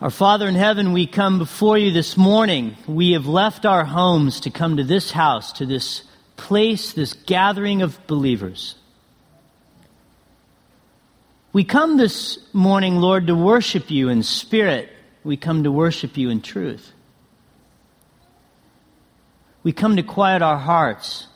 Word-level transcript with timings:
Our 0.00 0.10
Father 0.10 0.48
in 0.48 0.56
heaven, 0.56 0.92
we 0.92 1.06
come 1.06 1.38
before 1.38 1.78
you 1.78 1.92
this 1.92 2.16
morning. 2.16 2.76
We 2.88 3.12
have 3.12 3.26
left 3.26 3.64
our 3.64 3.84
homes 3.84 4.40
to 4.40 4.50
come 4.50 4.76
to 4.78 4.84
this 4.84 5.12
house, 5.12 5.52
to 5.52 5.66
this 5.66 6.02
place, 6.36 6.92
this 6.92 7.12
gathering 7.12 7.80
of 7.80 8.04
believers. 8.08 8.74
We 11.52 11.62
come 11.62 11.96
this 11.96 12.40
morning, 12.52 12.96
Lord, 12.96 13.28
to 13.28 13.36
worship 13.36 13.88
you 13.88 14.08
in 14.08 14.24
spirit. 14.24 14.90
We 15.22 15.36
come 15.36 15.62
to 15.62 15.70
worship 15.70 16.16
you 16.16 16.28
in 16.28 16.42
truth. 16.42 16.90
We 19.62 19.72
come 19.72 19.94
to 19.94 20.02
quiet 20.02 20.42
our 20.42 20.58
hearts 20.58 21.28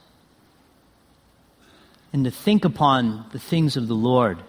and 2.13 2.25
to 2.25 2.33
think 2.33 2.65
upon 2.65 3.27
the 3.31 3.39
things 3.39 3.77
of 3.77 3.87
the 3.87 3.95
Lord. 3.95 4.43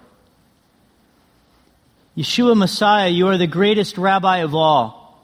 Yeshua 2.18 2.58
Messiah, 2.58 3.08
you 3.08 3.28
are 3.28 3.38
the 3.38 3.48
greatest 3.48 3.98
rabbi 3.98 4.38
of 4.40 4.56
all, 4.56 5.24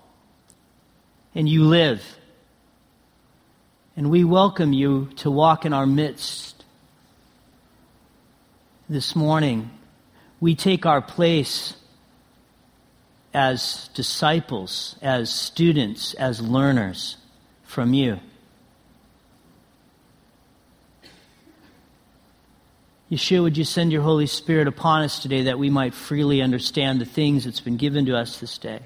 and 1.34 1.50
you 1.50 1.64
live. 1.66 2.04
And 3.98 4.10
we 4.10 4.24
welcome 4.24 4.74
you 4.74 5.10
to 5.18 5.32
walk 5.32 5.66
in 5.66 5.74
our 5.74 5.86
midst 5.86 6.64
this 8.88 9.16
morning. 9.16 9.72
We 10.40 10.56
take 10.56 10.86
our 10.86 11.02
place 11.02 11.76
as 13.34 13.90
disciples, 13.94 14.96
as 15.02 15.30
students, 15.30 16.14
as 16.14 16.42
learners 16.42 17.18
from 17.64 17.94
you. 17.94 18.20
Yeshua, 23.16 23.44
would 23.44 23.58
you 23.58 23.64
send 23.64 23.94
your 23.94 24.02
Holy 24.02 24.28
Spirit 24.28 24.68
upon 24.68 25.04
us 25.04 25.20
today 25.20 25.44
that 25.44 25.58
we 25.58 25.70
might 25.70 25.94
freely 25.94 26.42
understand 26.42 27.00
the 27.00 27.06
things 27.06 27.46
that's 27.46 27.62
been 27.62 27.78
given 27.78 28.06
to 28.08 28.18
us 28.18 28.42
this 28.42 28.58
day? 28.58 28.82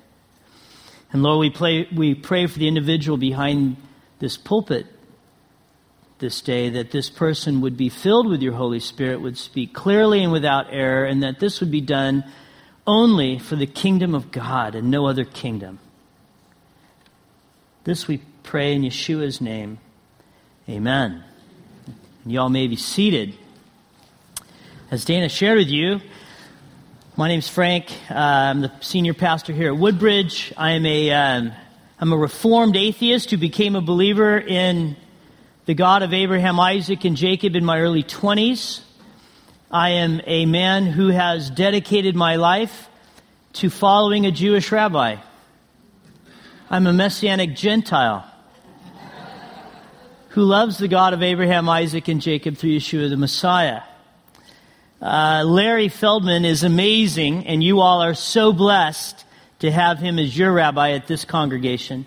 And 1.11 1.23
Lord, 1.23 1.39
we, 1.39 1.49
play, 1.49 1.87
we 1.91 2.13
pray 2.13 2.45
for 2.45 2.59
the 2.59 2.67
individual 2.67 3.17
behind 3.17 3.77
this 4.19 4.37
pulpit 4.37 4.85
this 6.19 6.41
day 6.41 6.69
that 6.69 6.91
this 6.91 7.09
person 7.09 7.61
would 7.61 7.75
be 7.75 7.89
filled 7.89 8.27
with 8.27 8.43
your 8.43 8.53
Holy 8.53 8.79
Spirit, 8.79 9.19
would 9.19 9.37
speak 9.37 9.73
clearly 9.73 10.23
and 10.23 10.31
without 10.31 10.67
error, 10.69 11.05
and 11.05 11.23
that 11.23 11.39
this 11.39 11.59
would 11.59 11.71
be 11.71 11.81
done 11.81 12.23
only 12.85 13.39
for 13.39 13.55
the 13.55 13.65
kingdom 13.65 14.13
of 14.13 14.29
God 14.29 14.75
and 14.75 14.91
no 14.91 15.07
other 15.07 15.25
kingdom. 15.25 15.79
This 17.83 18.07
we 18.07 18.21
pray 18.43 18.75
in 18.75 18.83
Yeshua's 18.83 19.41
name. 19.41 19.79
Amen. 20.67 21.23
And 22.23 22.31
y'all 22.31 22.49
may 22.49 22.67
be 22.67 22.75
seated. 22.75 23.35
As 24.91 25.05
Dana 25.05 25.29
shared 25.29 25.59
with 25.59 25.67
you, 25.67 26.01
my 27.15 27.27
name's 27.27 27.47
Frank. 27.47 27.91
Uh, 28.09 28.15
I'm 28.15 28.61
the 28.61 28.71
senior 28.81 29.13
pastor 29.13 29.53
here 29.53 29.67
at 29.67 29.77
Woodbridge. 29.77 30.51
I 30.57 30.71
am 30.71 30.83
a, 30.83 31.11
am 31.11 31.53
um, 31.99 32.13
a 32.13 32.17
reformed 32.17 32.75
atheist 32.75 33.29
who 33.29 33.37
became 33.37 33.75
a 33.75 33.81
believer 33.81 34.35
in 34.39 34.95
the 35.67 35.75
God 35.75 36.01
of 36.01 36.11
Abraham, 36.11 36.59
Isaac, 36.59 37.05
and 37.05 37.15
Jacob 37.15 37.55
in 37.55 37.63
my 37.63 37.79
early 37.79 38.01
20s. 38.01 38.81
I 39.69 39.89
am 39.91 40.21
a 40.25 40.47
man 40.47 40.87
who 40.87 41.09
has 41.09 41.51
dedicated 41.51 42.15
my 42.15 42.37
life 42.37 42.89
to 43.53 43.69
following 43.69 44.25
a 44.25 44.31
Jewish 44.31 44.71
rabbi. 44.71 45.17
I'm 46.67 46.87
a 46.87 46.93
Messianic 46.93 47.55
Gentile 47.55 48.25
who 50.29 50.41
loves 50.41 50.79
the 50.79 50.87
God 50.87 51.13
of 51.13 51.21
Abraham, 51.21 51.69
Isaac, 51.69 52.07
and 52.07 52.19
Jacob 52.19 52.57
through 52.57 52.71
Yeshua 52.71 53.07
the 53.07 53.17
Messiah. 53.17 53.81
Uh, 55.01 55.45
Larry 55.45 55.87
Feldman 55.87 56.43
is 56.43 56.63
amazing, 56.63 57.47
and 57.47 57.63
you 57.63 57.79
all 57.79 58.01
are 58.01 58.13
so 58.13 58.51
blessed 58.51 59.23
to 59.59 59.71
have 59.71 59.99
him 59.99 60.19
as 60.19 60.37
your 60.37 60.51
rabbi 60.51 60.91
at 60.91 61.07
this 61.07 61.23
congregation. 61.23 62.05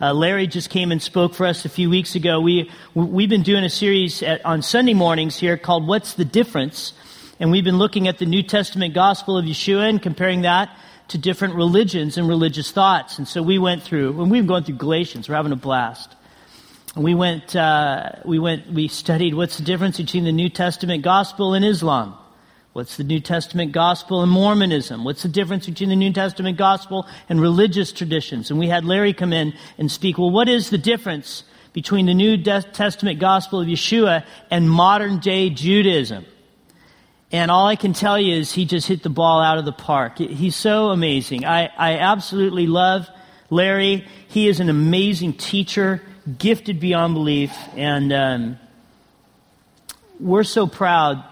Uh, 0.00 0.12
Larry 0.12 0.48
just 0.48 0.68
came 0.68 0.90
and 0.90 1.00
spoke 1.00 1.34
for 1.34 1.46
us 1.46 1.64
a 1.64 1.68
few 1.68 1.88
weeks 1.88 2.16
ago. 2.16 2.40
We, 2.40 2.68
we've 2.94 3.28
been 3.28 3.44
doing 3.44 3.62
a 3.62 3.70
series 3.70 4.24
at, 4.24 4.44
on 4.44 4.62
Sunday 4.62 4.94
mornings 4.94 5.38
here 5.38 5.56
called 5.56 5.86
What's 5.86 6.14
the 6.14 6.24
Difference? 6.24 6.94
And 7.38 7.52
we've 7.52 7.62
been 7.62 7.78
looking 7.78 8.08
at 8.08 8.18
the 8.18 8.26
New 8.26 8.42
Testament 8.42 8.92
gospel 8.92 9.38
of 9.38 9.44
Yeshua 9.44 9.88
and 9.88 10.02
comparing 10.02 10.42
that 10.42 10.76
to 11.08 11.18
different 11.18 11.54
religions 11.54 12.18
and 12.18 12.26
religious 12.26 12.72
thoughts. 12.72 13.18
And 13.18 13.28
so 13.28 13.40
we 13.40 13.60
went 13.60 13.84
through, 13.84 14.20
and 14.20 14.32
we've 14.32 14.48
going 14.48 14.64
through 14.64 14.76
Galatians. 14.76 15.28
We're 15.28 15.36
having 15.36 15.52
a 15.52 15.56
blast. 15.56 16.12
We 16.96 17.14
went, 17.14 17.54
uh, 17.54 18.10
we 18.24 18.40
went, 18.40 18.68
we 18.72 18.88
studied 18.88 19.34
what's 19.34 19.58
the 19.58 19.64
difference 19.64 19.98
between 19.98 20.24
the 20.24 20.32
New 20.32 20.48
Testament 20.48 21.04
gospel 21.04 21.54
and 21.54 21.64
Islam. 21.64 22.18
What's 22.72 22.96
the 22.96 23.04
New 23.04 23.20
Testament 23.20 23.72
gospel 23.72 24.22
and 24.22 24.32
Mormonism? 24.32 25.04
What's 25.04 25.22
the 25.22 25.28
difference 25.28 25.66
between 25.66 25.90
the 25.90 25.96
New 25.96 26.12
Testament 26.12 26.56
gospel 26.56 27.06
and 27.28 27.38
religious 27.38 27.92
traditions? 27.92 28.50
And 28.50 28.58
we 28.58 28.68
had 28.68 28.86
Larry 28.86 29.12
come 29.12 29.34
in 29.34 29.52
and 29.76 29.90
speak, 29.90 30.16
well, 30.16 30.30
what 30.30 30.48
is 30.48 30.70
the 30.70 30.78
difference 30.78 31.44
between 31.74 32.06
the 32.06 32.14
New 32.14 32.42
Testament 32.42 33.18
gospel 33.18 33.60
of 33.60 33.68
Yeshua 33.68 34.24
and 34.50 34.70
modern 34.70 35.18
day 35.18 35.50
Judaism? 35.50 36.24
And 37.30 37.50
all 37.50 37.66
I 37.66 37.76
can 37.76 37.92
tell 37.92 38.18
you 38.18 38.36
is 38.36 38.52
he 38.52 38.64
just 38.64 38.88
hit 38.88 39.02
the 39.02 39.10
ball 39.10 39.42
out 39.42 39.58
of 39.58 39.66
the 39.66 39.72
park. 39.72 40.16
He's 40.16 40.56
so 40.56 40.88
amazing. 40.88 41.44
I, 41.44 41.66
I 41.76 41.98
absolutely 41.98 42.66
love 42.66 43.06
Larry. 43.50 44.06
He 44.28 44.48
is 44.48 44.60
an 44.60 44.70
amazing 44.70 45.34
teacher, 45.34 46.00
gifted 46.38 46.80
beyond 46.80 47.12
belief. 47.12 47.52
And 47.76 48.12
um, 48.14 48.58
we're 50.18 50.44
so 50.44 50.66
proud 50.66 51.22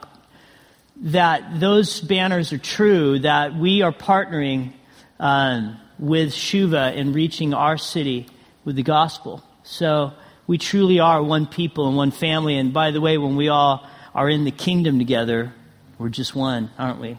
that 1.00 1.60
those 1.60 2.00
banners 2.00 2.52
are 2.52 2.58
true, 2.58 3.18
that 3.20 3.54
we 3.54 3.82
are 3.82 3.92
partnering 3.92 4.72
um, 5.18 5.78
with 5.98 6.32
Shuva 6.32 6.94
in 6.94 7.12
reaching 7.12 7.54
our 7.54 7.78
city 7.78 8.26
with 8.64 8.76
the 8.76 8.82
gospel. 8.82 9.42
So 9.62 10.12
we 10.46 10.58
truly 10.58 11.00
are 11.00 11.22
one 11.22 11.46
people 11.46 11.88
and 11.88 11.96
one 11.96 12.10
family. 12.10 12.56
And 12.56 12.72
by 12.72 12.90
the 12.90 13.00
way, 13.00 13.18
when 13.18 13.36
we 13.36 13.48
all 13.48 13.86
are 14.14 14.28
in 14.28 14.44
the 14.44 14.50
kingdom 14.50 14.98
together, 14.98 15.54
we're 15.98 16.08
just 16.08 16.34
one, 16.34 16.70
aren't 16.78 17.00
we? 17.00 17.16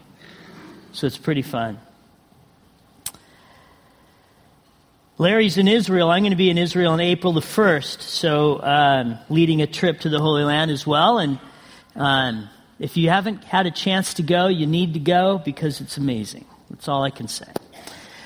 So 0.92 1.06
it's 1.06 1.18
pretty 1.18 1.42
fun. 1.42 1.78
Larry's 5.18 5.56
in 5.56 5.68
Israel. 5.68 6.10
I'm 6.10 6.22
going 6.22 6.30
to 6.30 6.36
be 6.36 6.50
in 6.50 6.58
Israel 6.58 6.92
on 6.92 7.00
April 7.00 7.32
the 7.32 7.40
1st, 7.40 8.00
so 8.00 8.60
um, 8.62 9.18
leading 9.28 9.62
a 9.62 9.66
trip 9.66 10.00
to 10.00 10.08
the 10.08 10.18
Holy 10.18 10.42
Land 10.42 10.70
as 10.70 10.86
well. 10.86 11.18
And 11.18 11.38
um, 11.94 12.48
if 12.82 12.96
you 12.96 13.10
haven't 13.10 13.44
had 13.44 13.66
a 13.66 13.70
chance 13.70 14.14
to 14.14 14.24
go, 14.24 14.48
you 14.48 14.66
need 14.66 14.94
to 14.94 14.98
go 14.98 15.38
because 15.38 15.80
it's 15.80 15.98
amazing. 15.98 16.44
That's 16.68 16.88
all 16.88 17.04
I 17.04 17.10
can 17.10 17.28
say. 17.28 17.46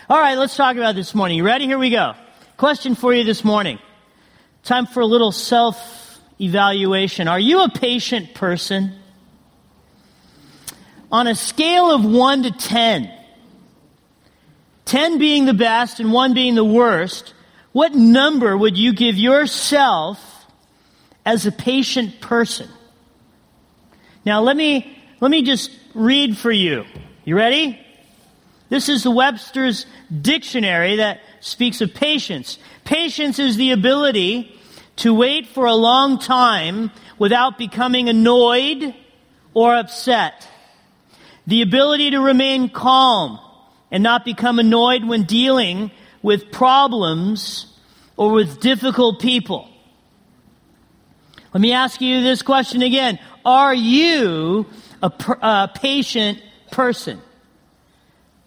All 0.08 0.18
right, 0.18 0.38
let's 0.38 0.56
talk 0.56 0.76
about 0.76 0.94
this 0.94 1.14
morning. 1.14 1.36
You 1.36 1.44
ready? 1.44 1.66
Here 1.66 1.78
we 1.78 1.90
go. 1.90 2.14
Question 2.56 2.94
for 2.94 3.12
you 3.12 3.22
this 3.22 3.44
morning. 3.44 3.78
Time 4.64 4.86
for 4.86 5.00
a 5.00 5.06
little 5.06 5.30
self 5.30 6.18
evaluation. 6.40 7.28
Are 7.28 7.38
you 7.38 7.64
a 7.64 7.68
patient 7.68 8.32
person? 8.32 8.94
On 11.12 11.26
a 11.26 11.34
scale 11.34 11.90
of 11.90 12.02
1 12.02 12.44
to 12.44 12.50
10, 12.50 13.12
10 14.86 15.18
being 15.18 15.44
the 15.44 15.54
best 15.54 16.00
and 16.00 16.14
1 16.14 16.32
being 16.32 16.54
the 16.54 16.64
worst, 16.64 17.34
what 17.72 17.94
number 17.94 18.56
would 18.56 18.78
you 18.78 18.94
give 18.94 19.16
yourself 19.16 20.46
as 21.26 21.44
a 21.44 21.52
patient 21.52 22.22
person? 22.22 22.70
Now 24.26 24.42
let 24.42 24.56
me, 24.56 24.98
let 25.20 25.30
me 25.30 25.42
just 25.42 25.70
read 25.94 26.36
for 26.36 26.50
you. 26.50 26.84
You 27.24 27.36
ready? 27.36 27.78
This 28.68 28.88
is 28.88 29.04
the 29.04 29.10
Webster's 29.12 29.86
dictionary 30.20 30.96
that 30.96 31.20
speaks 31.38 31.80
of 31.80 31.94
patience. 31.94 32.58
Patience 32.84 33.38
is 33.38 33.56
the 33.56 33.70
ability 33.70 34.52
to 34.96 35.14
wait 35.14 35.46
for 35.46 35.66
a 35.66 35.74
long 35.76 36.18
time 36.18 36.90
without 37.18 37.56
becoming 37.56 38.08
annoyed 38.08 38.96
or 39.54 39.76
upset. 39.76 40.48
The 41.46 41.62
ability 41.62 42.10
to 42.10 42.20
remain 42.20 42.68
calm 42.68 43.38
and 43.92 44.02
not 44.02 44.24
become 44.24 44.58
annoyed 44.58 45.04
when 45.04 45.22
dealing 45.22 45.92
with 46.20 46.50
problems 46.50 47.72
or 48.16 48.32
with 48.32 48.58
difficult 48.58 49.20
people. 49.20 49.68
Let 51.56 51.62
me 51.62 51.72
ask 51.72 52.02
you 52.02 52.20
this 52.20 52.42
question 52.42 52.82
again. 52.82 53.18
Are 53.42 53.74
you 53.74 54.66
a, 55.02 55.10
a 55.40 55.70
patient 55.74 56.42
person? 56.70 57.18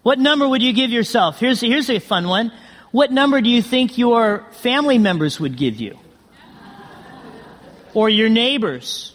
What 0.04 0.20
number 0.20 0.48
would 0.48 0.62
you 0.62 0.72
give 0.72 0.92
yourself? 0.92 1.40
Here's, 1.40 1.60
here's 1.60 1.90
a 1.90 1.98
fun 1.98 2.28
one. 2.28 2.52
What 2.92 3.10
number 3.10 3.40
do 3.40 3.50
you 3.50 3.62
think 3.62 3.98
your 3.98 4.46
family 4.52 4.98
members 4.98 5.40
would 5.40 5.56
give 5.56 5.80
you? 5.80 5.98
Or 7.94 8.08
your 8.08 8.28
neighbors? 8.28 9.12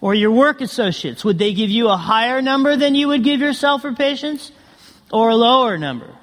Or 0.00 0.14
your 0.14 0.30
work 0.30 0.60
associates? 0.60 1.24
Would 1.24 1.40
they 1.40 1.52
give 1.52 1.70
you 1.70 1.88
a 1.88 1.96
higher 1.96 2.40
number 2.40 2.76
than 2.76 2.94
you 2.94 3.08
would 3.08 3.24
give 3.24 3.40
yourself 3.40 3.82
for 3.82 3.92
patience? 3.92 4.52
Or 5.12 5.30
a 5.30 5.34
lower 5.34 5.78
number? 5.78 6.14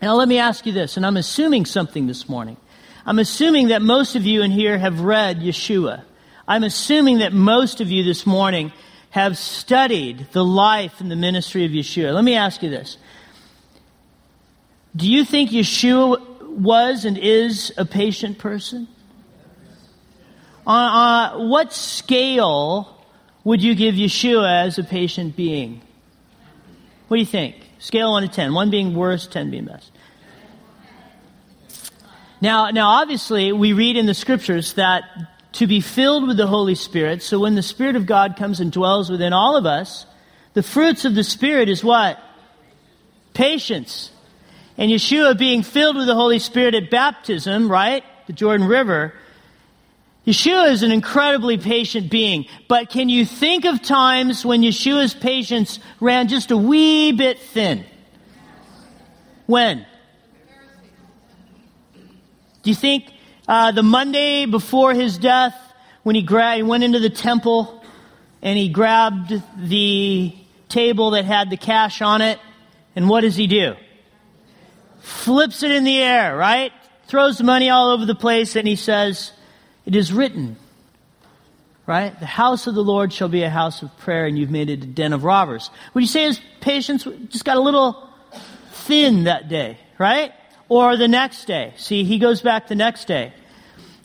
Now 0.00 0.14
let 0.14 0.28
me 0.28 0.38
ask 0.38 0.66
you 0.66 0.72
this, 0.72 0.96
and 0.96 1.04
I'm 1.04 1.16
assuming 1.16 1.66
something 1.66 2.06
this 2.06 2.28
morning. 2.28 2.58
I'm 3.06 3.18
assuming 3.18 3.68
that 3.68 3.82
most 3.82 4.16
of 4.16 4.26
you 4.26 4.42
in 4.42 4.50
here 4.50 4.78
have 4.78 5.00
read 5.00 5.40
Yeshua. 5.40 6.02
I'm 6.46 6.64
assuming 6.64 7.18
that 7.18 7.32
most 7.32 7.80
of 7.80 7.90
you 7.90 8.02
this 8.04 8.26
morning 8.26 8.72
have 9.10 9.38
studied 9.38 10.28
the 10.32 10.44
life 10.44 11.00
and 11.00 11.10
the 11.10 11.16
ministry 11.16 11.64
of 11.64 11.72
Yeshua. 11.72 12.14
Let 12.14 12.24
me 12.24 12.34
ask 12.34 12.62
you 12.62 12.70
this. 12.70 12.96
Do 14.94 15.08
you 15.08 15.24
think 15.24 15.50
Yeshua 15.50 16.20
was 16.48 17.04
and 17.04 17.16
is 17.16 17.72
a 17.76 17.84
patient 17.84 18.38
person? 18.38 18.88
On 20.66 20.76
uh, 20.76 21.36
uh, 21.36 21.48
what 21.48 21.72
scale 21.72 22.96
would 23.44 23.62
you 23.62 23.74
give 23.74 23.94
Yeshua 23.94 24.66
as 24.66 24.78
a 24.78 24.84
patient 24.84 25.36
being? 25.36 25.80
What 27.08 27.16
do 27.16 27.20
you 27.20 27.26
think? 27.26 27.56
Scale 27.78 28.12
1 28.12 28.22
to 28.22 28.28
10. 28.28 28.52
1 28.52 28.70
being 28.70 28.94
worst, 28.94 29.32
10 29.32 29.50
being 29.50 29.64
best. 29.64 29.90
Now, 32.40 32.70
now 32.70 32.88
obviously, 32.88 33.52
we 33.52 33.72
read 33.72 33.96
in 33.96 34.06
the 34.06 34.14
scriptures 34.14 34.74
that 34.74 35.04
to 35.52 35.66
be 35.66 35.80
filled 35.80 36.26
with 36.26 36.36
the 36.36 36.46
Holy 36.46 36.74
Spirit, 36.74 37.22
so 37.22 37.38
when 37.38 37.54
the 37.54 37.62
Spirit 37.62 37.96
of 37.96 38.06
God 38.06 38.36
comes 38.36 38.60
and 38.60 38.72
dwells 38.72 39.10
within 39.10 39.32
all 39.32 39.56
of 39.56 39.66
us, 39.66 40.06
the 40.54 40.62
fruits 40.62 41.04
of 41.04 41.14
the 41.14 41.24
Spirit 41.24 41.68
is 41.68 41.84
what? 41.84 42.18
Patience. 43.34 44.10
And 44.78 44.90
Yeshua 44.90 45.36
being 45.36 45.62
filled 45.62 45.96
with 45.96 46.06
the 46.06 46.14
Holy 46.14 46.38
Spirit 46.38 46.74
at 46.74 46.90
baptism, 46.90 47.70
right? 47.70 48.04
The 48.26 48.32
Jordan 48.32 48.66
River. 48.66 49.12
Yeshua 50.26 50.70
is 50.70 50.82
an 50.82 50.92
incredibly 50.92 51.58
patient 51.58 52.10
being. 52.10 52.46
But 52.68 52.88
can 52.88 53.08
you 53.08 53.26
think 53.26 53.64
of 53.64 53.82
times 53.82 54.44
when 54.44 54.62
Yeshua's 54.62 55.12
patience 55.12 55.78
ran 55.98 56.28
just 56.28 56.50
a 56.50 56.56
wee 56.56 57.12
bit 57.12 57.38
thin? 57.38 57.84
When? 59.46 59.84
Do 62.62 62.70
you 62.70 62.76
think 62.76 63.12
uh, 63.48 63.72
the 63.72 63.82
Monday 63.82 64.46
before 64.46 64.92
his 64.94 65.18
death, 65.18 65.54
when 66.02 66.14
he, 66.14 66.22
gra- 66.22 66.56
he 66.56 66.62
went 66.62 66.84
into 66.84 66.98
the 66.98 67.10
temple 67.10 67.82
and 68.42 68.58
he 68.58 68.68
grabbed 68.68 69.32
the 69.56 70.34
table 70.68 71.10
that 71.12 71.24
had 71.24 71.50
the 71.50 71.56
cash 71.56 72.00
on 72.00 72.22
it, 72.22 72.38
and 72.94 73.08
what 73.08 73.22
does 73.22 73.36
he 73.36 73.46
do? 73.46 73.74
Flips 75.00 75.62
it 75.62 75.70
in 75.70 75.84
the 75.84 75.98
air, 75.98 76.36
right? 76.36 76.72
Throws 77.06 77.38
the 77.38 77.44
money 77.44 77.70
all 77.70 77.90
over 77.90 78.06
the 78.06 78.14
place, 78.14 78.56
and 78.56 78.68
he 78.68 78.76
says, 78.76 79.32
It 79.84 79.96
is 79.96 80.12
written, 80.12 80.56
right? 81.86 82.18
The 82.20 82.26
house 82.26 82.66
of 82.66 82.74
the 82.74 82.84
Lord 82.84 83.12
shall 83.12 83.28
be 83.28 83.42
a 83.42 83.50
house 83.50 83.82
of 83.82 83.96
prayer, 83.98 84.26
and 84.26 84.38
you've 84.38 84.50
made 84.50 84.70
it 84.70 84.84
a 84.84 84.86
den 84.86 85.12
of 85.12 85.24
robbers. 85.24 85.70
Would 85.94 86.02
you 86.02 86.06
say 86.06 86.24
his 86.24 86.40
patience 86.60 87.04
just 87.28 87.44
got 87.44 87.56
a 87.56 87.60
little 87.60 88.08
thin 88.72 89.24
that 89.24 89.48
day, 89.48 89.78
right? 89.98 90.32
Or 90.70 90.96
the 90.96 91.08
next 91.08 91.46
day. 91.46 91.74
See, 91.76 92.04
he 92.04 92.18
goes 92.18 92.40
back 92.40 92.68
the 92.68 92.76
next 92.76 93.06
day. 93.06 93.34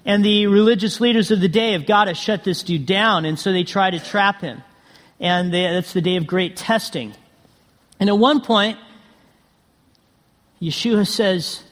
And 0.03 0.25
the 0.25 0.47
religious 0.47 0.99
leaders 0.99 1.31
of 1.31 1.39
the 1.39 1.47
day 1.47 1.71
have 1.71 1.85
got 1.85 2.05
to 2.05 2.15
shut 2.15 2.43
this 2.43 2.63
dude 2.63 2.85
down, 2.85 3.25
and 3.25 3.39
so 3.39 3.53
they 3.53 3.63
try 3.63 3.91
to 3.91 3.99
trap 3.99 4.41
him. 4.41 4.61
And 5.19 5.53
they, 5.53 5.61
that's 5.61 5.93
the 5.93 6.01
day 6.01 6.17
of 6.17 6.27
great 6.27 6.57
testing. 6.57 7.13
And 7.99 8.09
at 8.09 8.17
one 8.17 8.41
point, 8.41 8.77
Yeshua 10.61 11.07
says, 11.07 11.63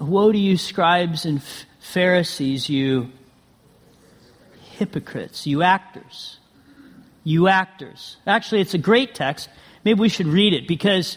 Woe 0.00 0.32
to 0.32 0.38
you, 0.38 0.56
scribes 0.56 1.24
and 1.24 1.40
Pharisees, 1.80 2.68
you 2.68 3.10
hypocrites, 4.72 5.46
you 5.46 5.62
actors. 5.62 6.38
You 7.22 7.46
actors. 7.46 8.16
Actually, 8.26 8.60
it's 8.60 8.74
a 8.74 8.78
great 8.78 9.14
text. 9.14 9.48
Maybe 9.84 10.00
we 10.00 10.08
should 10.08 10.26
read 10.26 10.52
it 10.52 10.66
because 10.66 11.16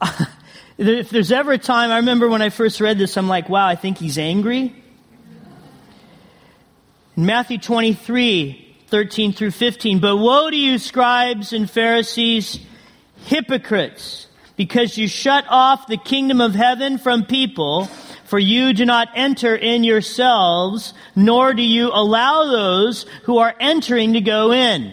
if 0.78 1.10
there's 1.10 1.32
ever 1.32 1.52
a 1.52 1.58
time, 1.58 1.90
I 1.90 1.98
remember 1.98 2.28
when 2.28 2.42
I 2.42 2.48
first 2.48 2.80
read 2.80 2.98
this, 2.98 3.16
I'm 3.16 3.28
like, 3.28 3.48
wow, 3.48 3.66
I 3.66 3.76
think 3.76 3.98
he's 3.98 4.18
angry. 4.18 4.74
In 7.16 7.26
Matthew 7.26 7.58
23, 7.58 8.76
13 8.88 9.32
through 9.32 9.52
15, 9.52 10.00
but 10.00 10.16
woe 10.16 10.50
to 10.50 10.56
you, 10.56 10.78
scribes 10.78 11.52
and 11.52 11.70
Pharisees, 11.70 12.58
hypocrites, 13.26 14.26
because 14.56 14.98
you 14.98 15.06
shut 15.06 15.44
off 15.48 15.86
the 15.86 15.96
kingdom 15.96 16.40
of 16.40 16.54
heaven 16.54 16.98
from 16.98 17.24
people, 17.24 17.86
for 18.24 18.38
you 18.38 18.72
do 18.72 18.84
not 18.84 19.08
enter 19.14 19.54
in 19.54 19.84
yourselves, 19.84 20.92
nor 21.14 21.54
do 21.54 21.62
you 21.62 21.90
allow 21.92 22.46
those 22.46 23.06
who 23.24 23.38
are 23.38 23.54
entering 23.60 24.14
to 24.14 24.20
go 24.20 24.52
in. 24.52 24.92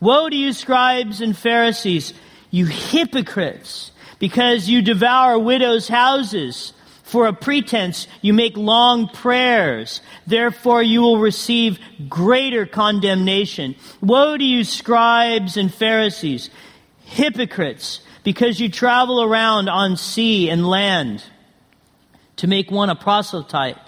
Woe 0.00 0.30
to 0.30 0.36
you, 0.36 0.54
scribes 0.54 1.20
and 1.20 1.36
Pharisees, 1.36 2.14
you 2.50 2.64
hypocrites! 2.64 3.90
Because 4.18 4.68
you 4.68 4.82
devour 4.82 5.38
widows' 5.38 5.88
houses. 5.88 6.72
For 7.02 7.28
a 7.28 7.32
pretense, 7.32 8.08
you 8.20 8.32
make 8.32 8.56
long 8.56 9.08
prayers. 9.08 10.00
Therefore, 10.26 10.82
you 10.82 11.02
will 11.02 11.20
receive 11.20 11.78
greater 12.08 12.66
condemnation. 12.66 13.76
Woe 14.00 14.36
to 14.36 14.42
you, 14.42 14.64
scribes 14.64 15.56
and 15.56 15.72
Pharisees, 15.72 16.50
hypocrites, 17.04 18.00
because 18.24 18.58
you 18.58 18.68
travel 18.68 19.22
around 19.22 19.68
on 19.68 19.96
sea 19.96 20.50
and 20.50 20.66
land 20.66 21.22
to 22.36 22.48
make 22.48 22.72
one 22.72 22.90
a 22.90 22.96
proselyte. 22.96 23.78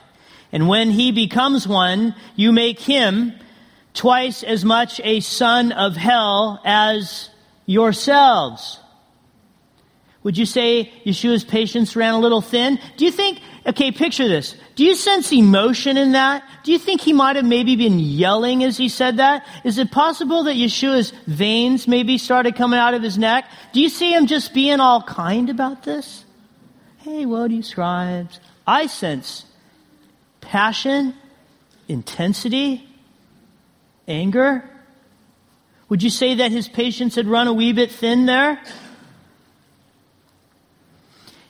And 0.53 0.69
when 0.69 0.91
he 0.91 1.11
becomes 1.11 1.67
one, 1.67 2.15
you 2.37 2.53
make 2.53 2.79
him 2.79 3.33
twice 3.95 4.45
as 4.45 4.65
much 4.65 5.01
a 5.03 5.19
son 5.21 5.73
of 5.73 5.97
hell 5.97 6.61
as 6.65 7.31
yourselves. 7.67 8.79
Would 10.29 10.37
you 10.37 10.45
say 10.45 10.93
Yeshua's 11.07 11.43
patience 11.43 11.97
ran 11.97 12.13
a 12.13 12.19
little 12.19 12.43
thin? 12.43 12.79
Do 12.99 13.07
you 13.07 13.11
think, 13.11 13.41
okay, 13.65 13.91
picture 13.91 14.29
this. 14.29 14.57
Do 14.75 14.85
you 14.85 14.95
sense 14.95 15.33
emotion 15.33 15.97
in 15.97 16.13
that? 16.13 16.45
Do 16.65 16.71
you 16.71 16.79
think 16.79 17.01
he 17.01 17.15
might 17.15 17.37
have 17.37 17.47
maybe 17.47 17.77
been 17.77 17.99
yelling 17.99 18.63
as 18.63 18.77
he 18.77 18.91
said 18.91 19.17
that? 19.17 19.47
Is 19.65 19.79
it 19.79 19.91
possible 19.91 20.45
that 20.45 20.57
Yeshua's 20.57 21.15
veins 21.27 21.89
maybe 21.89 22.19
started 22.19 22.57
coming 22.57 22.79
out 22.79 22.93
of 22.93 23.03
his 23.03 23.17
neck? 23.17 23.47
Do 23.73 23.81
you 23.81 23.89
see 23.89 24.13
him 24.13 24.27
just 24.27 24.53
being 24.53 24.81
all 24.81 25.03
kind 25.03 25.49
about 25.49 25.85
this? 25.85 26.27
Hey, 26.99 27.25
what 27.25 27.49
do 27.49 27.55
you 27.55 27.63
scribes? 27.63 28.39
I 28.67 28.87
sense 28.87 29.47
passion, 30.43 31.15
intensity, 31.89 32.87
anger. 34.07 34.69
Would 35.89 36.03
you 36.03 36.11
say 36.11 36.35
that 36.35 36.53
his 36.53 36.69
patience 36.69 37.15
had 37.15 37.27
run 37.27 37.47
a 37.47 37.55
wee 37.55 37.73
bit 37.73 37.91
thin 37.91 38.27
there? 38.27 38.61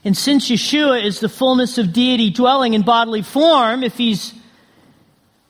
And 0.03 0.15
since 0.15 0.49
Yeshua 0.49 1.03
is 1.03 1.19
the 1.19 1.29
fullness 1.29 1.77
of 1.77 1.91
deity 1.91 2.29
dwelling 2.29 2.73
in 2.73 2.83
bodily 2.83 3.21
form, 3.21 3.83
if 3.83 3.97
he's, 3.97 4.33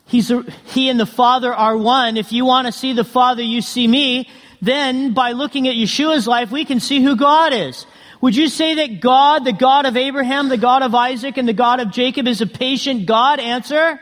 he's 0.08 0.32
a, 0.32 0.44
he 0.66 0.90
and 0.90 1.00
the 1.00 1.06
Father 1.06 1.54
are 1.54 1.78
one, 1.78 2.18
if 2.18 2.32
you 2.32 2.46
want 2.46 2.66
to 2.66 2.72
see 2.72 2.94
the 2.94 3.04
Father, 3.04 3.44
you 3.44 3.62
see 3.62 3.88
me, 3.88 4.28
then 4.62 5.14
by 5.14 5.34
looking 5.34 5.68
at 5.68 5.76
Yeshua's 5.76 6.28
life, 6.28 6.52
we 6.52 6.66
can 6.66 6.80
see 6.80 7.02
who 7.02 7.16
God 7.16 7.54
is. 7.54 7.86
Would 8.22 8.36
you 8.36 8.50
say 8.50 8.76
that 8.76 9.00
God, 9.00 9.46
the 9.46 9.54
God 9.54 9.86
of 9.86 9.96
Abraham, 9.96 10.50
the 10.50 10.58
God 10.58 10.82
of 10.82 10.94
Isaac, 10.94 11.38
and 11.38 11.48
the 11.48 11.54
God 11.54 11.80
of 11.80 11.92
Jacob 11.92 12.28
is 12.28 12.42
a 12.42 12.48
patient 12.48 13.06
God? 13.06 13.40
Answer? 13.40 14.00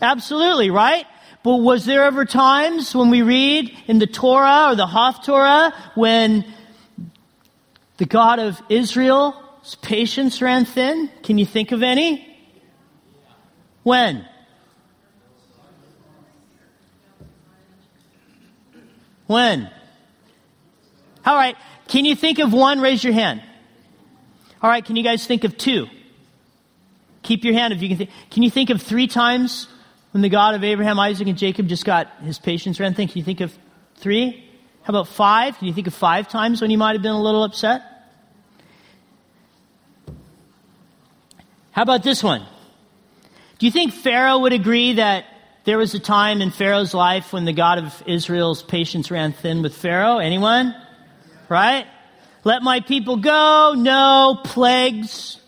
Absolutely, 0.00 0.70
right? 0.70 1.06
But 1.42 1.56
was 1.56 1.84
there 1.84 2.04
ever 2.04 2.24
times 2.24 2.94
when 2.94 3.10
we 3.10 3.22
read 3.22 3.76
in 3.86 3.98
the 3.98 4.06
Torah 4.06 4.68
or 4.70 4.74
the 4.74 4.86
Haftorah 4.86 5.74
when 5.94 6.44
the 7.98 8.06
God 8.06 8.38
of 8.38 8.60
Israel 8.68 9.42
patience 9.74 10.40
ran 10.40 10.64
thin? 10.64 11.10
Can 11.22 11.38
you 11.38 11.46
think 11.46 11.72
of 11.72 11.82
any? 11.82 12.22
When? 13.82 14.26
When? 19.26 19.70
All 21.24 21.34
right. 21.34 21.56
Can 21.88 22.04
you 22.04 22.14
think 22.14 22.38
of 22.38 22.52
one? 22.52 22.80
Raise 22.80 23.02
your 23.02 23.12
hand. 23.12 23.42
All 24.62 24.70
right. 24.70 24.84
Can 24.84 24.96
you 24.96 25.02
guys 25.02 25.26
think 25.26 25.44
of 25.44 25.56
two? 25.58 25.88
Keep 27.22 27.44
your 27.44 27.54
hand 27.54 27.72
if 27.72 27.82
you 27.82 27.88
can 27.88 27.98
think. 27.98 28.10
Can 28.30 28.44
you 28.44 28.50
think 28.50 28.70
of 28.70 28.80
three 28.80 29.08
times 29.08 29.66
when 30.12 30.22
the 30.22 30.28
God 30.28 30.54
of 30.54 30.62
Abraham, 30.62 30.98
Isaac, 31.00 31.26
and 31.26 31.36
Jacob 31.36 31.66
just 31.66 31.84
got 31.84 32.08
his 32.22 32.38
patience 32.38 32.78
ran 32.78 32.94
thin? 32.94 33.08
Can 33.08 33.18
you 33.18 33.24
think 33.24 33.40
of 33.40 33.52
three? 33.96 34.48
How 34.82 34.92
about 34.92 35.08
five? 35.08 35.58
Can 35.58 35.66
you 35.66 35.74
think 35.74 35.88
of 35.88 35.94
five 35.94 36.28
times 36.28 36.60
when 36.60 36.70
he 36.70 36.76
might 36.76 36.92
have 36.92 37.02
been 37.02 37.12
a 37.12 37.20
little 37.20 37.42
upset? 37.42 37.82
How 41.76 41.82
about 41.82 42.02
this 42.02 42.22
one? 42.22 42.42
Do 43.58 43.66
you 43.66 43.70
think 43.70 43.92
Pharaoh 43.92 44.38
would 44.38 44.54
agree 44.54 44.94
that 44.94 45.26
there 45.64 45.76
was 45.76 45.92
a 45.92 45.98
time 45.98 46.40
in 46.40 46.50
Pharaoh's 46.50 46.94
life 46.94 47.34
when 47.34 47.44
the 47.44 47.52
God 47.52 47.76
of 47.76 48.02
Israel's 48.06 48.62
patience 48.62 49.10
ran 49.10 49.34
thin 49.34 49.60
with 49.60 49.76
Pharaoh? 49.76 50.16
Anyone? 50.16 50.74
Right? 51.50 51.86
Let 52.44 52.62
my 52.62 52.80
people 52.80 53.18
go. 53.18 53.74
No 53.76 54.40
plagues. 54.42 55.38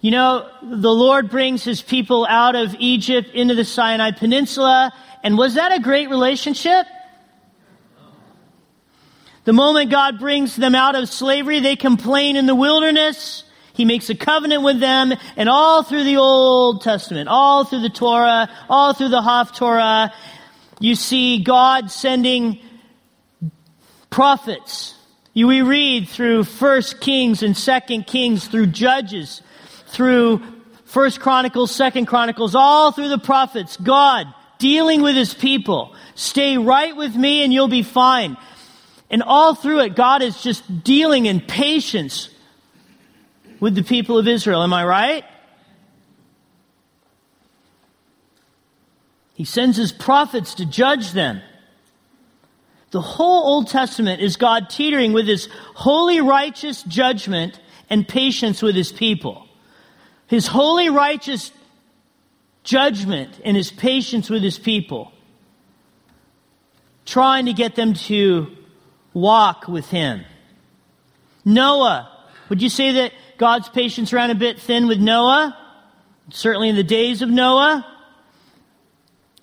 You 0.00 0.12
know, 0.12 0.48
the 0.62 0.92
Lord 0.92 1.28
brings 1.28 1.64
his 1.64 1.82
people 1.82 2.24
out 2.24 2.54
of 2.54 2.76
Egypt 2.78 3.30
into 3.34 3.56
the 3.56 3.64
Sinai 3.64 4.12
Peninsula. 4.12 4.92
And 5.24 5.36
was 5.36 5.54
that 5.54 5.72
a 5.72 5.80
great 5.80 6.08
relationship? 6.08 6.86
The 9.42 9.52
moment 9.52 9.90
God 9.90 10.20
brings 10.20 10.54
them 10.54 10.76
out 10.76 10.94
of 10.94 11.08
slavery, 11.08 11.58
they 11.58 11.74
complain 11.74 12.36
in 12.36 12.46
the 12.46 12.54
wilderness. 12.54 13.42
He 13.76 13.84
makes 13.84 14.10
a 14.10 14.14
covenant 14.14 14.62
with 14.62 14.80
them, 14.80 15.12
and 15.36 15.48
all 15.48 15.82
through 15.82 16.04
the 16.04 16.16
Old 16.16 16.82
Testament, 16.82 17.28
all 17.28 17.64
through 17.64 17.82
the 17.82 17.90
Torah, 17.90 18.48
all 18.68 18.94
through 18.94 19.10
the 19.10 19.20
Haftorah, 19.20 20.12
you 20.80 20.94
see 20.94 21.42
God 21.42 21.90
sending 21.90 22.58
prophets 24.10 24.96
we 25.44 25.60
read 25.60 26.08
through 26.08 26.44
First 26.44 27.00
Kings 27.00 27.42
and 27.42 27.54
Second 27.54 28.06
Kings, 28.06 28.48
through 28.48 28.68
Judges, 28.68 29.42
through 29.88 30.40
First 30.86 31.20
Chronicles, 31.20 31.74
Second 31.74 32.06
Chronicles, 32.06 32.54
all 32.54 32.92
through 32.92 33.10
the 33.10 33.18
prophets, 33.18 33.76
God 33.76 34.26
dealing 34.58 35.02
with 35.02 35.14
his 35.14 35.34
people. 35.34 35.94
Stay 36.14 36.56
right 36.56 36.96
with 36.96 37.14
me 37.14 37.44
and 37.44 37.52
you'll 37.52 37.68
be 37.68 37.82
fine. 37.82 38.38
And 39.10 39.22
all 39.22 39.54
through 39.54 39.80
it, 39.80 39.94
God 39.94 40.22
is 40.22 40.42
just 40.42 40.82
dealing 40.82 41.26
in 41.26 41.40
patience 41.40 42.30
with 43.60 43.74
the 43.74 43.82
people 43.82 44.18
of 44.18 44.28
Israel. 44.28 44.62
Am 44.62 44.72
I 44.72 44.84
right? 44.84 45.24
He 49.34 49.44
sends 49.44 49.76
his 49.76 49.92
prophets 49.92 50.54
to 50.54 50.66
judge 50.66 51.12
them. 51.12 51.42
The 52.90 53.02
whole 53.02 53.44
Old 53.44 53.68
Testament 53.68 54.22
is 54.22 54.36
God 54.36 54.70
teetering 54.70 55.12
with 55.12 55.26
his 55.26 55.48
holy, 55.74 56.20
righteous 56.20 56.82
judgment 56.84 57.60
and 57.90 58.08
patience 58.08 58.62
with 58.62 58.74
his 58.74 58.92
people. 58.92 59.46
His 60.26 60.46
holy, 60.46 60.88
righteous 60.88 61.52
judgment 62.64 63.38
and 63.44 63.56
his 63.56 63.70
patience 63.70 64.30
with 64.30 64.42
his 64.42 64.58
people. 64.58 65.12
Trying 67.04 67.46
to 67.46 67.52
get 67.52 67.76
them 67.76 67.94
to 67.94 68.56
walk 69.12 69.68
with 69.68 69.88
him. 69.90 70.24
Noah. 71.44 72.10
Would 72.48 72.62
you 72.62 72.68
say 72.68 72.92
that 72.92 73.12
God's 73.38 73.68
patience 73.68 74.12
ran 74.12 74.30
a 74.30 74.34
bit 74.34 74.60
thin 74.60 74.88
with 74.88 74.98
Noah? 74.98 75.56
Certainly 76.30 76.70
in 76.70 76.76
the 76.76 76.84
days 76.84 77.22
of 77.22 77.30
Noah. 77.30 77.86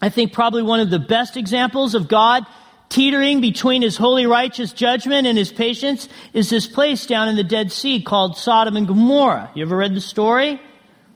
I 0.01 0.09
think 0.09 0.33
probably 0.33 0.63
one 0.63 0.79
of 0.79 0.89
the 0.89 1.00
best 1.00 1.38
examples 1.38 1.95
of 1.95 2.07
God 2.07 2.45
teetering 2.89 3.41
between 3.41 3.81
his 3.81 3.97
holy 3.97 4.25
righteous 4.27 4.71
judgment 4.73 5.25
and 5.25 5.38
his 5.38 5.51
patience 5.51 6.07
is 6.33 6.50
this 6.50 6.67
place 6.67 7.05
down 7.07 7.27
in 7.27 7.35
the 7.35 7.43
Dead 7.43 7.71
Sea 7.71 8.01
called 8.01 8.38
Sodom 8.38 8.77
and 8.77 8.88
Gomorrah. 8.88 9.50
You 9.55 9.63
ever 9.63 9.77
read 9.77 9.95
the 9.95 10.01
story? 10.01 10.62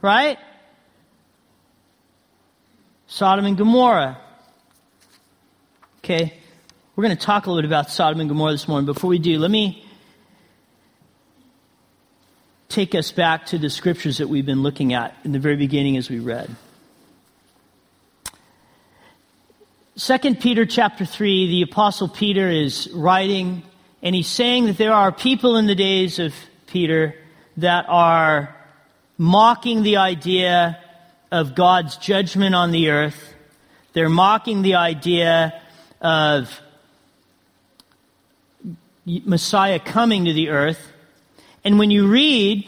Right? 0.01 0.39
Sodom 3.07 3.45
and 3.45 3.57
Gomorrah. 3.57 4.19
Okay, 5.99 6.33
we're 6.95 7.03
going 7.03 7.15
to 7.15 7.23
talk 7.23 7.45
a 7.45 7.49
little 7.49 7.61
bit 7.61 7.67
about 7.67 7.91
Sodom 7.91 8.21
and 8.21 8.29
Gomorrah 8.29 8.53
this 8.53 8.67
morning. 8.67 8.85
Before 8.85 9.09
we 9.09 9.19
do, 9.19 9.37
let 9.37 9.51
me 9.51 9.86
take 12.69 12.95
us 12.95 13.11
back 13.11 13.45
to 13.47 13.57
the 13.57 13.69
scriptures 13.69 14.17
that 14.17 14.27
we've 14.27 14.45
been 14.45 14.63
looking 14.63 14.93
at 14.93 15.15
in 15.23 15.31
the 15.31 15.39
very 15.39 15.55
beginning 15.55 15.97
as 15.97 16.09
we 16.09 16.19
read. 16.19 16.55
2 19.97 20.35
Peter 20.35 20.65
chapter 20.65 21.05
3, 21.05 21.47
the 21.47 21.61
apostle 21.63 22.07
Peter 22.07 22.49
is 22.49 22.89
writing 22.93 23.63
and 24.03 24.13
he's 24.13 24.27
saying 24.27 24.65
that 24.67 24.77
there 24.77 24.93
are 24.93 25.11
people 25.11 25.57
in 25.57 25.65
the 25.65 25.75
days 25.75 26.19
of 26.19 26.33
Peter 26.67 27.15
that 27.57 27.85
are 27.87 28.55
mocking 29.17 29.81
the 29.81 29.97
idea 29.97 30.79
of 31.31 31.55
God's 31.55 31.97
judgment 31.97 32.53
on 32.53 32.71
the 32.71 32.89
earth. 32.91 33.33
They're 33.93 34.09
mocking 34.09 34.61
the 34.61 34.75
idea 34.75 35.59
of 35.99 36.61
Messiah 39.05 39.79
coming 39.79 40.25
to 40.25 40.33
the 40.33 40.49
earth. 40.49 40.91
And 41.67 41.77
when 41.77 41.91
you 41.91 42.07
read 42.07 42.63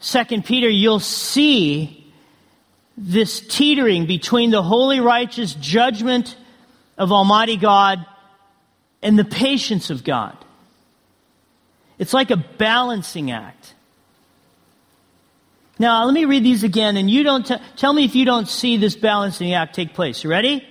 2 0.00 0.42
Peter, 0.42 0.68
you'll 0.68 0.98
see 0.98 2.12
this 2.96 3.38
teetering 3.38 4.06
between 4.06 4.50
the 4.50 4.60
holy, 4.60 4.98
righteous 4.98 5.54
judgment 5.54 6.36
of 6.98 7.12
Almighty 7.12 7.56
God 7.56 8.04
and 9.04 9.16
the 9.16 9.24
patience 9.24 9.88
of 9.90 10.02
God. 10.02 10.36
It's 11.96 12.12
like 12.12 12.32
a 12.32 12.36
balancing 12.36 13.30
act. 13.30 13.72
Now, 15.78 16.06
let 16.06 16.12
me 16.12 16.24
read 16.24 16.42
these 16.42 16.64
again, 16.64 16.96
and 16.96 17.08
you 17.08 17.22
don't 17.22 17.46
t- 17.46 17.54
tell 17.76 17.92
me 17.92 18.04
if 18.04 18.16
you 18.16 18.24
don't 18.24 18.48
see 18.48 18.78
this 18.78 18.96
balancing 18.96 19.54
act 19.54 19.76
take 19.76 19.94
place. 19.94 20.24
You 20.24 20.30
ready? 20.30 20.66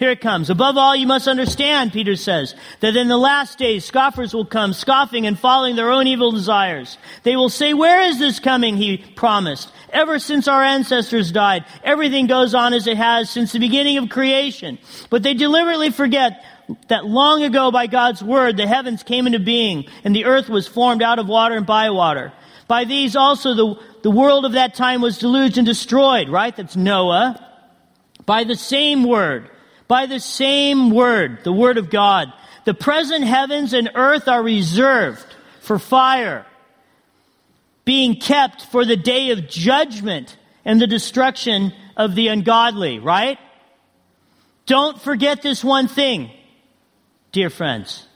Here 0.00 0.10
it 0.10 0.22
comes. 0.22 0.48
Above 0.48 0.78
all, 0.78 0.96
you 0.96 1.06
must 1.06 1.28
understand, 1.28 1.92
Peter 1.92 2.16
says, 2.16 2.54
that 2.80 2.96
in 2.96 3.08
the 3.08 3.18
last 3.18 3.58
days 3.58 3.84
scoffers 3.84 4.32
will 4.32 4.46
come, 4.46 4.72
scoffing 4.72 5.26
and 5.26 5.38
following 5.38 5.76
their 5.76 5.90
own 5.90 6.06
evil 6.06 6.32
desires. 6.32 6.96
They 7.22 7.36
will 7.36 7.50
say, 7.50 7.74
where 7.74 8.00
is 8.00 8.18
this 8.18 8.40
coming, 8.40 8.78
he 8.78 8.96
promised? 8.96 9.70
Ever 9.92 10.18
since 10.18 10.48
our 10.48 10.62
ancestors 10.62 11.30
died, 11.32 11.66
everything 11.84 12.28
goes 12.28 12.54
on 12.54 12.72
as 12.72 12.86
it 12.86 12.96
has 12.96 13.28
since 13.28 13.52
the 13.52 13.58
beginning 13.58 13.98
of 13.98 14.08
creation. 14.08 14.78
But 15.10 15.22
they 15.22 15.34
deliberately 15.34 15.90
forget 15.90 16.42
that 16.88 17.04
long 17.04 17.42
ago 17.42 17.70
by 17.70 17.86
God's 17.86 18.22
word, 18.22 18.56
the 18.56 18.66
heavens 18.66 19.02
came 19.02 19.26
into 19.26 19.38
being 19.38 19.84
and 20.02 20.16
the 20.16 20.24
earth 20.24 20.48
was 20.48 20.66
formed 20.66 21.02
out 21.02 21.18
of 21.18 21.28
water 21.28 21.56
and 21.56 21.66
by 21.66 21.90
water. 21.90 22.32
By 22.68 22.84
these 22.84 23.16
also 23.16 23.52
the, 23.52 23.74
the 24.00 24.10
world 24.10 24.46
of 24.46 24.52
that 24.52 24.74
time 24.74 25.02
was 25.02 25.18
deluged 25.18 25.58
and 25.58 25.66
destroyed, 25.66 26.30
right? 26.30 26.56
That's 26.56 26.74
Noah. 26.74 27.46
By 28.24 28.44
the 28.44 28.56
same 28.56 29.04
word 29.04 29.50
by 29.90 30.06
the 30.06 30.20
same 30.20 30.92
word, 30.92 31.42
the 31.42 31.52
word 31.52 31.76
of 31.76 31.90
God. 31.90 32.32
The 32.64 32.74
present 32.74 33.24
heavens 33.24 33.72
and 33.72 33.90
earth 33.96 34.28
are 34.28 34.40
reserved 34.40 35.26
for 35.62 35.80
fire, 35.80 36.46
being 37.84 38.14
kept 38.14 38.66
for 38.66 38.84
the 38.84 38.96
day 38.96 39.32
of 39.32 39.48
judgment 39.48 40.36
and 40.64 40.80
the 40.80 40.86
destruction 40.86 41.72
of 41.96 42.14
the 42.14 42.28
ungodly, 42.28 43.00
right? 43.00 43.36
Don't 44.64 45.02
forget 45.02 45.42
this 45.42 45.64
one 45.64 45.88
thing, 45.88 46.30
dear 47.32 47.50
friends. 47.50 48.06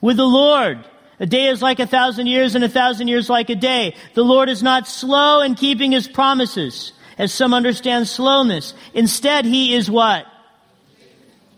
With 0.00 0.18
the 0.18 0.24
Lord, 0.24 0.84
a 1.18 1.26
day 1.26 1.46
is 1.46 1.60
like 1.60 1.80
a 1.80 1.86
thousand 1.88 2.28
years 2.28 2.54
and 2.54 2.62
a 2.62 2.68
thousand 2.68 3.08
years 3.08 3.28
like 3.28 3.50
a 3.50 3.56
day. 3.56 3.96
The 4.14 4.22
Lord 4.22 4.48
is 4.48 4.62
not 4.62 4.86
slow 4.86 5.40
in 5.40 5.56
keeping 5.56 5.90
his 5.90 6.06
promises, 6.06 6.92
as 7.18 7.34
some 7.34 7.52
understand 7.52 8.06
slowness. 8.06 8.72
Instead, 8.92 9.46
he 9.46 9.74
is 9.74 9.90
what? 9.90 10.26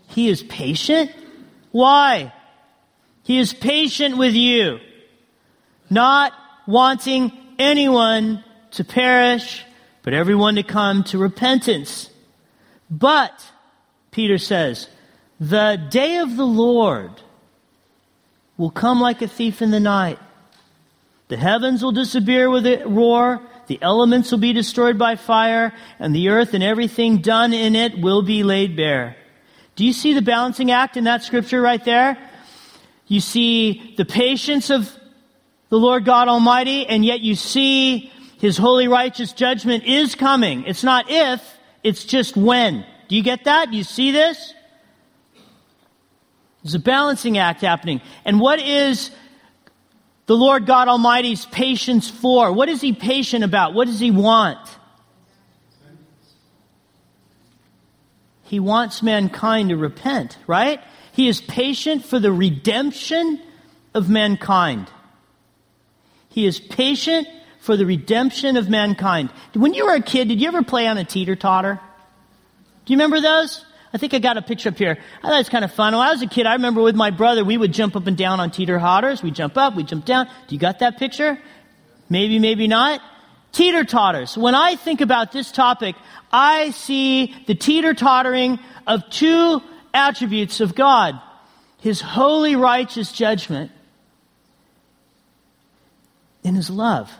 He 0.07 0.29
is 0.29 0.43
patient. 0.43 1.11
Why? 1.71 2.33
He 3.23 3.37
is 3.39 3.53
patient 3.53 4.17
with 4.17 4.33
you, 4.33 4.79
not 5.89 6.33
wanting 6.65 7.31
anyone 7.59 8.43
to 8.71 8.83
perish, 8.83 9.63
but 10.01 10.13
everyone 10.13 10.55
to 10.55 10.63
come 10.63 11.03
to 11.05 11.17
repentance. 11.17 12.09
But, 12.89 13.45
Peter 14.11 14.37
says, 14.37 14.87
the 15.39 15.75
day 15.89 16.17
of 16.17 16.35
the 16.37 16.45
Lord 16.45 17.11
will 18.55 18.71
come 18.71 19.01
like 19.01 19.21
a 19.21 19.27
thief 19.27 19.61
in 19.61 19.71
the 19.71 19.79
night. 19.79 20.19
The 21.27 21.37
heavens 21.37 21.83
will 21.83 21.91
disappear 21.91 22.49
with 22.49 22.65
a 22.65 22.85
roar, 22.85 23.41
the 23.67 23.79
elements 23.81 24.31
will 24.31 24.39
be 24.39 24.53
destroyed 24.53 24.97
by 24.97 25.17
fire, 25.17 25.73
and 25.99 26.15
the 26.15 26.29
earth 26.29 26.53
and 26.53 26.63
everything 26.63 27.17
done 27.17 27.53
in 27.53 27.75
it 27.75 27.99
will 27.99 28.21
be 28.21 28.43
laid 28.43 28.77
bare. 28.77 29.17
Do 29.77 29.85
you 29.85 29.93
see 29.93 30.13
the 30.13 30.23
balancing 30.23 30.71
act 30.71 30.97
in 30.97 31.03
that 31.03 31.23
scripture 31.23 31.61
right 31.61 31.83
there? 31.85 32.17
You 33.07 33.21
see 33.21 33.93
the 33.95 34.05
patience 34.05 34.71
of 34.71 34.91
the 35.69 35.77
Lord 35.77 36.03
God 36.03 36.27
Almighty, 36.27 36.87
and 36.87 37.05
yet 37.05 37.21
you 37.21 37.35
see 37.35 38.11
his 38.39 38.57
holy 38.57 38.87
righteous 38.87 39.33
judgment 39.33 39.83
is 39.83 40.15
coming. 40.15 40.63
It's 40.63 40.83
not 40.83 41.05
if, 41.09 41.41
it's 41.83 42.05
just 42.05 42.35
when. 42.35 42.85
Do 43.07 43.15
you 43.15 43.21
get 43.21 43.43
that? 43.43 43.69
Do 43.69 43.77
you 43.77 43.83
see 43.83 44.11
this? 44.11 44.53
There's 46.63 46.73
a 46.73 46.79
balancing 46.79 47.37
act 47.37 47.61
happening. 47.61 48.01
And 48.25 48.39
what 48.39 48.59
is 48.59 49.11
the 50.25 50.35
Lord 50.35 50.65
God 50.65 50.87
Almighty's 50.87 51.45
patience 51.45 52.09
for? 52.09 52.51
What 52.51 52.67
is 52.67 52.81
he 52.81 52.93
patient 52.93 53.43
about? 53.43 53.75
What 53.75 53.85
does 53.85 53.99
he 53.99 54.09
want? 54.09 54.59
He 58.47 58.59
wants 58.59 59.03
mankind 59.03 59.69
to 59.69 59.77
repent, 59.77 60.37
right? 60.47 60.79
He 61.11 61.27
is 61.27 61.41
patient 61.41 62.05
for 62.05 62.19
the 62.19 62.31
redemption 62.31 63.41
of 63.93 64.09
mankind. 64.09 64.89
He 66.29 66.45
is 66.45 66.59
patient 66.59 67.27
for 67.59 67.75
the 67.75 67.85
redemption 67.85 68.55
of 68.55 68.69
mankind. 68.69 69.31
When 69.53 69.73
you 69.73 69.85
were 69.85 69.95
a 69.95 70.01
kid, 70.01 70.29
did 70.29 70.39
you 70.39 70.47
ever 70.47 70.63
play 70.63 70.87
on 70.87 70.97
a 70.97 71.03
teeter 71.03 71.35
totter? 71.35 71.79
Do 72.85 72.93
you 72.93 72.97
remember 72.97 73.19
those? 73.19 73.65
I 73.93 73.97
think 73.97 74.13
I 74.13 74.19
got 74.19 74.37
a 74.37 74.41
picture 74.41 74.69
up 74.69 74.77
here. 74.77 74.97
I 75.19 75.27
thought 75.27 75.35
it 75.35 75.39
was 75.39 75.49
kind 75.49 75.65
of 75.65 75.73
fun. 75.73 75.93
When 75.93 76.07
I 76.07 76.11
was 76.11 76.21
a 76.21 76.27
kid, 76.27 76.45
I 76.45 76.53
remember 76.53 76.81
with 76.81 76.95
my 76.95 77.09
brother, 77.09 77.43
we 77.43 77.57
would 77.57 77.73
jump 77.73 77.95
up 77.95 78.07
and 78.07 78.15
down 78.15 78.39
on 78.39 78.51
teeter 78.51 78.79
totters. 78.79 79.21
We 79.21 79.31
jump 79.31 79.57
up, 79.57 79.75
we 79.75 79.83
jump 79.83 80.05
down. 80.05 80.27
Do 80.47 80.55
you 80.55 80.59
got 80.59 80.79
that 80.79 80.97
picture? 80.97 81.37
Maybe, 82.09 82.39
maybe 82.39 82.67
not. 82.67 83.01
Teeter 83.57 83.85
totters. 83.85 84.37
When 84.37 84.53
I 84.53 84.75
think 84.75 85.01
about 85.01 85.31
this 85.31 85.51
topic, 85.51 85.95
I 86.31 86.69
see 86.69 87.33
the 87.47 87.55
teeter 87.55 87.95
tottering 87.95 88.59
of 88.85 89.09
two 89.09 89.63
attributes 89.95 90.61
of 90.61 90.75
God 90.75 91.19
His 91.79 91.99
holy, 91.99 92.55
righteous 92.55 93.11
judgment 93.11 93.71
and 96.43 96.55
His 96.55 96.69
love. 96.69 97.11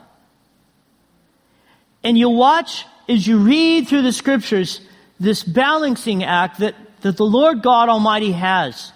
And 2.03 2.19
you'll 2.19 2.37
watch 2.37 2.85
as 3.09 3.25
you 3.25 3.39
read 3.39 3.87
through 3.87 4.03
the 4.03 4.13
scriptures 4.13 4.81
this 5.19 5.43
balancing 5.43 6.23
act 6.23 6.59
that, 6.59 6.75
that 7.01 7.17
the 7.17 7.25
Lord 7.25 7.63
God 7.63 7.89
Almighty 7.89 8.33
has 8.33 8.93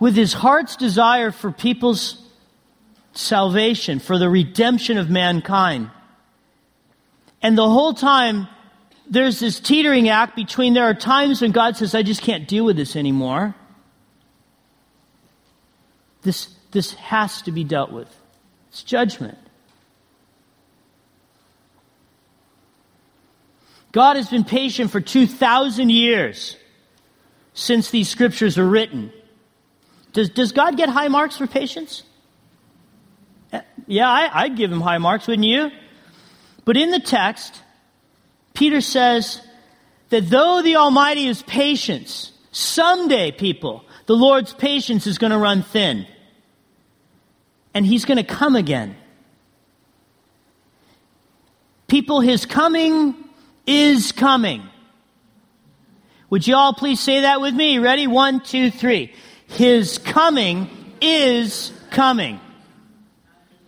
with 0.00 0.16
his 0.16 0.32
heart's 0.32 0.74
desire 0.74 1.30
for 1.30 1.52
people's 1.52 2.20
salvation, 3.12 4.00
for 4.00 4.18
the 4.18 4.28
redemption 4.28 4.98
of 4.98 5.08
mankind. 5.08 5.88
And 7.42 7.56
the 7.56 7.68
whole 7.68 7.94
time, 7.94 8.48
there's 9.08 9.40
this 9.40 9.60
teetering 9.60 10.08
act 10.08 10.36
between 10.36 10.74
there 10.74 10.84
are 10.84 10.94
times 10.94 11.40
when 11.40 11.52
God 11.52 11.76
says, 11.76 11.94
I 11.94 12.02
just 12.02 12.22
can't 12.22 12.46
deal 12.46 12.64
with 12.64 12.76
this 12.76 12.96
anymore. 12.96 13.54
This, 16.22 16.48
this 16.70 16.94
has 16.94 17.42
to 17.42 17.52
be 17.52 17.64
dealt 17.64 17.92
with. 17.92 18.14
It's 18.68 18.82
judgment. 18.82 19.38
God 23.92 24.16
has 24.16 24.28
been 24.28 24.44
patient 24.44 24.90
for 24.90 25.00
2,000 25.00 25.90
years 25.90 26.56
since 27.54 27.90
these 27.90 28.08
scriptures 28.08 28.56
were 28.56 28.68
written. 28.68 29.12
Does, 30.12 30.30
does 30.30 30.52
God 30.52 30.76
get 30.76 30.88
high 30.88 31.08
marks 31.08 31.36
for 31.36 31.46
patience? 31.46 32.04
Eh, 33.52 33.60
yeah, 33.86 34.08
I, 34.08 34.42
I'd 34.42 34.56
give 34.56 34.70
him 34.70 34.80
high 34.80 34.98
marks, 34.98 35.26
wouldn't 35.26 35.46
you? 35.46 35.70
But 36.64 36.76
in 36.76 36.90
the 36.90 37.00
text, 37.00 37.60
Peter 38.54 38.80
says 38.80 39.40
that 40.10 40.28
though 40.28 40.62
the 40.62 40.76
Almighty 40.76 41.26
is 41.26 41.42
patience, 41.42 42.32
someday, 42.52 43.32
people, 43.32 43.84
the 44.06 44.14
Lord's 44.16 44.52
patience 44.52 45.06
is 45.06 45.18
going 45.18 45.32
to 45.32 45.38
run 45.38 45.62
thin. 45.62 46.06
And 47.72 47.86
he's 47.86 48.04
going 48.04 48.18
to 48.18 48.24
come 48.24 48.56
again. 48.56 48.96
People, 51.86 52.20
his 52.20 52.46
coming 52.46 53.14
is 53.66 54.12
coming. 54.12 54.62
Would 56.28 56.46
you 56.46 56.54
all 56.54 56.72
please 56.72 57.00
say 57.00 57.22
that 57.22 57.40
with 57.40 57.54
me? 57.54 57.78
Ready? 57.78 58.06
One, 58.06 58.40
two, 58.40 58.70
three. 58.70 59.12
His 59.48 59.98
coming 59.98 60.70
is 61.00 61.72
coming. 61.90 62.40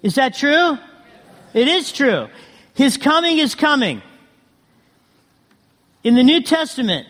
Is 0.03 0.17
that 0.17 0.35
true? 0.35 0.79
It 1.55 1.69
is 1.69 1.93
true. 1.93 2.29
His 2.75 2.97
coming 2.97 3.39
is 3.39 3.55
coming. 3.55 4.03
In 6.05 6.15
the 6.15 6.23
New 6.23 6.43
Testament, 6.43 7.07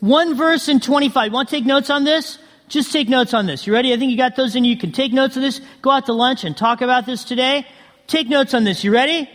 one 0.00 0.36
verse 0.36 0.68
in 0.68 0.80
25. 0.80 1.26
You 1.26 1.32
want 1.32 1.48
to 1.48 1.56
take 1.56 1.64
notes 1.64 1.88
on 1.90 2.04
this? 2.04 2.38
Just 2.68 2.92
take 2.92 3.08
notes 3.08 3.32
on 3.34 3.46
this. 3.46 3.66
You 3.66 3.72
ready? 3.72 3.92
I 3.92 3.96
think 3.96 4.10
you 4.10 4.16
got 4.16 4.36
those 4.36 4.56
in 4.56 4.64
you. 4.64 4.72
You 4.72 4.78
can 4.78 4.92
take 4.92 5.12
notes 5.12 5.36
of 5.36 5.42
this. 5.42 5.60
Go 5.80 5.90
out 5.90 6.06
to 6.06 6.12
lunch 6.12 6.44
and 6.44 6.56
talk 6.56 6.80
about 6.80 7.06
this 7.06 7.24
today. 7.24 7.66
Take 8.06 8.28
notes 8.28 8.52
on 8.52 8.64
this. 8.64 8.84
You 8.84 8.92
ready? 8.92 9.28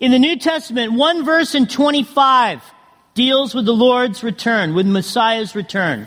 In 0.00 0.10
the 0.10 0.18
New 0.18 0.38
Testament, 0.38 0.92
one 0.92 1.24
verse 1.24 1.54
in 1.54 1.66
25 1.66 2.62
deals 3.14 3.54
with 3.54 3.64
the 3.64 3.72
Lord's 3.72 4.22
return, 4.22 4.74
with 4.74 4.86
Messiah's 4.86 5.54
return. 5.54 6.06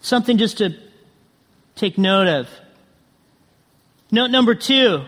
Something 0.00 0.36
just 0.36 0.58
to 0.58 0.74
take 1.76 1.96
note 1.96 2.26
of. 2.26 2.48
Note 4.14 4.30
number 4.30 4.54
two 4.54 5.04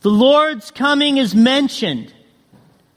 the 0.00 0.08
Lord's 0.08 0.70
coming 0.70 1.18
is 1.18 1.34
mentioned 1.34 2.14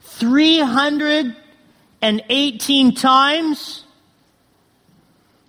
318 0.00 2.94
times 2.94 3.84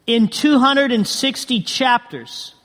in 0.06 0.28
260 0.28 1.62
chapters. 1.62 2.56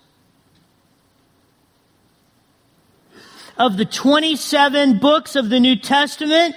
Of 3.57 3.77
the 3.77 3.85
27 3.85 4.99
books 4.99 5.37
of 5.37 5.49
the 5.49 5.61
New 5.61 5.77
Testament, 5.77 6.57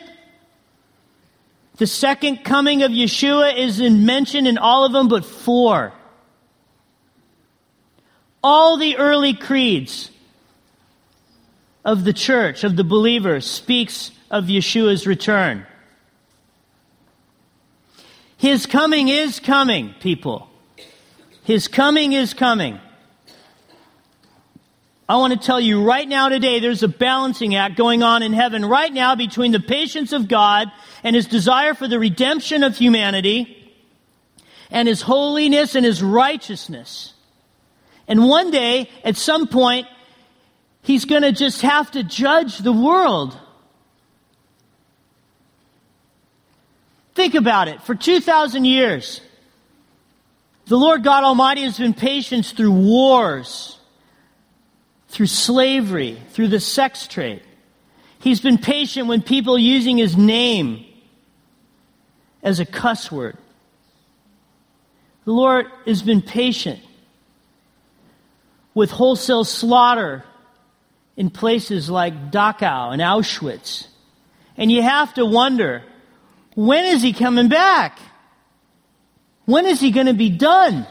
the 1.77 1.85
second 1.85 2.43
coming 2.43 2.81
of 2.81 2.89
Yeshua 2.89 3.55
is 3.55 3.79
in 3.79 4.07
mentioned 4.07 4.47
in 4.47 4.57
all 4.57 4.85
of 4.85 4.91
them 4.91 5.07
but 5.07 5.23
four. 5.23 5.93
All 8.43 8.77
the 8.77 8.97
early 8.97 9.33
creeds 9.33 10.11
of 11.83 12.03
the 12.03 12.13
church, 12.13 12.63
of 12.63 12.75
the 12.75 12.83
believers, 12.83 13.45
speaks 13.45 14.11
of 14.31 14.45
Yeshua's 14.45 15.05
return. 15.05 15.65
His 18.37 18.65
coming 18.65 19.09
is 19.09 19.39
coming, 19.39 19.93
people. 19.99 20.49
His 21.43 21.67
coming 21.67 22.13
is 22.13 22.33
coming. 22.33 22.79
I 25.09 25.15
want 25.15 25.33
to 25.33 25.39
tell 25.39 25.59
you 25.59 25.83
right 25.83 26.07
now 26.07 26.29
today, 26.29 26.59
there's 26.59 26.83
a 26.83 26.87
balancing 26.87 27.55
act 27.55 27.75
going 27.75 28.03
on 28.03 28.21
in 28.21 28.31
heaven 28.31 28.63
right 28.63 28.93
now 28.93 29.15
between 29.15 29.51
the 29.51 29.59
patience 29.59 30.13
of 30.13 30.27
God 30.27 30.71
and 31.03 31.15
his 31.15 31.25
desire 31.25 31.73
for 31.73 31.87
the 31.87 31.97
redemption 31.97 32.63
of 32.63 32.77
humanity 32.77 33.73
and 34.69 34.87
his 34.87 35.01
holiness 35.01 35.73
and 35.73 35.83
his 35.83 36.03
righteousness. 36.03 37.15
And 38.09 38.27
one 38.27 38.49
day, 38.49 38.89
at 39.03 39.15
some 39.15 39.47
point, 39.47 39.87
he's 40.81 41.05
going 41.05 41.21
to 41.21 41.31
just 41.31 41.61
have 41.61 41.91
to 41.91 42.03
judge 42.03 42.57
the 42.57 42.73
world. 42.73 43.37
Think 47.13 47.35
about 47.35 47.67
it. 47.67 47.83
For 47.83 47.93
2,000 47.93 48.65
years, 48.65 49.21
the 50.65 50.77
Lord 50.77 51.03
God 51.03 51.23
Almighty 51.23 51.61
has 51.61 51.77
been 51.77 51.93
patient 51.93 52.47
through 52.47 52.71
wars, 52.71 53.77
through 55.09 55.27
slavery, 55.27 56.19
through 56.31 56.47
the 56.47 56.59
sex 56.59 57.05
trade. 57.05 57.43
He's 58.19 58.41
been 58.41 58.57
patient 58.57 59.07
when 59.07 59.21
people 59.21 59.57
using 59.57 59.97
his 59.97 60.17
name 60.17 60.83
as 62.41 62.59
a 62.59 62.65
cuss 62.65 63.11
word. 63.11 63.37
The 65.25 65.31
Lord 65.31 65.67
has 65.85 66.01
been 66.01 66.23
patient 66.23 66.79
with 68.73 68.91
wholesale 68.91 69.43
slaughter 69.43 70.23
in 71.17 71.29
places 71.29 71.89
like 71.89 72.31
Dachau 72.31 72.93
and 72.93 73.01
Auschwitz. 73.01 73.87
And 74.55 74.71
you 74.71 74.81
have 74.81 75.13
to 75.15 75.25
wonder, 75.25 75.83
when 76.55 76.85
is 76.85 77.01
he 77.01 77.13
coming 77.13 77.49
back? 77.49 77.99
When 79.45 79.65
is 79.65 79.79
he 79.79 79.91
going 79.91 80.07
to 80.07 80.13
be 80.13 80.29
done? 80.29 80.85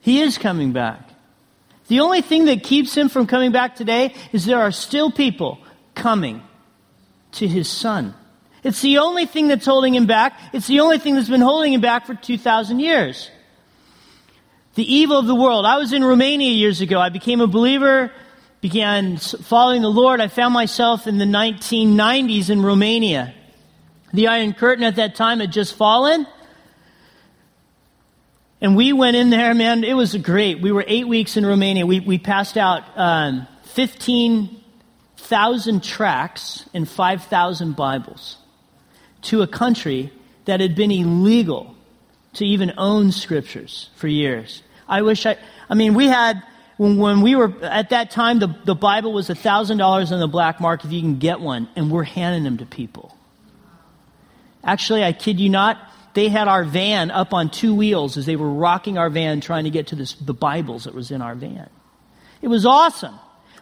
He 0.00 0.22
is 0.22 0.38
coming 0.38 0.72
back. 0.72 1.08
The 1.88 2.00
only 2.00 2.20
thing 2.20 2.46
that 2.46 2.62
keeps 2.62 2.96
him 2.96 3.08
from 3.08 3.26
coming 3.26 3.50
back 3.52 3.76
today 3.76 4.14
is 4.32 4.44
there 4.44 4.60
are 4.60 4.70
still 4.70 5.10
people 5.10 5.58
coming 5.94 6.42
to 7.32 7.48
his 7.48 7.68
son. 7.68 8.14
It's 8.68 8.82
the 8.82 8.98
only 8.98 9.24
thing 9.24 9.48
that's 9.48 9.64
holding 9.64 9.94
him 9.94 10.04
back. 10.04 10.38
It's 10.52 10.66
the 10.66 10.80
only 10.80 10.98
thing 10.98 11.14
that's 11.14 11.30
been 11.30 11.40
holding 11.40 11.72
him 11.72 11.80
back 11.80 12.04
for 12.04 12.14
2,000 12.14 12.80
years. 12.80 13.30
The 14.74 14.94
evil 14.94 15.16
of 15.16 15.26
the 15.26 15.34
world. 15.34 15.64
I 15.64 15.78
was 15.78 15.94
in 15.94 16.04
Romania 16.04 16.50
years 16.50 16.82
ago. 16.82 17.00
I 17.00 17.08
became 17.08 17.40
a 17.40 17.46
believer, 17.46 18.12
began 18.60 19.16
following 19.16 19.80
the 19.80 19.88
Lord. 19.88 20.20
I 20.20 20.28
found 20.28 20.52
myself 20.52 21.06
in 21.06 21.16
the 21.16 21.24
1990s 21.24 22.50
in 22.50 22.60
Romania. 22.60 23.32
The 24.12 24.28
Iron 24.28 24.52
Curtain 24.52 24.84
at 24.84 24.96
that 24.96 25.14
time 25.14 25.40
had 25.40 25.50
just 25.50 25.74
fallen. 25.74 26.26
And 28.60 28.76
we 28.76 28.92
went 28.92 29.16
in 29.16 29.30
there, 29.30 29.54
man, 29.54 29.82
it 29.82 29.94
was 29.94 30.14
great. 30.14 30.60
We 30.60 30.72
were 30.72 30.84
eight 30.86 31.08
weeks 31.08 31.38
in 31.38 31.46
Romania. 31.46 31.86
We, 31.86 32.00
we 32.00 32.18
passed 32.18 32.58
out 32.58 32.84
um, 32.96 33.48
15,000 33.62 35.82
tracts 35.82 36.68
and 36.74 36.86
5,000 36.86 37.74
Bibles 37.74 38.36
to 39.22 39.42
a 39.42 39.46
country 39.46 40.12
that 40.44 40.60
had 40.60 40.74
been 40.74 40.90
illegal 40.90 41.74
to 42.34 42.46
even 42.46 42.72
own 42.78 43.12
scriptures 43.12 43.90
for 43.96 44.08
years. 44.08 44.62
I 44.88 45.02
wish 45.02 45.26
I, 45.26 45.36
I 45.68 45.74
mean, 45.74 45.94
we 45.94 46.06
had, 46.06 46.42
when, 46.76 46.96
when 46.96 47.20
we 47.20 47.36
were, 47.36 47.52
at 47.62 47.90
that 47.90 48.10
time, 48.10 48.38
the, 48.38 48.54
the 48.64 48.74
Bible 48.74 49.12
was 49.12 49.28
$1,000 49.28 50.12
on 50.12 50.20
the 50.20 50.28
black 50.28 50.60
market 50.60 50.86
if 50.86 50.92
you 50.92 51.00
can 51.00 51.18
get 51.18 51.40
one, 51.40 51.68
and 51.76 51.90
we're 51.90 52.04
handing 52.04 52.44
them 52.44 52.58
to 52.58 52.66
people. 52.66 53.16
Actually, 54.64 55.04
I 55.04 55.12
kid 55.12 55.40
you 55.40 55.48
not, 55.48 55.78
they 56.14 56.28
had 56.28 56.48
our 56.48 56.64
van 56.64 57.10
up 57.10 57.32
on 57.32 57.50
two 57.50 57.74
wheels 57.74 58.16
as 58.16 58.26
they 58.26 58.36
were 58.36 58.50
rocking 58.50 58.98
our 58.98 59.10
van 59.10 59.40
trying 59.40 59.64
to 59.64 59.70
get 59.70 59.88
to 59.88 59.96
this, 59.96 60.14
the 60.14 60.34
Bibles 60.34 60.84
that 60.84 60.94
was 60.94 61.10
in 61.10 61.22
our 61.22 61.34
van. 61.34 61.68
It 62.40 62.48
was 62.48 62.64
awesome. 62.64 63.18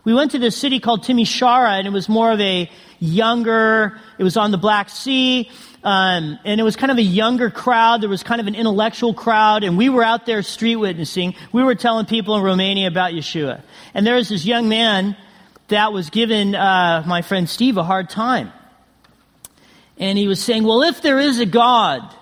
We 0.06 0.14
went 0.14 0.30
to 0.30 0.38
this 0.38 0.56
city 0.56 0.78
called 0.78 1.02
Timisoara, 1.02 1.80
and 1.80 1.86
it 1.88 1.90
was 1.90 2.08
more 2.08 2.30
of 2.30 2.40
a 2.40 2.70
younger, 3.00 3.98
it 4.18 4.22
was 4.22 4.36
on 4.36 4.52
the 4.52 4.56
Black 4.56 4.88
Sea, 4.88 5.50
um, 5.82 6.38
and 6.44 6.60
it 6.60 6.62
was 6.62 6.76
kind 6.76 6.92
of 6.92 6.98
a 6.98 7.02
younger 7.02 7.50
crowd. 7.50 8.02
There 8.02 8.08
was 8.08 8.22
kind 8.22 8.40
of 8.40 8.46
an 8.46 8.54
intellectual 8.54 9.14
crowd, 9.14 9.64
and 9.64 9.76
we 9.76 9.88
were 9.88 10.04
out 10.04 10.24
there 10.24 10.42
street 10.42 10.76
witnessing. 10.76 11.34
We 11.50 11.64
were 11.64 11.74
telling 11.74 12.06
people 12.06 12.36
in 12.36 12.44
Romania 12.44 12.86
about 12.86 13.14
Yeshua. 13.14 13.62
And 13.94 14.06
there 14.06 14.14
was 14.14 14.28
this 14.28 14.44
young 14.44 14.68
man 14.68 15.16
that 15.68 15.92
was 15.92 16.08
giving 16.10 16.54
uh, 16.54 17.02
my 17.04 17.22
friend 17.22 17.50
Steve 17.50 17.76
a 17.76 17.82
hard 17.82 18.08
time. 18.08 18.52
And 19.98 20.16
he 20.16 20.28
was 20.28 20.40
saying, 20.40 20.62
well, 20.62 20.84
if 20.84 21.02
there 21.02 21.18
is 21.18 21.40
a 21.40 21.46
God, 21.46 22.14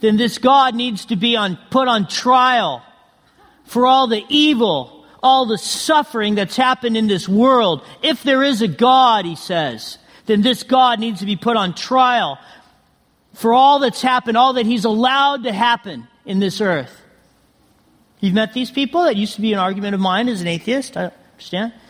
then 0.00 0.16
this 0.16 0.38
God 0.38 0.74
needs 0.74 1.04
to 1.04 1.14
be 1.14 1.36
on, 1.36 1.60
put 1.70 1.86
on 1.86 2.08
trial 2.08 2.82
for 3.66 3.86
all 3.86 4.08
the 4.08 4.24
evil 4.28 4.93
all 5.24 5.46
the 5.46 5.56
suffering 5.56 6.34
that's 6.34 6.54
happened 6.54 6.98
in 6.98 7.06
this 7.06 7.26
world. 7.26 7.82
If 8.02 8.22
there 8.22 8.42
is 8.42 8.60
a 8.60 8.68
God, 8.68 9.24
he 9.24 9.36
says, 9.36 9.96
then 10.26 10.42
this 10.42 10.62
God 10.62 11.00
needs 11.00 11.20
to 11.20 11.26
be 11.26 11.34
put 11.34 11.56
on 11.56 11.74
trial 11.74 12.38
for 13.32 13.54
all 13.54 13.78
that's 13.78 14.02
happened, 14.02 14.36
all 14.36 14.52
that 14.52 14.66
He's 14.66 14.84
allowed 14.84 15.44
to 15.44 15.52
happen 15.52 16.06
in 16.24 16.40
this 16.40 16.60
earth. 16.60 17.00
You've 18.20 18.34
met 18.34 18.52
these 18.52 18.70
people? 18.70 19.04
That 19.04 19.16
used 19.16 19.34
to 19.34 19.40
be 19.40 19.52
an 19.52 19.58
argument 19.58 19.94
of 19.94 20.00
mine 20.00 20.28
as 20.28 20.40
an 20.40 20.46
atheist. 20.46 20.96
I 20.96 21.10
understand. 21.32 21.72
I 21.72 21.80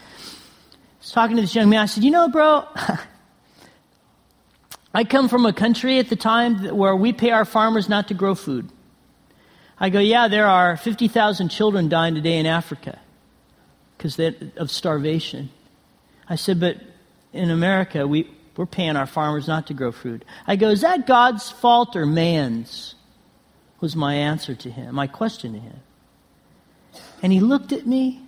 was 1.00 1.12
talking 1.12 1.36
to 1.36 1.42
this 1.42 1.54
young 1.54 1.68
man. 1.68 1.80
I 1.80 1.86
said, 1.86 2.02
You 2.02 2.12
know, 2.12 2.28
bro, 2.28 2.64
I 4.94 5.04
come 5.04 5.28
from 5.28 5.44
a 5.44 5.52
country 5.52 5.98
at 5.98 6.08
the 6.08 6.16
time 6.16 6.76
where 6.76 6.96
we 6.96 7.12
pay 7.12 7.30
our 7.30 7.44
farmers 7.44 7.88
not 7.88 8.08
to 8.08 8.14
grow 8.14 8.34
food. 8.34 8.70
I 9.78 9.90
go, 9.90 9.98
Yeah, 9.98 10.28
there 10.28 10.46
are 10.46 10.76
50,000 10.76 11.50
children 11.50 11.88
dying 11.88 12.14
today 12.14 12.38
in 12.38 12.46
Africa 12.46 13.00
because 13.96 14.18
of 14.56 14.70
starvation. 14.70 15.50
I 16.28 16.36
said, 16.36 16.60
But 16.60 16.78
in 17.32 17.50
America, 17.50 18.06
we, 18.06 18.30
we're 18.56 18.66
paying 18.66 18.96
our 18.96 19.06
farmers 19.06 19.48
not 19.48 19.66
to 19.68 19.74
grow 19.74 19.92
food. 19.92 20.24
I 20.46 20.56
go, 20.56 20.70
Is 20.70 20.82
that 20.82 21.06
God's 21.06 21.50
fault 21.50 21.96
or 21.96 22.06
man's? 22.06 22.94
Was 23.80 23.94
my 23.94 24.14
answer 24.14 24.54
to 24.54 24.70
him, 24.70 24.94
my 24.94 25.06
question 25.06 25.52
to 25.52 25.58
him. 25.58 25.80
And 27.22 27.32
he 27.32 27.40
looked 27.40 27.72
at 27.72 27.86
me, 27.86 28.22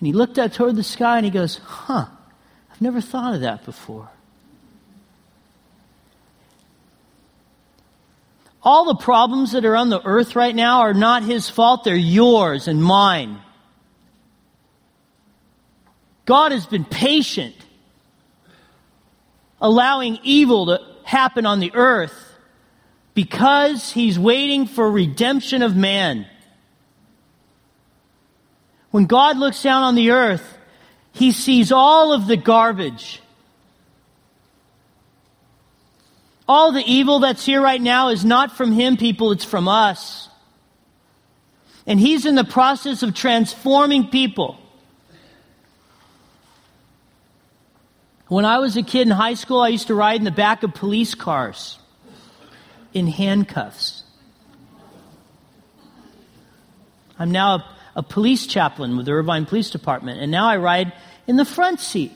and 0.00 0.06
he 0.06 0.12
looked 0.12 0.38
out 0.38 0.54
toward 0.54 0.74
the 0.74 0.82
sky, 0.82 1.18
and 1.18 1.24
he 1.24 1.30
goes, 1.30 1.58
Huh, 1.58 2.06
I've 2.72 2.80
never 2.80 3.00
thought 3.00 3.34
of 3.34 3.42
that 3.42 3.64
before. 3.64 4.10
All 8.64 8.84
the 8.84 8.94
problems 8.94 9.52
that 9.52 9.64
are 9.64 9.76
on 9.76 9.88
the 9.88 10.00
earth 10.04 10.36
right 10.36 10.54
now 10.54 10.80
are 10.80 10.94
not 10.94 11.24
his 11.24 11.48
fault, 11.48 11.84
they're 11.84 11.96
yours 11.96 12.68
and 12.68 12.82
mine. 12.82 13.40
God 16.24 16.52
has 16.52 16.66
been 16.66 16.84
patient, 16.84 17.54
allowing 19.60 20.18
evil 20.22 20.66
to 20.66 20.80
happen 21.04 21.46
on 21.46 21.60
the 21.60 21.72
earth 21.74 22.14
because 23.14 23.92
he's 23.92 24.18
waiting 24.18 24.66
for 24.66 24.90
redemption 24.90 25.62
of 25.62 25.76
man. 25.76 26.26
When 28.90 29.06
God 29.06 29.36
looks 29.36 29.62
down 29.62 29.82
on 29.82 29.94
the 29.94 30.10
earth, 30.10 30.58
he 31.12 31.32
sees 31.32 31.72
all 31.72 32.12
of 32.12 32.26
the 32.26 32.36
garbage. 32.36 33.20
All 36.48 36.72
the 36.72 36.84
evil 36.84 37.20
that's 37.20 37.44
here 37.44 37.62
right 37.62 37.80
now 37.80 38.08
is 38.08 38.24
not 38.24 38.56
from 38.56 38.72
him, 38.72 38.96
people, 38.96 39.32
it's 39.32 39.44
from 39.44 39.68
us. 39.68 40.28
And 41.86 41.98
he's 41.98 42.26
in 42.26 42.34
the 42.34 42.44
process 42.44 43.02
of 43.02 43.14
transforming 43.14 44.08
people. 44.08 44.58
When 48.32 48.44
I 48.46 48.58
was 48.58 48.76
a 48.76 48.82
kid 48.82 49.02
in 49.02 49.10
high 49.10 49.34
school, 49.34 49.60
I 49.60 49.68
used 49.68 49.88
to 49.88 49.94
ride 49.94 50.16
in 50.16 50.24
the 50.24 50.30
back 50.30 50.62
of 50.62 50.72
police 50.72 51.14
cars 51.14 51.78
in 52.94 53.06
handcuffs. 53.06 54.04
I'm 57.18 57.30
now 57.30 57.56
a 57.56 57.64
a 57.94 58.02
police 58.02 58.46
chaplain 58.46 58.96
with 58.96 59.06
the 59.06 59.12
Irvine 59.12 59.46
Police 59.46 59.70
Department, 59.70 60.20
and 60.20 60.30
now 60.30 60.46
I 60.46 60.56
ride 60.56 60.92
in 61.26 61.36
the 61.36 61.44
front 61.44 61.80
seat 61.80 62.12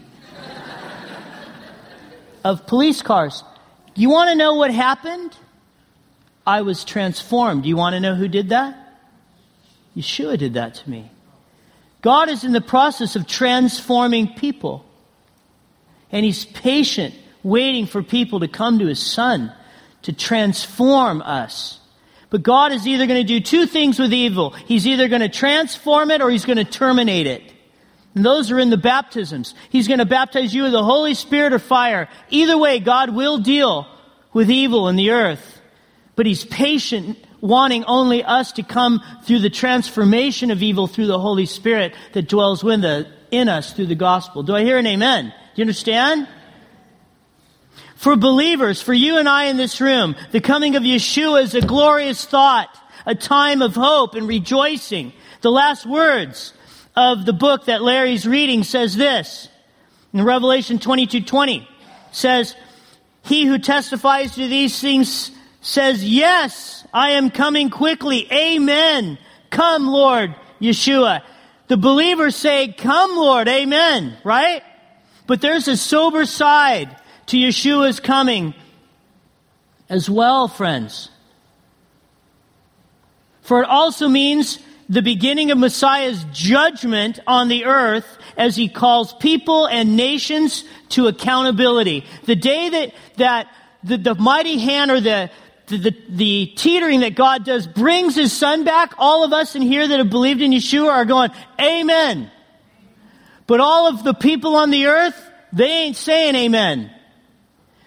of 2.45 2.67
police 2.67 3.03
cars. 3.03 3.45
You 3.95 4.09
want 4.09 4.31
to 4.31 4.37
know 4.37 4.55
what 4.55 4.73
happened? 4.73 5.37
I 6.47 6.63
was 6.63 6.85
transformed. 6.85 7.67
You 7.67 7.77
want 7.77 7.95
to 7.95 8.01
know 8.01 8.15
who 8.15 8.29
did 8.29 8.51
that? 8.51 8.75
Yeshua 9.97 10.39
did 10.39 10.55
that 10.55 10.75
to 10.77 10.91
me. 10.91 11.11
God 12.03 12.29
is 12.29 12.45
in 12.45 12.53
the 12.53 12.61
process 12.61 13.17
of 13.17 13.27
transforming 13.27 14.35
people. 14.35 14.86
And 16.11 16.25
He's 16.25 16.45
patient, 16.45 17.15
waiting 17.43 17.87
for 17.87 18.03
people 18.03 18.41
to 18.41 18.49
come 18.49 18.79
to 18.79 18.87
His 18.87 19.01
Son 19.01 19.53
to 20.03 20.13
transform 20.13 21.21
us. 21.23 21.81
But 22.31 22.43
God 22.43 22.73
is 22.73 22.87
either 22.87 23.07
going 23.07 23.21
to 23.21 23.27
do 23.27 23.41
two 23.41 23.67
things 23.67 23.99
with 23.99 24.13
evil. 24.13 24.51
He's 24.51 24.87
either 24.87 25.09
going 25.09 25.21
to 25.21 25.29
transform 25.29 26.11
it 26.11 26.23
or 26.23 26.31
he's 26.31 26.45
going 26.45 26.59
to 26.59 26.65
terminate 26.65 27.27
it. 27.27 27.43
And 28.15 28.25
those 28.25 28.51
are 28.51 28.59
in 28.59 28.71
the 28.71 28.77
baptisms. 28.77 29.55
He's 29.69 29.89
going 29.89 29.99
to 29.99 30.05
baptize 30.05 30.55
you 30.55 30.63
with 30.63 30.73
the 30.73 30.85
Holy 30.85 31.15
Spirit 31.15 31.53
or 31.53 31.59
fire. 31.59 32.09
Either 32.31 32.57
way, 32.57 32.79
God 32.81 33.15
will 33.15 33.39
deal 33.39 33.87
with 34.33 34.51
evil 34.51 34.89
in 34.89 34.97
the 34.97 35.11
earth. 35.11 35.61
But 36.15 36.27
he's 36.27 36.45
patient, 36.45 37.19
wanting 37.41 37.85
only 37.85 38.25
us 38.25 38.53
to 38.53 38.63
come 38.63 39.03
through 39.25 39.41
the 39.41 39.51
transformation 39.51 40.51
of 40.51 40.63
evil 40.63 40.87
through 40.87 41.07
the 41.09 41.19
Holy 41.19 41.47
Spirit 41.47 41.95
that 42.13 42.29
dwells 42.29 42.65
in 42.65 43.49
us 43.49 43.73
through 43.73 43.87
the 43.87 43.95
gospel. 43.95 44.43
Do 44.43 44.55
I 44.55 44.63
hear 44.63 44.79
an 44.79 44.87
amen? 44.87 45.33
You 45.57 45.63
understand? 45.63 46.29
For 47.97 48.15
believers, 48.15 48.83
for 48.83 48.93
you 48.93 49.17
and 49.17 49.29
I 49.29 49.45
in 49.45 49.57
this 49.57 49.81
room, 49.81 50.15
the 50.31 50.41
coming 50.41 50.77
of 50.77 50.83
Yeshua 50.83 51.43
is 51.43 51.55
a 51.55 51.63
glorious 51.63 52.27
thought, 52.27 52.69
a 53.07 53.15
time 53.15 53.63
of 53.63 53.75
hope 53.75 54.15
and 54.15 54.29
rejoicing. 54.29 55.15
The 55.41 55.51
last 55.51 55.87
words 55.87 56.53
of 56.95 57.25
the 57.25 57.33
book 57.33 57.65
that 57.67 57.83
Larry's 57.83 58.27
reading 58.27 58.65
says 58.65 58.97
this. 58.97 59.49
In 60.13 60.23
Revelation 60.25 60.79
22, 60.79 61.23
20 61.23 61.67
says, 62.13 62.55
He 63.23 63.47
who 63.47 63.59
testifies 63.59 64.35
to 64.35 64.47
these 64.49 64.79
things 64.79 65.31
says, 65.63 66.05
Yes, 66.05 66.87
I 66.93 67.13
am 67.13 67.31
coming 67.31 67.71
quickly. 67.71 68.31
Amen. 68.31 69.19
Come, 69.51 69.87
Lord 69.87 70.35
Yeshua. 70.61 71.23
The 71.69 71.77
believers 71.79 72.37
say, 72.37 72.73
Come, 72.73 73.17
Lord. 73.17 73.49
Amen. 73.49 74.17
Right? 74.23 74.63
But 75.27 75.41
there's 75.41 75.69
a 75.69 75.77
sober 75.77 76.25
side 76.25 76.95
to 77.27 77.37
Yeshua's 77.37 78.01
coming 78.01 78.55
as 79.89 80.09
well, 80.09 80.49
friends. 80.49 81.11
For 83.43 83.63
it 83.63 83.69
also 83.69 84.09
means 84.09 84.59
the 84.89 85.03
beginning 85.03 85.51
of 85.51 85.59
Messiah's 85.59 86.25
judgment 86.33 87.21
on 87.27 87.49
the 87.49 87.65
earth 87.65 88.07
as 88.37 88.55
he 88.57 88.69
calls 88.69 89.13
people 89.15 89.67
and 89.67 89.97
nations 89.97 90.65
to 90.91 91.09
accountability. 91.09 92.05
The 92.25 92.37
day 92.37 92.69
that, 92.69 92.95
that 93.17 93.49
the, 93.83 93.99
the 93.99 94.15
mighty 94.15 94.59
hand 94.59 94.91
or 94.91 95.01
the, 95.01 95.31
the, 95.67 95.79
the, 95.79 95.97
the, 96.09 96.47
teetering 96.57 97.01
that 97.01 97.17
God 97.17 97.45
does 97.45 97.67
brings 97.67 98.15
his 98.15 98.33
son 98.33 98.65
back, 98.65 98.95
all 98.99 99.25
of 99.25 99.33
us 99.33 99.57
in 99.57 99.63
here 99.63 99.87
that 99.87 99.99
have 99.99 100.11
believed 100.11 100.41
in 100.41 100.53
Yeshua 100.53 100.91
are 100.91 101.05
going, 101.05 101.31
Amen. 101.61 102.31
But 103.47 103.61
all 103.61 103.87
of 103.89 104.03
the 104.03 104.15
people 104.15 104.57
on 104.57 104.71
the 104.71 104.87
earth, 104.87 105.31
they 105.53 105.71
ain't 105.71 105.97
saying 105.97 106.35
amen. 106.35 106.91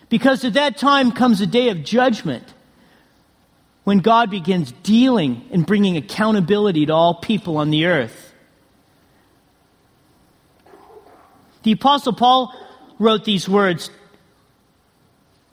Because 0.08 0.44
at 0.44 0.54
that 0.54 0.78
time 0.78 1.12
comes 1.12 1.42
a 1.42 1.48
day 1.48 1.70
of 1.70 1.84
judgment 1.84 2.44
when 3.84 4.00
God 4.00 4.30
begins 4.30 4.72
dealing 4.84 5.48
and 5.52 5.66
bringing 5.66 5.98
accountability 5.98 6.86
to 6.88 6.94
all 6.94 7.16
people 7.16 7.58
on 7.58 7.70
the 7.70 7.86
earth. 7.86 8.34
The 11.64 11.74
Apostle 11.74 12.14
Paul 12.14 12.54
wrote 12.98 13.26
these 13.26 13.48
words 13.48 13.92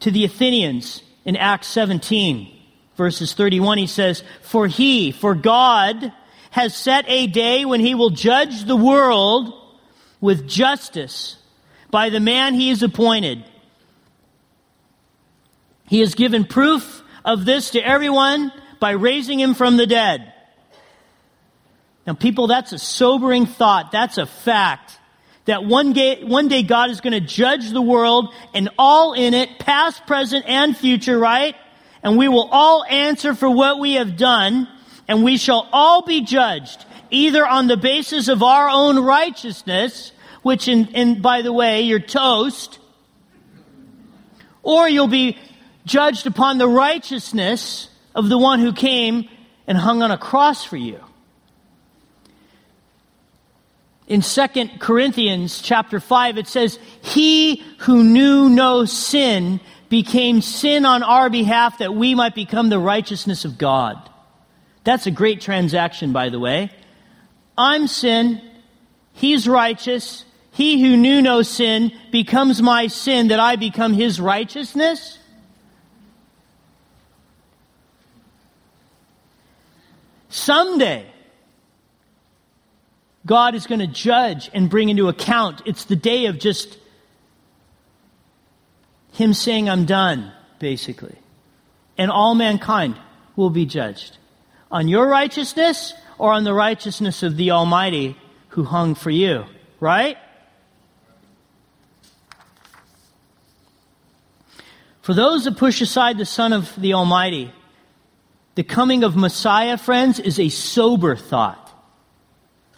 to 0.01 0.11
the 0.11 0.25
Athenians 0.25 1.03
in 1.25 1.37
Acts 1.37 1.67
17, 1.69 2.55
verses 2.97 3.35
31. 3.35 3.79
He 3.79 3.87
says, 3.87 4.23
For 4.43 4.67
he, 4.67 5.11
for 5.11 5.35
God, 5.35 6.13
has 6.51 6.75
set 6.77 7.05
a 7.09 7.27
day 7.27 7.65
when 7.65 7.81
he 7.81 7.95
will 7.95 8.11
judge 8.11 8.65
the 8.65 8.77
world 8.77 9.53
with 10.21 10.49
justice 10.49 11.37
by 11.91 12.11
the 12.11 12.21
man 12.21 12.55
he 12.55 12.69
has 12.71 12.83
appointed 12.83 13.45
he 15.89 16.01
has 16.01 16.15
given 16.15 16.45
proof 16.45 17.03
of 17.25 17.45
this 17.45 17.71
to 17.71 17.81
everyone 17.81 18.53
by 18.81 18.93
raising 18.93 19.41
him 19.41 19.55
from 19.55 19.77
the 19.77 19.87
dead. 19.87 20.33
Now, 22.07 22.15
people, 22.15 22.47
that's 22.47 22.73
a 22.73 22.79
sobering 22.79 23.47
thought. 23.47 23.93
That's 23.93 24.19
a 24.19 24.27
fact. 24.27 24.99
That 25.47 25.65
one 25.65 25.93
day, 25.93 26.25
one 26.25 26.49
day 26.49 26.63
God 26.63 26.91
is 26.91 27.01
going 27.01 27.13
to 27.13 27.21
judge 27.21 27.71
the 27.71 27.83
world 27.83 28.35
and 28.53 28.69
all 28.79 29.13
in 29.13 29.33
it, 29.33 29.61
past, 29.61 30.07
present, 30.07 30.45
and 30.47 30.77
future, 30.77 31.19
right? 31.19 31.55
And 32.03 32.19
we 32.19 32.29
will 32.29 32.49
all 32.51 32.85
answer 32.85 33.35
for 33.35 33.49
what 33.49 33.79
we 33.79 33.95
have 33.95 34.17
done, 34.17 34.69
and 35.07 35.23
we 35.23 35.37
shall 35.37 35.69
all 35.73 36.05
be 36.05 36.23
judged, 36.23 36.85
either 37.11 37.47
on 37.47 37.67
the 37.67 37.77
basis 37.77 38.29
of 38.29 38.43
our 38.43 38.69
own 38.69 38.99
righteousness, 38.99 40.13
which 40.43 40.69
in, 40.69 40.89
in 40.89 41.21
by 41.23 41.43
the 41.43 41.53
way, 41.53 41.83
you're 41.83 41.99
toast, 42.01 42.79
or 44.63 44.89
you'll 44.89 45.07
be 45.07 45.39
judged 45.85 46.27
upon 46.27 46.59
the 46.59 46.69
righteousness 46.69 47.89
of 48.15 48.29
the 48.29 48.39
one 48.39 48.61
who 48.61 48.73
came 48.73 49.29
and 49.67 49.79
hung 49.79 50.03
on 50.03 50.11
a 50.11 50.19
cross 50.19 50.65
for 50.65 50.77
you. 50.77 51.01
In 54.09 54.23
2 54.23 54.79
Corinthians 54.79 55.61
chapter 55.61 55.99
5 55.99 56.39
it 56.39 56.47
says, 56.47 56.79
"He 57.03 57.63
who 57.79 58.05
knew 58.05 58.49
no 58.49 58.85
sin 58.85 59.61
became 59.89 60.43
sin 60.43 60.87
on 60.87 61.03
our 61.03 61.29
behalf 61.29 61.79
that 61.79 61.95
we 61.95 62.15
might 62.15 62.35
become 62.35 62.69
the 62.69 62.79
righteousness 62.79 63.45
of 63.45 63.59
God." 63.59 63.99
That's 64.85 65.07
a 65.07 65.11
great 65.11 65.41
transaction 65.41 66.13
by 66.13 66.29
the 66.29 66.39
way. 66.39 66.71
I'm 67.57 67.87
sin, 67.87 68.41
he's 69.13 69.49
righteous, 69.49 70.25
he 70.53 70.81
who 70.81 70.97
knew 70.97 71.21
no 71.23 71.43
sin 71.43 71.93
becomes 72.11 72.63
my 72.63 72.87
sin 72.87 73.29
that 73.29 73.41
I 73.41 73.57
become 73.57 73.93
his 73.93 74.21
righteousness? 74.21 75.19
Someday, 80.29 81.07
God 83.27 83.55
is 83.55 83.67
going 83.67 83.81
to 83.81 83.87
judge 83.87 84.49
and 84.55 84.71
bring 84.71 84.89
into 84.89 85.09
account. 85.09 85.63
It's 85.67 85.85
the 85.85 85.97
day 85.97 86.27
of 86.27 86.39
just 86.39 86.79
Him 89.13 89.35
saying, 89.35 89.69
I'm 89.69 89.85
done, 89.85 90.33
basically. 90.59 91.17
And 91.99 92.11
all 92.11 92.35
mankind 92.35 92.97
will 93.35 93.51
be 93.51 93.67
judged 93.67 94.19
on 94.71 94.89
your 94.89 95.09
righteousness 95.09 95.95
or 96.19 96.33
on 96.33 96.45
the 96.45 96.55
righteousness 96.55 97.23
of 97.23 97.37
the 97.37 97.51
Almighty 97.51 98.17
who 98.49 98.65
hung 98.65 98.95
for 98.95 99.11
you, 99.11 99.45
right? 99.81 100.17
For 105.03 105.15
those 105.15 105.45
that 105.45 105.57
push 105.57 105.81
aside 105.81 106.19
the 106.19 106.27
Son 106.27 106.53
of 106.53 106.75
the 106.81 106.95
Almighty, 106.95 107.53
the 108.57 108.65
coming 108.65 109.05
of 109.05 109.15
Messiah, 109.17 109.77
friends, 109.77 110.19
is 110.19 110.41
a 110.41 110.49
sober 110.49 111.15
thought. 111.15 111.63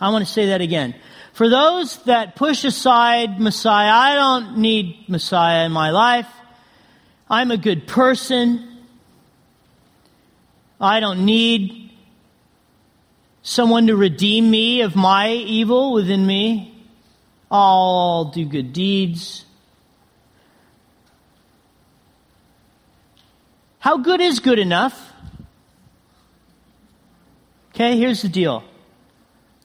I 0.00 0.10
want 0.10 0.26
to 0.26 0.32
say 0.32 0.46
that 0.46 0.60
again. 0.60 0.94
For 1.32 1.48
those 1.48 2.02
that 2.04 2.36
push 2.36 2.64
aside 2.64 3.40
Messiah, 3.40 3.90
I 3.90 4.14
don't 4.14 4.58
need 4.58 5.08
Messiah 5.08 5.64
in 5.66 5.72
my 5.72 5.90
life. 5.90 6.26
I'm 7.30 7.50
a 7.50 7.56
good 7.56 7.86
person. 7.86 8.78
I 10.80 11.00
don't 11.00 11.24
need 11.24 11.87
someone 13.48 13.86
to 13.86 13.96
redeem 13.96 14.50
me 14.50 14.82
of 14.82 14.94
my 14.94 15.30
evil 15.30 15.94
within 15.94 16.26
me. 16.26 16.84
I'll 17.50 18.26
do 18.26 18.44
good 18.44 18.74
deeds. 18.74 19.46
How 23.78 23.96
good 23.96 24.20
is 24.20 24.40
good 24.40 24.58
enough? 24.58 25.12
Okay, 27.70 27.96
here's 27.96 28.20
the 28.20 28.28
deal. 28.28 28.64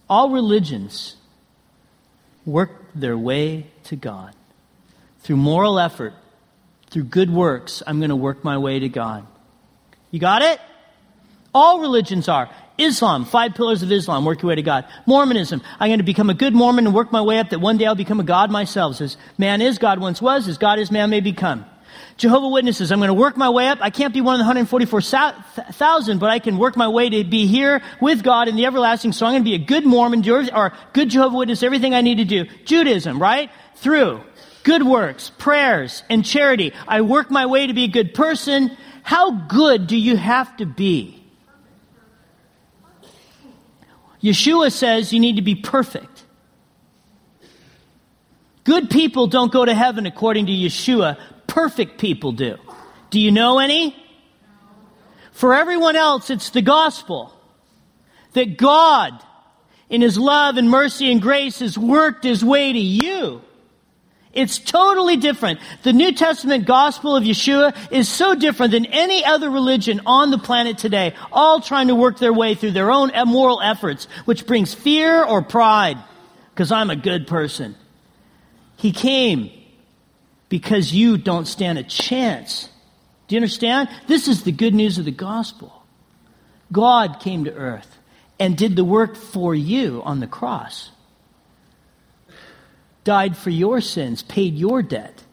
All 0.10 0.30
religions 0.30 1.18
work 2.46 2.72
their 2.96 3.18
way 3.18 3.68
to 3.86 3.98
God. 3.98 4.34
Through 5.20 5.38
moral 5.38 5.78
effort, 5.78 6.14
through 6.90 7.06
good 7.06 7.30
works, 7.30 7.84
I'm 7.86 8.00
going 8.00 8.12
to 8.12 8.16
work 8.16 8.46
my 8.46 8.58
way 8.58 8.80
to 8.80 8.88
God. 8.88 9.28
You 10.10 10.20
got 10.20 10.42
it? 10.42 10.62
All 11.54 11.82
religions 11.82 12.30
are. 12.30 12.50
Islam, 12.78 13.26
five 13.26 13.54
pillars 13.54 13.84
of 13.84 13.92
Islam, 13.92 14.26
work 14.26 14.42
your 14.42 14.50
way 14.50 14.56
to 14.56 14.64
God. 14.64 14.86
Mormonism, 15.06 15.62
I'm 15.80 15.90
going 15.90 16.00
to 16.00 16.04
become 16.04 16.30
a 16.30 16.34
good 16.34 16.56
Mormon 16.56 16.88
and 16.88 16.96
work 16.96 17.12
my 17.12 17.22
way 17.22 17.40
up 17.40 17.52
that 17.52 17.60
one 17.60 17.78
day 17.78 17.86
I'll 17.86 17.96
become 17.96 18.20
a 18.20 18.24
God 18.24 18.50
myself. 18.50 19.00
As 19.00 19.18
man 19.38 19.62
is, 19.62 19.78
God 19.78 20.00
once 20.00 20.22
was, 20.22 20.48
as 20.48 20.58
God 20.58 20.80
is, 20.80 20.90
man 20.92 21.10
may 21.10 21.20
become. 21.20 21.66
Jehovah 22.18 22.50
Witnesses, 22.50 22.92
I'm 22.92 23.00
going 23.00 23.08
to 23.08 23.14
work 23.14 23.38
my 23.38 23.50
way 23.50 23.68
up. 23.68 23.80
I 23.82 23.90
can't 23.90 24.14
be 24.14 24.22
one 24.22 24.36
of 24.36 24.40
the 24.40 24.46
144,000, 24.46 26.20
but 26.20 26.30
I 26.30 26.40
can 26.40 26.58
work 26.58 26.76
my 26.76 26.88
way 26.88 27.10
to 27.10 27.24
be 27.24 27.48
here 27.48 27.82
with 28.02 28.24
God 28.24 28.48
in 28.48 28.56
the 28.56 28.66
everlasting. 28.66 29.12
So 29.14 29.26
I'm 29.26 29.34
going 29.34 29.44
to 29.44 29.50
be 29.50 29.56
a 29.56 29.66
good 29.66 29.86
Mormon 29.86 30.28
or 30.30 30.74
good 30.94 31.10
Jehovah 31.10 31.38
Witness, 31.38 31.64
everything 31.64 31.94
I 31.94 32.02
need 32.02 32.18
to 32.18 32.26
do. 32.26 32.46
Judaism, 32.66 33.22
right? 33.22 33.52
Through 33.76 34.22
good 34.64 34.84
works, 34.84 35.32
prayers, 35.38 36.04
and 36.10 36.26
charity. 36.26 36.74
I 36.88 37.02
work 37.02 37.30
my 37.30 37.46
way 37.46 37.68
to 37.68 37.74
be 37.74 37.84
a 37.86 37.90
good 37.90 38.14
person. 38.14 38.76
How 39.04 39.32
good 39.32 39.88
do 39.88 39.98
you 39.98 40.16
have 40.16 40.56
to 40.58 40.66
be? 40.66 41.23
Yeshua 44.24 44.72
says 44.72 45.12
you 45.12 45.20
need 45.20 45.36
to 45.36 45.42
be 45.42 45.56
perfect. 45.56 46.24
Good 48.64 48.90
people 48.90 49.28
don't 49.28 49.52
go 49.52 49.66
to 49.66 49.74
heaven 49.74 50.06
according 50.06 50.46
to 50.46 50.52
Yeshua, 50.52 51.20
perfect 51.48 52.00
people 52.00 52.32
do. 52.32 52.58
Do 53.10 53.20
you 53.20 53.32
know 53.32 53.60
any? 53.60 53.96
For 55.34 55.54
everyone 55.54 55.96
else, 55.96 56.30
it's 56.30 56.52
the 56.52 56.62
gospel 56.62 57.34
that 58.32 58.58
God, 58.58 59.12
in 59.90 60.02
His 60.02 60.18
love 60.18 60.58
and 60.58 60.70
mercy 60.70 61.12
and 61.12 61.22
grace, 61.22 61.60
has 61.60 61.78
worked 61.78 62.24
His 62.24 62.46
way 62.46 62.72
to 62.72 62.80
you. 62.80 63.42
It's 64.34 64.58
totally 64.58 65.18
different. 65.18 65.60
The 65.84 65.94
New 65.94 66.12
Testament 66.12 66.66
gospel 66.66 67.16
of 67.16 67.24
Yeshua 67.24 67.92
is 67.92 68.10
so 68.10 68.34
different 68.34 68.72
than 68.72 68.86
any 68.88 69.24
other 69.24 69.50
religion 69.50 70.02
on 70.06 70.32
the 70.32 70.40
planet 70.40 70.80
today, 70.80 71.14
all 71.32 71.62
trying 71.62 71.88
to 71.90 71.96
work 71.96 72.18
their 72.18 72.34
way 72.34 72.56
through 72.56 72.72
their 72.72 72.92
own 72.92 73.12
moral 73.28 73.62
efforts, 73.62 74.08
which 74.26 74.48
brings 74.48 74.74
fear 74.74 75.24
or 75.24 75.44
pride, 75.44 75.98
because 76.50 76.72
I'm 76.72 76.90
a 76.90 76.96
good 76.96 77.28
person. 77.28 77.76
He 78.78 78.92
came 78.92 79.52
because 80.50 80.92
you 80.92 81.18
don't 81.18 81.46
stand 81.46 81.78
a 81.78 81.84
chance. 81.84 82.70
Do 83.28 83.36
you 83.36 83.38
understand? 83.40 83.90
This 84.08 84.28
is 84.28 84.44
the 84.44 84.52
good 84.52 84.74
news 84.74 84.98
of 84.98 85.06
the 85.06 85.12
gospel. 85.12 85.84
God 86.72 87.20
came 87.20 87.46
to 87.46 87.54
earth 87.54 87.98
and 88.40 88.58
did 88.58 88.76
the 88.76 88.84
work 88.84 89.16
for 89.16 89.54
you 89.54 90.02
on 90.04 90.20
the 90.20 90.28
cross, 90.28 90.90
died 93.04 93.38
for 93.38 93.50
your 93.50 93.82
sins, 93.82 94.24
paid 94.24 94.56
your 94.56 94.82
debt. 94.82 95.24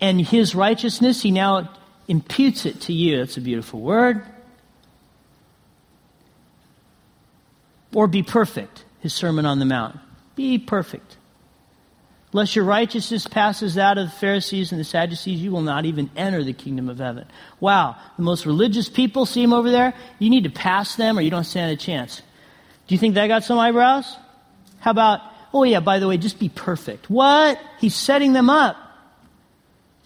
And 0.00 0.20
his 0.20 0.54
righteousness, 0.54 1.22
he 1.22 1.30
now 1.30 1.70
imputes 2.08 2.64
it 2.66 2.80
to 2.82 2.92
you. 2.92 3.18
That's 3.18 3.36
a 3.36 3.40
beautiful 3.40 3.80
word. 3.80 4.24
Or 7.94 8.06
be 8.06 8.22
perfect, 8.22 8.84
his 9.00 9.12
Sermon 9.12 9.46
on 9.46 9.58
the 9.58 9.64
Mount. 9.64 9.98
Be 10.36 10.58
perfect. 10.58 11.16
Lest 12.32 12.54
your 12.54 12.64
righteousness 12.64 13.26
passes 13.26 13.74
that 13.74 13.98
of 13.98 14.06
the 14.06 14.16
Pharisees 14.16 14.70
and 14.70 14.80
the 14.80 14.84
Sadducees, 14.84 15.40
you 15.40 15.50
will 15.50 15.62
not 15.62 15.84
even 15.84 16.08
enter 16.16 16.44
the 16.44 16.52
kingdom 16.52 16.88
of 16.88 16.98
heaven. 16.98 17.26
Wow, 17.58 17.96
the 18.16 18.22
most 18.22 18.46
religious 18.46 18.88
people 18.88 19.26
see 19.26 19.42
him 19.42 19.52
over 19.52 19.70
there. 19.70 19.94
You 20.20 20.30
need 20.30 20.44
to 20.44 20.50
pass 20.50 20.94
them 20.94 21.18
or 21.18 21.22
you 21.22 21.30
don't 21.30 21.44
stand 21.44 21.72
a 21.72 21.76
chance. 21.76 22.22
Do 22.86 22.94
you 22.94 22.98
think 23.00 23.16
that 23.16 23.26
got 23.26 23.42
some 23.42 23.58
eyebrows? 23.58 24.16
How 24.78 24.92
about, 24.92 25.20
oh 25.52 25.64
yeah, 25.64 25.80
by 25.80 25.98
the 25.98 26.08
way, 26.08 26.16
just 26.16 26.38
be 26.38 26.48
perfect. 26.48 27.10
What? 27.10 27.60
He's 27.78 27.94
setting 27.94 28.32
them 28.32 28.50
up. 28.50 28.76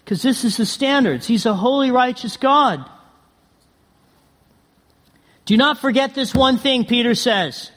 Because 0.03 0.21
this 0.21 0.43
is 0.43 0.57
the 0.57 0.65
standards. 0.65 1.25
He's 1.25 1.45
a 1.45 1.53
holy, 1.53 1.89
righteous 1.89 2.37
God. 2.37 2.87
Do 5.45 5.57
not 5.57 5.79
forget 5.79 6.13
this 6.13 6.33
one 6.33 6.57
thing, 6.57 6.85
Peter 6.85 7.15
says. 7.15 7.71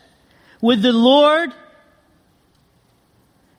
With 0.61 0.83
the 0.83 0.93
Lord, 0.93 1.53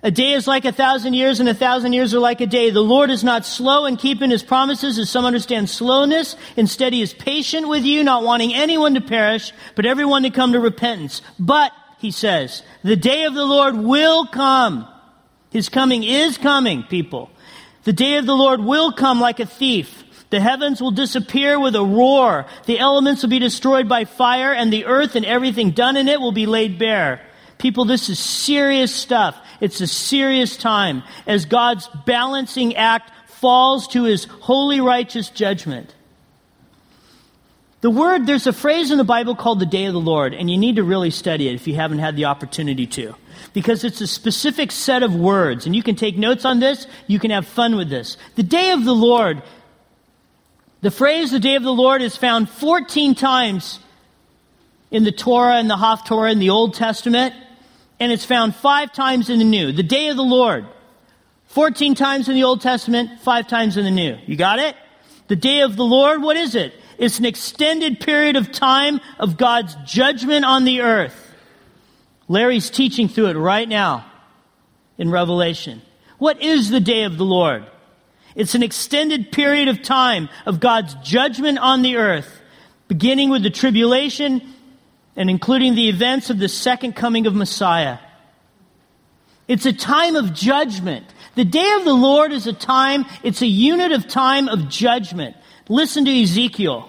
a 0.02 0.12
day 0.12 0.34
is 0.34 0.48
like 0.48 0.66
a 0.66 0.72
thousand 0.72 1.14
years, 1.14 1.40
and 1.40 1.50
a 1.50 1.54
thousand 1.54 1.94
years 1.94 2.14
are 2.14 2.20
like 2.20 2.42
a 2.42 2.48
day. 2.48 2.70
The 2.70 2.82
Lord 2.82 3.10
is 3.10 3.24
not 3.24 3.46
slow 3.46 3.86
in 3.86 3.98
keeping 3.98 4.32
his 4.32 4.44
promises, 4.44 4.98
as 4.98 5.10
some 5.10 5.26
understand 5.26 5.70
slowness. 5.70 6.36
Instead, 6.56 6.94
he 6.94 7.02
is 7.02 7.14
patient 7.14 7.68
with 7.68 7.84
you, 7.84 8.04
not 8.04 8.24
wanting 8.24 8.54
anyone 8.54 8.94
to 8.94 9.02
perish, 9.02 9.52
but 9.76 9.86
everyone 9.86 10.24
to 10.24 10.30
come 10.30 10.54
to 10.54 10.60
repentance. 10.60 11.22
But, 11.38 11.72
he 12.00 12.12
says, 12.12 12.64
the 12.84 12.96
day 12.96 13.26
of 13.26 13.34
the 13.34 13.46
Lord 13.46 13.76
will 13.76 14.26
come. 14.26 14.88
His 15.52 15.70
coming 15.70 16.04
is 16.04 16.38
coming, 16.38 16.84
people. 16.84 17.30
The 17.84 17.94
day 17.94 18.18
of 18.18 18.26
the 18.26 18.36
Lord 18.36 18.62
will 18.62 18.92
come 18.92 19.20
like 19.20 19.40
a 19.40 19.46
thief. 19.46 20.04
The 20.30 20.40
heavens 20.40 20.82
will 20.82 20.92
disappear 20.92 21.60
with 21.60 21.76
a 21.76 21.84
roar. 21.84 22.46
The 22.66 22.80
elements 22.80 23.22
will 23.22 23.30
be 23.30 23.40
destroyed 23.40 23.90
by 23.90 24.06
fire, 24.06 24.54
and 24.54 24.72
the 24.72 24.86
earth 24.86 25.16
and 25.16 25.26
everything 25.26 25.72
done 25.72 25.98
in 25.98 26.08
it 26.08 26.22
will 26.22 26.32
be 26.32 26.46
laid 26.46 26.78
bare. 26.78 27.22
People, 27.58 27.86
this 27.86 28.10
is 28.10 28.20
serious 28.20 28.94
stuff. 28.94 29.38
It's 29.60 29.82
a 29.82 29.88
serious 29.88 30.56
time 30.56 31.04
as 31.28 31.46
God's 31.46 31.90
balancing 32.06 32.76
act 32.76 33.12
falls 33.28 33.88
to 33.90 34.04
his 34.04 34.26
holy 34.26 34.80
righteous 34.80 35.30
judgment. 35.30 35.94
The 37.82 37.90
word, 37.90 38.28
there's 38.28 38.48
a 38.48 38.54
phrase 38.54 38.92
in 38.92 38.98
the 38.98 39.04
Bible 39.04 39.36
called 39.36 39.60
the 39.60 39.66
day 39.66 39.86
of 39.86 39.94
the 39.94 40.00
Lord, 40.00 40.34
and 40.34 40.50
you 40.50 40.58
need 40.58 40.76
to 40.76 40.84
really 40.84 41.12
study 41.12 41.48
it 41.48 41.56
if 41.56 41.68
you 41.68 41.76
haven't 41.76 42.00
had 42.00 42.16
the 42.16 42.26
opportunity 42.26 42.86
to. 42.88 43.16
Because 43.54 43.84
it's 43.84 44.02
a 44.02 44.08
specific 44.08 44.72
set 44.72 45.02
of 45.02 45.16
words, 45.16 45.66
and 45.66 45.76
you 45.76 45.82
can 45.82 45.96
take 45.96 46.18
notes 46.18 46.44
on 46.44 46.60
this, 46.60 46.88
you 47.08 47.20
can 47.20 47.32
have 47.32 47.48
fun 47.48 47.78
with 47.78 47.90
this. 47.90 48.18
The 48.36 48.44
day 48.44 48.72
of 48.72 48.84
the 48.84 48.94
Lord, 48.94 49.42
the 50.82 50.92
phrase 50.92 51.32
the 51.32 51.40
day 51.40 51.56
of 51.56 51.64
the 51.64 51.74
Lord 51.74 52.02
is 52.02 52.18
found 52.18 52.50
14 52.50 53.16
times 53.16 53.80
in 54.92 55.04
the 55.04 55.12
Torah 55.12 55.56
and 55.56 55.70
the 55.70 55.78
Haftorah 55.78 56.32
in 56.32 56.40
the 56.40 56.50
Old 56.50 56.74
Testament 56.74 57.34
and 58.00 58.12
it's 58.12 58.26
found 58.26 58.56
five 58.56 58.94
times 58.94 59.30
in 59.30 59.40
the 59.40 59.46
New. 59.46 59.72
The 59.72 59.84
day 59.84 60.08
of 60.08 60.16
the 60.16 60.24
Lord. 60.24 60.66
14 61.48 61.96
times 61.96 62.30
in 62.30 62.36
the 62.36 62.44
Old 62.44 62.62
Testament, 62.62 63.20
five 63.22 63.48
times 63.48 63.76
in 63.76 63.84
the 63.84 63.92
New. 63.92 64.18
You 64.26 64.36
got 64.36 64.60
it? 64.60 64.76
The 65.28 65.36
day 65.36 65.62
of 65.62 65.76
the 65.76 65.84
Lord, 65.84 66.22
what 66.22 66.38
is 66.38 66.56
it? 66.56 66.74
It's 67.00 67.18
an 67.18 67.26
extended 67.26 68.02
period 68.02 68.36
of 68.36 68.52
time 68.52 69.00
of 69.18 69.38
God's 69.38 69.74
judgment 69.86 70.44
on 70.44 70.66
the 70.66 70.82
earth. 70.82 71.16
Larry's 72.28 72.70
teaching 72.70 73.08
through 73.08 73.28
it 73.28 73.38
right 73.38 73.68
now 73.68 74.06
in 74.98 75.10
Revelation. 75.10 75.82
What 76.18 76.42
is 76.42 76.70
the 76.70 76.82
day 76.82 77.04
of 77.04 77.18
the 77.18 77.24
Lord? 77.24 77.66
It's 78.36 78.54
an 78.54 78.64
extended 78.64 79.32
period 79.32 79.70
of 79.70 79.82
time 79.82 80.28
of 80.46 80.60
God's 80.60 80.94
judgment 80.96 81.58
on 81.58 81.82
the 81.84 81.96
earth, 81.96 82.42
beginning 82.90 83.30
with 83.30 83.44
the 83.44 83.50
tribulation 83.50 84.54
and 85.16 85.30
including 85.30 85.76
the 85.76 85.88
events 85.88 86.30
of 86.30 86.38
the 86.38 86.50
second 86.50 86.98
coming 86.98 87.28
of 87.28 87.34
Messiah. 87.34 87.98
It's 89.48 89.66
a 89.66 89.74
time 89.74 90.18
of 90.18 90.34
judgment. 90.34 91.06
The 91.36 91.46
day 91.46 91.72
of 91.78 91.86
the 91.86 91.94
Lord 91.94 92.34
is 92.34 92.46
a 92.46 92.54
time, 92.54 93.06
it's 93.24 93.42
a 93.42 93.48
unit 93.48 93.94
of 93.94 94.08
time 94.08 94.50
of 94.50 94.68
judgment. 94.68 95.38
Listen 95.70 96.04
to 96.04 96.22
Ezekiel 96.22 96.89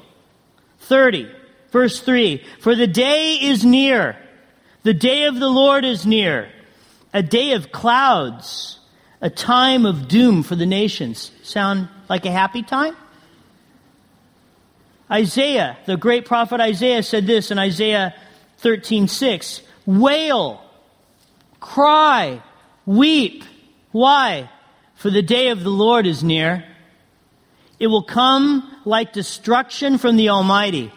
30, 0.90 1.31
verse 1.70 2.00
3. 2.00 2.44
For 2.59 2.74
the 2.74 2.88
day 2.88 3.37
is 3.40 3.64
near. 3.64 4.18
The 4.83 4.92
day 4.92 5.24
of 5.24 5.38
the 5.38 5.48
Lord 5.48 5.85
is 5.85 6.05
near. 6.05 6.50
A 7.14 7.22
day 7.22 7.53
of 7.53 7.70
clouds. 7.70 8.81
A 9.20 9.31
time 9.31 9.87
of 9.87 10.09
doom 10.09 10.42
for 10.42 10.57
the 10.57 10.66
nations. 10.66 11.31
Sound 11.44 11.88
like 12.09 12.26
a 12.26 12.31
happy 12.33 12.64
time? 12.64 12.96
Isaiah, 15.11 15.79
the 15.87 15.96
great 15.96 16.24
prophet 16.24 16.61
Isaiah 16.61 17.03
said 17.03 17.26
this 17.26 17.50
in 17.50 17.59
Isaiah 17.59 18.14
13:6, 18.59 19.62
"Wail, 19.87 20.61
cry, 21.61 22.42
weep. 22.85 23.44
Why? 23.92 24.50
For 24.94 25.11
the 25.11 25.22
day 25.22 25.48
of 25.48 25.62
the 25.62 25.70
Lord 25.70 26.07
is 26.07 26.24
near. 26.24 26.64
It 27.79 27.87
will 27.87 28.03
come 28.03 28.69
like 28.85 29.12
destruction 29.12 29.99
from 29.99 30.16
the 30.16 30.31
Almighty. 30.31 30.93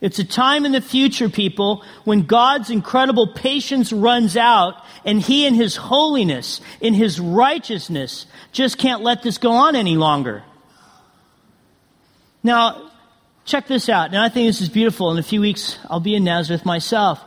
It's 0.00 0.18
a 0.18 0.24
time 0.24 0.64
in 0.64 0.72
the 0.72 0.80
future, 0.80 1.28
people, 1.28 1.84
when 2.04 2.22
God's 2.22 2.70
incredible 2.70 3.34
patience 3.34 3.92
runs 3.92 4.36
out 4.36 4.82
and 5.04 5.20
He 5.20 5.46
in 5.46 5.54
His 5.54 5.76
holiness, 5.76 6.60
in 6.80 6.94
His 6.94 7.20
righteousness, 7.20 8.26
just 8.52 8.78
can't 8.78 9.02
let 9.02 9.22
this 9.22 9.36
go 9.36 9.52
on 9.52 9.76
any 9.76 9.96
longer. 9.96 10.42
Now, 12.42 12.90
check 13.44 13.66
this 13.66 13.90
out. 13.90 14.08
And 14.08 14.18
I 14.18 14.30
think 14.30 14.48
this 14.48 14.62
is 14.62 14.70
beautiful. 14.70 15.10
In 15.10 15.18
a 15.18 15.22
few 15.22 15.42
weeks, 15.42 15.78
I'll 15.90 16.00
be 16.00 16.14
in 16.14 16.24
Nazareth 16.24 16.64
myself. 16.64 17.22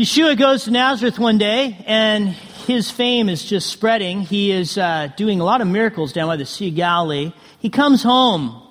Yeshua 0.00 0.34
goes 0.34 0.64
to 0.64 0.70
Nazareth 0.70 1.18
one 1.18 1.36
day, 1.36 1.76
and 1.86 2.28
his 2.28 2.90
fame 2.90 3.28
is 3.28 3.44
just 3.44 3.66
spreading. 3.66 4.22
He 4.22 4.50
is 4.50 4.78
uh, 4.78 5.08
doing 5.14 5.42
a 5.42 5.44
lot 5.44 5.60
of 5.60 5.66
miracles 5.66 6.14
down 6.14 6.26
by 6.26 6.36
the 6.36 6.46
Sea 6.46 6.68
of 6.68 6.74
Galilee. 6.74 7.34
He 7.58 7.68
comes 7.68 8.02
home. 8.02 8.62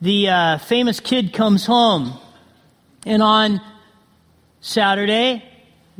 The 0.00 0.28
uh, 0.28 0.58
famous 0.58 1.00
kid 1.00 1.32
comes 1.32 1.66
home. 1.66 2.12
And 3.04 3.20
on 3.20 3.60
Saturday, 4.60 5.42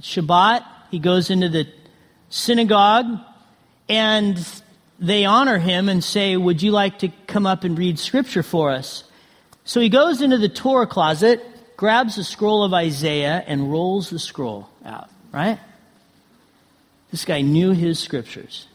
Shabbat, 0.00 0.64
he 0.92 1.00
goes 1.00 1.30
into 1.30 1.48
the 1.48 1.66
synagogue, 2.28 3.06
and 3.88 4.38
they 5.00 5.24
honor 5.24 5.58
him 5.58 5.88
and 5.88 6.04
say, 6.04 6.36
Would 6.36 6.62
you 6.62 6.70
like 6.70 7.00
to 7.00 7.08
come 7.26 7.44
up 7.44 7.64
and 7.64 7.76
read 7.76 7.98
scripture 7.98 8.44
for 8.44 8.70
us? 8.70 9.02
So 9.64 9.80
he 9.80 9.88
goes 9.88 10.22
into 10.22 10.38
the 10.38 10.48
Torah 10.48 10.86
closet, 10.86 11.44
grabs 11.78 12.16
the 12.16 12.24
scroll 12.24 12.64
of 12.64 12.74
Isaiah, 12.74 13.42
and 13.46 13.70
rolls 13.70 14.10
the 14.10 14.18
scroll 14.18 14.68
out, 14.84 15.08
right? 15.32 15.60
This 17.12 17.24
guy 17.24 17.40
knew 17.40 17.70
his 17.70 18.00
scriptures. 18.00 18.66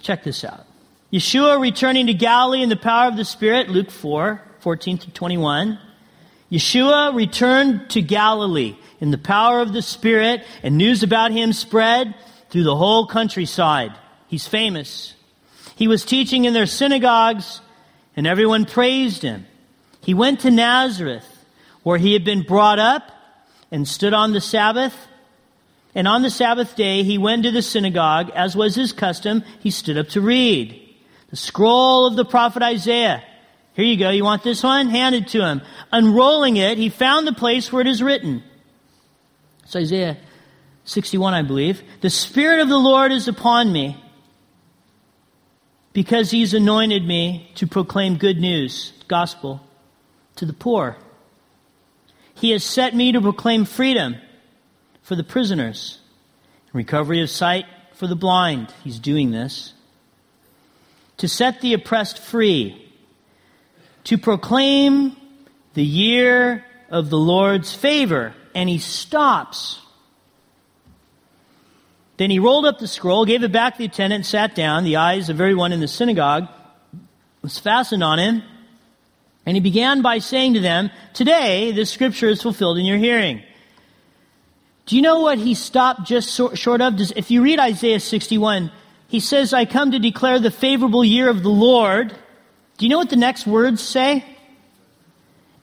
Check 0.00 0.24
this 0.24 0.44
out. 0.44 0.64
Yeshua 1.12 1.60
returning 1.60 2.06
to 2.06 2.14
Galilee 2.14 2.62
in 2.62 2.70
the 2.70 2.76
power 2.76 3.08
of 3.08 3.18
the 3.18 3.24
Spirit, 3.24 3.68
Luke 3.68 3.90
4, 3.90 4.40
14 4.60 4.98
to 4.98 5.10
21. 5.10 5.78
Yeshua 6.50 7.14
returned 7.14 7.90
to 7.90 8.00
Galilee 8.00 8.74
in 8.98 9.10
the 9.10 9.18
power 9.18 9.60
of 9.60 9.74
the 9.74 9.82
Spirit, 9.82 10.44
and 10.62 10.78
news 10.78 11.02
about 11.02 11.32
him 11.32 11.52
spread 11.52 12.14
through 12.48 12.64
the 12.64 12.76
whole 12.76 13.06
countryside. 13.06 13.92
He's 14.26 14.48
famous. 14.48 15.12
He 15.76 15.86
was 15.86 16.06
teaching 16.06 16.46
in 16.46 16.54
their 16.54 16.64
synagogues, 16.64 17.60
and 18.16 18.26
everyone 18.26 18.64
praised 18.64 19.20
him. 19.20 19.46
He 20.00 20.14
went 20.14 20.40
to 20.40 20.50
Nazareth, 20.50 21.26
where 21.88 21.96
he 21.96 22.12
had 22.12 22.22
been 22.22 22.42
brought 22.42 22.78
up, 22.78 23.10
and 23.70 23.88
stood 23.88 24.12
on 24.12 24.34
the 24.34 24.42
Sabbath. 24.42 24.94
And 25.94 26.06
on 26.06 26.20
the 26.20 26.28
Sabbath 26.28 26.76
day, 26.76 27.02
he 27.02 27.16
went 27.16 27.44
to 27.44 27.50
the 27.50 27.62
synagogue. 27.62 28.30
As 28.34 28.54
was 28.54 28.74
his 28.74 28.92
custom, 28.92 29.42
he 29.60 29.70
stood 29.70 29.96
up 29.96 30.08
to 30.08 30.20
read. 30.20 30.78
The 31.30 31.36
scroll 31.36 32.06
of 32.06 32.14
the 32.14 32.26
prophet 32.26 32.62
Isaiah. 32.62 33.24
Here 33.72 33.86
you 33.86 33.96
go. 33.96 34.10
You 34.10 34.22
want 34.22 34.42
this 34.42 34.62
one? 34.62 34.90
Handed 34.90 35.28
to 35.28 35.42
him. 35.42 35.62
Unrolling 35.90 36.58
it, 36.58 36.76
he 36.76 36.90
found 36.90 37.26
the 37.26 37.32
place 37.32 37.72
where 37.72 37.80
it 37.80 37.86
is 37.86 38.02
written. 38.02 38.42
It's 39.62 39.74
Isaiah 39.74 40.18
61, 40.84 41.32
I 41.32 41.40
believe. 41.40 41.82
The 42.02 42.10
Spirit 42.10 42.60
of 42.60 42.68
the 42.68 42.76
Lord 42.76 43.12
is 43.12 43.28
upon 43.28 43.72
me 43.72 43.96
because 45.94 46.30
he's 46.30 46.52
anointed 46.52 47.02
me 47.02 47.50
to 47.54 47.66
proclaim 47.66 48.18
good 48.18 48.38
news, 48.38 48.92
gospel, 49.08 49.66
to 50.36 50.44
the 50.44 50.52
poor. 50.52 50.98
He 52.40 52.50
has 52.50 52.64
set 52.64 52.94
me 52.94 53.12
to 53.12 53.20
proclaim 53.20 53.64
freedom 53.64 54.16
for 55.02 55.16
the 55.16 55.24
prisoners, 55.24 55.98
recovery 56.72 57.22
of 57.22 57.30
sight 57.30 57.66
for 57.94 58.06
the 58.06 58.16
blind. 58.16 58.72
He's 58.84 58.98
doing 58.98 59.30
this. 59.30 59.72
To 61.18 61.28
set 61.28 61.60
the 61.60 61.74
oppressed 61.74 62.18
free, 62.18 62.90
to 64.04 64.18
proclaim 64.18 65.16
the 65.74 65.84
year 65.84 66.64
of 66.90 67.10
the 67.10 67.18
Lord's 67.18 67.74
favor. 67.74 68.34
And 68.54 68.68
he 68.68 68.78
stops 68.78 69.80
then 72.18 72.30
he 72.30 72.40
rolled 72.40 72.66
up 72.66 72.80
the 72.80 72.88
scroll, 72.88 73.24
gave 73.24 73.44
it 73.44 73.52
back 73.52 73.74
to 73.74 73.78
the 73.78 73.84
attendant, 73.84 74.26
sat 74.26 74.56
down. 74.56 74.82
The 74.82 74.96
eyes 74.96 75.30
of 75.30 75.40
everyone 75.40 75.72
in 75.72 75.78
the 75.78 75.88
synagogue 75.88 76.48
was 77.42 77.58
fastened 77.58 78.02
on 78.02 78.18
him. 78.18 78.42
And 79.48 79.56
he 79.56 79.62
began 79.62 80.02
by 80.02 80.18
saying 80.18 80.52
to 80.54 80.60
them, 80.60 80.90
Today 81.14 81.72
this 81.72 81.90
scripture 81.90 82.28
is 82.28 82.42
fulfilled 82.42 82.76
in 82.76 82.84
your 82.84 82.98
hearing. 82.98 83.42
Do 84.84 84.94
you 84.94 85.00
know 85.00 85.20
what 85.20 85.38
he 85.38 85.54
stopped 85.54 86.06
just 86.06 86.38
short 86.54 86.82
of? 86.82 87.00
If 87.16 87.30
you 87.30 87.42
read 87.42 87.58
Isaiah 87.58 87.98
61, 87.98 88.70
he 89.06 89.20
says, 89.20 89.54
I 89.54 89.64
come 89.64 89.92
to 89.92 89.98
declare 89.98 90.38
the 90.38 90.50
favorable 90.50 91.02
year 91.02 91.30
of 91.30 91.42
the 91.42 91.48
Lord. 91.48 92.14
Do 92.76 92.84
you 92.84 92.90
know 92.90 92.98
what 92.98 93.08
the 93.08 93.16
next 93.16 93.46
words 93.46 93.80
say? 93.80 94.22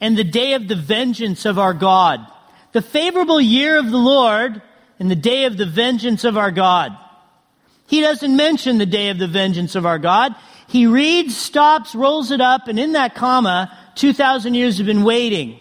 And 0.01 0.17
the 0.17 0.23
day 0.23 0.55
of 0.55 0.67
the 0.67 0.75
vengeance 0.75 1.45
of 1.45 1.59
our 1.59 1.75
God. 1.75 2.25
The 2.71 2.81
favorable 2.81 3.39
year 3.39 3.77
of 3.77 3.91
the 3.91 3.99
Lord 3.99 4.63
and 4.97 5.11
the 5.11 5.15
day 5.15 5.45
of 5.45 5.57
the 5.57 5.67
vengeance 5.67 6.23
of 6.23 6.39
our 6.39 6.49
God. 6.49 6.97
He 7.85 8.01
doesn't 8.01 8.35
mention 8.35 8.79
the 8.79 8.87
day 8.87 9.09
of 9.09 9.19
the 9.19 9.27
vengeance 9.27 9.75
of 9.75 9.85
our 9.85 9.99
God. 9.99 10.33
He 10.67 10.87
reads, 10.87 11.37
stops, 11.37 11.95
rolls 11.95 12.31
it 12.31 12.41
up, 12.41 12.67
and 12.67 12.79
in 12.79 12.93
that 12.93 13.15
comma, 13.15 13.75
2,000 13.95 14.53
years 14.53 14.77
have 14.77 14.87
been 14.87 15.03
waiting. 15.03 15.59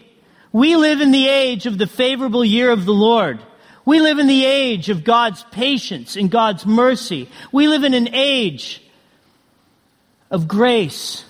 We 0.53 0.77
live 0.77 1.01
in 1.01 1.11
the 1.11 1.29
age 1.29 1.67
of 1.67 1.79
the 1.79 1.87
favorable 1.87 2.45
year 2.45 2.71
of 2.71 2.85
the 2.85 2.95
Lord. 2.95 3.41
We 3.85 4.01
live 4.01 4.19
in 4.19 4.27
the 4.27 4.45
age 4.45 4.89
of 4.89 5.05
God's 5.05 5.45
patience 5.51 6.17
and 6.17 6.31
God's 6.31 6.65
mercy. 6.65 7.29
We 7.53 7.69
live 7.69 7.85
in 7.85 7.93
an 7.93 8.09
age 8.15 8.83
of 10.31 10.49
grace, 10.49 11.25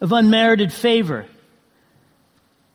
of 0.00 0.12
unmerited 0.12 0.72
favor. 0.72 1.26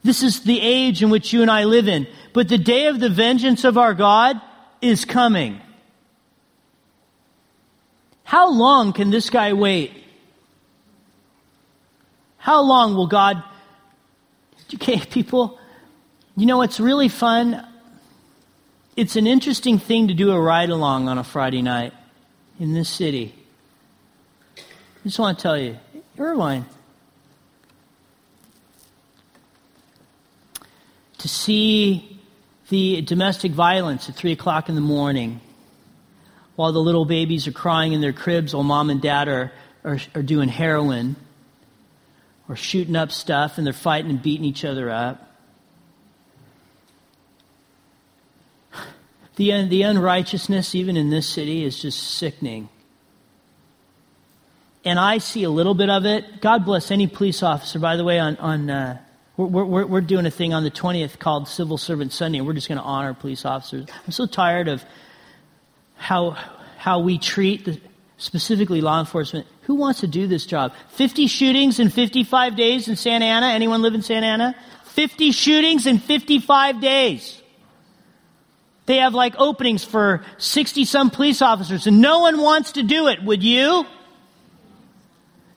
This 0.03 0.23
is 0.23 0.41
the 0.41 0.60
age 0.60 1.03
in 1.03 1.10
which 1.10 1.32
you 1.32 1.41
and 1.41 1.51
I 1.51 1.63
live 1.65 1.88
in. 1.88 2.08
But 2.34 2.49
the 2.49 2.58
day 2.58 2.88
of 2.88 2.99
the 2.99 3.10
vengeance 3.10 3.63
of 3.63 3.77
our 3.77 3.93
God 3.93 4.41
is 4.82 5.06
coming. 5.06 5.62
How 8.23 8.49
long 8.49 8.93
can 8.93 9.09
this 9.09 9.29
guy 9.29 9.53
wait? 9.53 9.91
How 12.38 12.62
long 12.62 12.95
will 12.95 13.07
God, 13.07 13.43
okay, 14.75 14.99
people, 15.12 15.59
you 16.36 16.45
know, 16.45 16.62
it's 16.62 16.79
really 16.79 17.09
fun. 17.09 17.65
It's 18.95 19.15
an 19.15 19.27
interesting 19.27 19.79
thing 19.79 20.07
to 20.09 20.13
do 20.13 20.31
a 20.31 20.39
ride 20.39 20.69
along 20.69 21.07
on 21.07 21.17
a 21.17 21.23
Friday 21.23 21.62
night 21.62 21.93
in 22.59 22.73
this 22.73 22.89
city. 22.89 23.33
I 24.57 24.62
just 25.03 25.19
want 25.19 25.38
to 25.38 25.41
tell 25.41 25.57
you, 25.57 25.77
Irvine, 26.17 26.65
to 31.17 31.27
see 31.27 32.19
the 32.69 33.02
domestic 33.02 33.52
violence 33.52 34.10
at 34.10 34.15
3 34.15 34.31
o'clock 34.31 34.69
in 34.69 34.75
the 34.75 34.81
morning 34.81 35.41
while 36.56 36.71
the 36.71 36.79
little 36.79 37.06
babies 37.06 37.47
are 37.47 37.51
crying 37.51 37.93
in 37.93 38.01
their 38.01 38.13
cribs 38.13 38.54
while 38.54 38.63
mom 38.63 38.89
and 38.89 39.01
dad 39.01 39.27
are, 39.27 39.51
are, 39.83 39.99
are 40.15 40.21
doing 40.21 40.49
heroin 40.49 41.15
or 42.47 42.56
shooting 42.56 42.95
up 42.95 43.12
stuff 43.12 43.58
and 43.58 43.65
they're 43.65 43.73
fighting 43.73 44.12
and 44.12 44.21
beating 44.21 44.45
each 44.45 44.65
other 44.65 44.89
up. 44.89 45.29
The, 49.35 49.67
the 49.67 49.81
unrighteousness, 49.81 50.75
even 50.75 50.95
in 50.95 51.10
this 51.10 51.27
city, 51.27 51.65
is 51.65 51.81
just 51.81 51.99
sickening. 51.99 52.69
And 54.85 54.99
I 54.99 55.17
see 55.17 55.43
a 55.43 55.49
little 55.49 55.73
bit 55.73 55.89
of 55.89 56.06
it. 56.06 56.39
God 56.39 56.65
bless 56.65 56.91
any 56.91 57.08
police 57.08 57.41
officer, 57.41 57.79
by 57.79 57.95
the 57.95 58.04
way, 58.04 58.19
on, 58.19 58.37
on 58.37 58.69
uh, 58.69 58.99
we're, 59.35 59.65
we're, 59.65 59.85
we're 59.87 60.01
doing 60.01 60.27
a 60.27 60.31
thing 60.31 60.54
on 60.54 60.63
the 60.63 60.69
20th 60.69 61.17
called 61.17 61.47
Civil 61.47 61.79
Servant 61.79 62.13
Sunday, 62.13 62.37
and 62.37 62.45
we're 62.45 62.54
just 62.54 62.67
going 62.67 62.77
to 62.77 62.83
honor 62.83 63.15
police 63.15 63.45
officers. 63.45 63.87
I'm 64.06 64.12
so 64.12 64.27
tired 64.27 64.67
of 64.67 64.85
how, 66.04 66.31
how 66.77 66.99
we 66.99 67.17
treat 67.17 67.63
the, 67.63 67.79
specifically 68.17 68.81
law 68.81 68.99
enforcement. 68.99 69.47
Who 69.63 69.75
wants 69.75 70.01
to 70.01 70.08
do 70.08 70.27
this 70.27 70.45
job? 70.45 70.73
50 70.89 71.27
shootings 71.27 71.79
in 71.79 71.89
55 71.89 72.58
days 72.58 72.89
in 72.89 72.97
Santa 72.97 73.25
Ana. 73.25 73.47
Anyone 73.47 73.81
live 73.81 73.93
in 73.93 74.01
Santa 74.01 74.27
Ana? 74.27 74.56
50 74.87 75.31
shootings 75.31 75.87
in 75.87 75.99
55 75.99 76.81
days. 76.81 77.41
They 78.85 78.97
have 78.97 79.13
like 79.13 79.35
openings 79.37 79.85
for 79.85 80.25
60 80.39 80.83
some 80.83 81.10
police 81.10 81.41
officers 81.41 81.87
and 81.87 82.01
no 82.01 82.19
one 82.19 82.37
wants 82.37 82.73
to 82.73 82.83
do 82.83 83.08
it. 83.08 83.23
Would 83.23 83.41
you? 83.41 83.85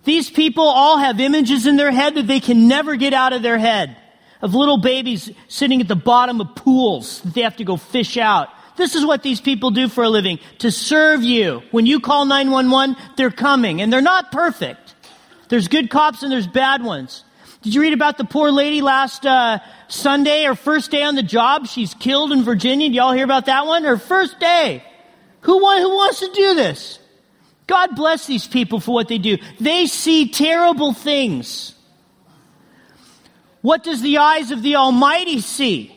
These 0.05 0.31
people 0.31 0.63
all 0.63 0.99
have 0.99 1.19
images 1.19 1.67
in 1.67 1.77
their 1.77 1.91
head 1.91 2.15
that 2.15 2.29
they 2.29 2.39
can 2.39 2.69
never 2.69 2.95
get 2.95 3.13
out 3.13 3.33
of 3.33 3.43
their 3.43 3.59
head 3.59 3.97
of 4.41 4.55
little 4.55 4.79
babies 4.79 5.29
sitting 5.49 5.81
at 5.81 5.89
the 5.89 5.97
bottom 5.97 6.41
of 6.41 6.55
pools 6.55 7.21
that 7.23 7.35
they 7.35 7.41
have 7.41 7.57
to 7.57 7.65
go 7.65 7.77
fish 7.77 8.17
out. 8.17 8.49
This 8.77 8.95
is 8.95 9.05
what 9.05 9.23
these 9.23 9.41
people 9.41 9.71
do 9.71 9.89
for 9.89 10.05
a 10.05 10.09
living 10.09 10.39
to 10.59 10.71
serve 10.71 11.23
you. 11.23 11.63
When 11.71 11.87
you 11.87 12.01
call 12.01 12.27
911, 12.27 12.97
they're 13.17 13.31
coming 13.31 13.81
and 13.81 13.93
they're 13.93 14.01
not 14.01 14.31
perfect. 14.31 14.95
There's 15.49 15.69
good 15.69 15.91
cops 15.91 16.23
and 16.23 16.31
there's 16.31 16.47
bad 16.47 16.83
ones. 16.83 17.25
Did 17.63 17.75
you 17.75 17.81
read 17.81 17.95
about 17.95 18.19
the 18.19 18.25
poor 18.25 18.51
lady 18.51 18.83
last 18.83 19.27
uh, 19.27 19.59
Sunday, 19.89 20.45
her 20.45 20.55
first 20.55 20.91
day 20.91 21.03
on 21.03 21.15
the 21.15 21.23
job? 21.23 21.67
She's 21.67 21.95
killed 21.95 22.33
in 22.33 22.43
Virginia. 22.43 22.89
Did 22.89 22.95
y'all 22.95 23.13
hear 23.13 23.25
about 23.25 23.47
that 23.47 23.67
one? 23.67 23.85
Her 23.85 23.97
first 23.97 24.39
day. 24.39 24.85
Who, 25.41 25.59
who 25.59 25.97
wants 25.97 26.21
to 26.21 26.31
do 26.33 26.55
this? 26.55 26.99
God 27.67 27.97
bless 27.97 28.27
these 28.27 28.47
people 28.47 28.79
for 28.79 28.93
what 28.93 29.09
they 29.09 29.19
do. 29.19 29.39
They 29.59 29.87
see 29.87 30.29
terrible 30.29 30.93
things. 30.93 31.75
What 33.63 33.83
does 33.83 34.01
the 34.01 34.19
eyes 34.19 34.53
of 34.53 34.63
the 34.63 34.77
Almighty 34.77 35.41
see 35.41 35.93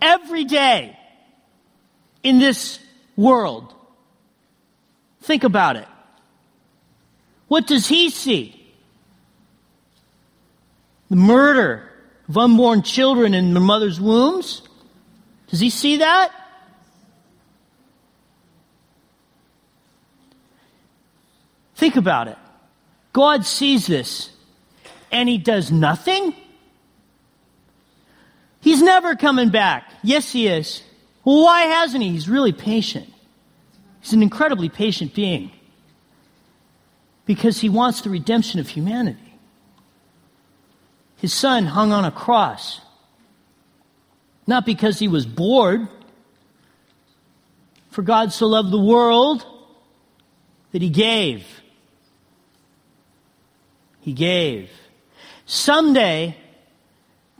every 0.00 0.44
day 0.44 0.96
in 2.24 2.40
this 2.40 2.80
world? 3.16 3.72
Think 5.22 5.44
about 5.44 5.76
it. 5.76 5.86
What 7.46 7.68
does 7.68 7.86
He 7.86 8.10
see? 8.10 8.64
the 11.14 11.16
murder 11.16 11.88
of 12.28 12.36
unborn 12.36 12.82
children 12.82 13.34
in 13.34 13.54
their 13.54 13.62
mother's 13.62 14.00
wombs? 14.00 14.62
Does 15.48 15.60
he 15.60 15.70
see 15.70 15.98
that? 15.98 16.32
Think 21.76 21.94
about 21.94 22.26
it. 22.26 22.38
God 23.12 23.46
sees 23.46 23.86
this 23.86 24.30
and 25.12 25.28
he 25.28 25.38
does 25.38 25.70
nothing? 25.70 26.34
He's 28.60 28.82
never 28.82 29.14
coming 29.14 29.50
back. 29.50 29.88
Yes, 30.02 30.32
he 30.32 30.48
is. 30.48 30.82
Well, 31.24 31.44
why 31.44 31.62
hasn't 31.62 32.02
he? 32.02 32.10
He's 32.10 32.28
really 32.28 32.52
patient. 32.52 33.12
He's 34.00 34.12
an 34.12 34.22
incredibly 34.22 34.68
patient 34.68 35.14
being 35.14 35.50
because 37.26 37.60
he 37.60 37.68
wants 37.68 38.02
the 38.02 38.10
redemption 38.10 38.60
of 38.60 38.68
humanity. 38.68 39.18
His 41.16 41.32
son 41.32 41.64
hung 41.64 41.92
on 41.92 42.04
a 42.04 42.10
cross. 42.10 42.80
Not 44.46 44.66
because 44.66 44.98
he 44.98 45.08
was 45.08 45.24
bored. 45.24 45.88
For 47.90 48.02
God 48.02 48.32
so 48.32 48.46
loved 48.46 48.70
the 48.70 48.78
world 48.78 49.46
that 50.72 50.82
he 50.82 50.90
gave. 50.90 51.46
He 54.00 54.12
gave. 54.12 54.68
Someday, 55.46 56.36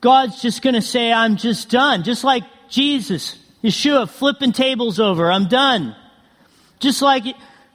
God's 0.01 0.41
just 0.41 0.63
going 0.63 0.75
to 0.75 0.83
say, 0.83 1.13
I'm 1.13 1.37
just 1.37 1.69
done. 1.69 2.05
Just 2.05 2.25
like 2.25 2.45
Jesus, 2.71 3.37
Yeshua, 3.65 4.09
flipping 4.09 4.53
tables 4.53 5.01
over. 5.01 5.33
I'm 5.33 5.49
done. 5.49 5.97
Just 6.81 7.01
like 7.01 7.25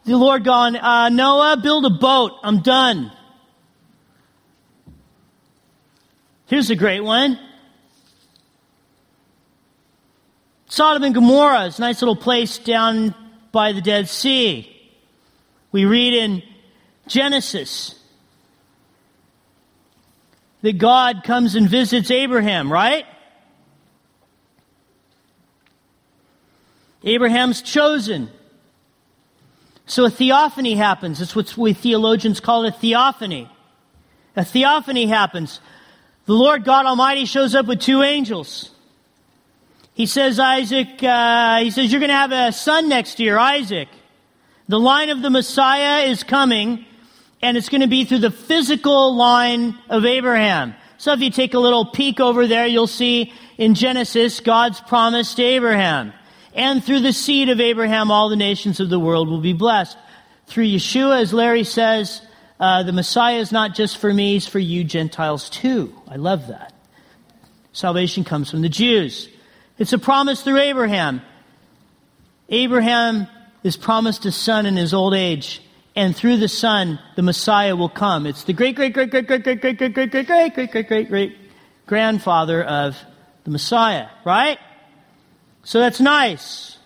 the 0.05 0.17
Lord 0.17 0.43
gone, 0.43 0.75
uh, 0.75 1.09
Noah, 1.09 1.57
build 1.57 1.83
a 1.85 1.89
boat. 1.89 2.33
I'm 2.43 2.61
done. 2.61 3.11
Here's 6.45 6.69
a 6.69 6.75
great 6.75 7.01
one. 7.01 7.39
Sodom 10.67 11.03
and 11.03 11.15
Gomorrah 11.15 11.65
is 11.65 11.79
a 11.79 11.81
nice 11.81 12.01
little 12.03 12.15
place 12.15 12.59
down 12.59 13.15
by 13.51 13.71
the 13.71 13.81
Dead 13.81 14.07
Sea. 14.07 14.71
We 15.71 15.85
read 15.85 16.13
in 16.13 16.43
Genesis 17.07 17.99
that 20.61 20.77
God 20.77 21.23
comes 21.23 21.55
and 21.55 21.67
visits 21.67 22.11
Abraham, 22.11 22.71
right? 22.71 23.05
Abraham's 27.03 27.61
chosen. 27.61 28.29
So 29.85 30.05
a 30.05 30.09
theophany 30.09 30.75
happens. 30.75 31.21
It's 31.21 31.35
what 31.35 31.55
we 31.57 31.73
theologians 31.73 32.39
call 32.39 32.65
a 32.65 32.71
theophany. 32.71 33.49
A 34.35 34.45
theophany 34.45 35.07
happens 35.07 35.59
the 36.29 36.35
Lord 36.35 36.63
God 36.63 36.85
Almighty 36.85 37.25
shows 37.25 37.55
up 37.55 37.65
with 37.65 37.79
two 37.79 38.03
angels. 38.03 38.69
He 39.95 40.05
says, 40.05 40.39
Isaac, 40.39 41.01
uh, 41.01 41.57
he 41.57 41.71
says, 41.71 41.91
you're 41.91 41.99
going 41.99 42.11
to 42.11 42.15
have 42.15 42.31
a 42.31 42.51
son 42.51 42.87
next 42.87 43.19
year, 43.19 43.35
Isaac. 43.35 43.87
The 44.67 44.79
line 44.79 45.09
of 45.09 45.23
the 45.23 45.31
Messiah 45.31 46.05
is 46.05 46.23
coming, 46.23 46.85
and 47.41 47.57
it's 47.57 47.67
going 47.67 47.81
to 47.81 47.87
be 47.87 48.05
through 48.05 48.19
the 48.19 48.29
physical 48.29 49.15
line 49.15 49.75
of 49.89 50.05
Abraham. 50.05 50.75
So 50.99 51.13
if 51.13 51.19
you 51.21 51.31
take 51.31 51.55
a 51.55 51.59
little 51.59 51.85
peek 51.85 52.19
over 52.19 52.45
there, 52.45 52.67
you'll 52.67 52.85
see 52.85 53.33
in 53.57 53.73
Genesis 53.73 54.39
God's 54.39 54.79
promise 54.81 55.33
to 55.33 55.41
Abraham. 55.41 56.13
And 56.53 56.83
through 56.83 57.01
the 57.01 57.13
seed 57.13 57.49
of 57.49 57.59
Abraham, 57.59 58.11
all 58.11 58.29
the 58.29 58.35
nations 58.35 58.79
of 58.79 58.89
the 58.89 58.99
world 58.99 59.29
will 59.29 59.41
be 59.41 59.53
blessed. 59.53 59.97
Through 60.47 60.65
Yeshua, 60.65 61.21
as 61.21 61.33
Larry 61.33 61.63
says, 61.63 62.21
uh, 62.59 62.83
the 62.83 62.91
Messiah 62.91 63.37
is 63.37 63.51
not 63.51 63.75
just 63.75 63.97
for 63.97 64.13
me, 64.13 64.33
he's 64.33 64.47
for 64.47 64.59
you 64.59 64.83
Gentiles 64.83 65.49
too. 65.49 65.93
I 66.07 66.15
love 66.15 66.47
that. 66.47 66.73
Salvation 67.71 68.23
comes 68.23 68.49
from 68.51 68.61
the 68.61 68.69
Jews. 68.69 69.29
It's 69.77 69.93
a 69.93 69.99
promise 69.99 70.41
through 70.41 70.59
Abraham. 70.59 71.21
Abraham 72.49 73.27
is 73.63 73.77
promised 73.77 74.25
a 74.25 74.31
son 74.31 74.65
in 74.65 74.75
his 74.75 74.93
old 74.93 75.13
age, 75.13 75.61
and 75.95 76.15
through 76.15 76.37
the 76.37 76.47
son, 76.47 76.99
the 77.15 77.21
Messiah 77.21 77.75
will 77.75 77.89
come. 77.89 78.25
It's 78.25 78.43
the 78.43 78.53
great, 78.53 78.75
great, 78.75 78.93
great, 78.93 79.11
great, 79.11 79.27
great, 79.27 79.43
great, 79.43 79.59
great, 79.59 79.77
great, 79.77 79.93
great, 79.93 80.11
great, 80.11 80.27
great, 80.27 80.53
great, 80.53 80.71
great, 80.71 80.87
great, 80.87 81.09
great 81.09 81.37
grandfather 81.85 82.63
of 82.63 82.97
the 83.43 83.51
Messiah, 83.51 84.07
right? 84.25 84.59
So 85.63 85.79
that's 85.79 85.99
nice. 85.99 86.77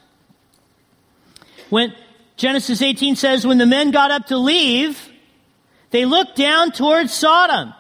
When 1.70 1.94
Genesis 2.38 2.82
18 2.82 3.16
says, 3.16 3.48
when 3.48 3.58
the 3.58 3.66
men 3.66 3.92
got 3.92 4.12
up 4.12 4.28
to 4.28 4.38
leave, 4.38 5.10
they 5.92 6.06
looked 6.06 6.36
down 6.36 6.72
towards 6.72 7.14
Sodom. 7.14 7.74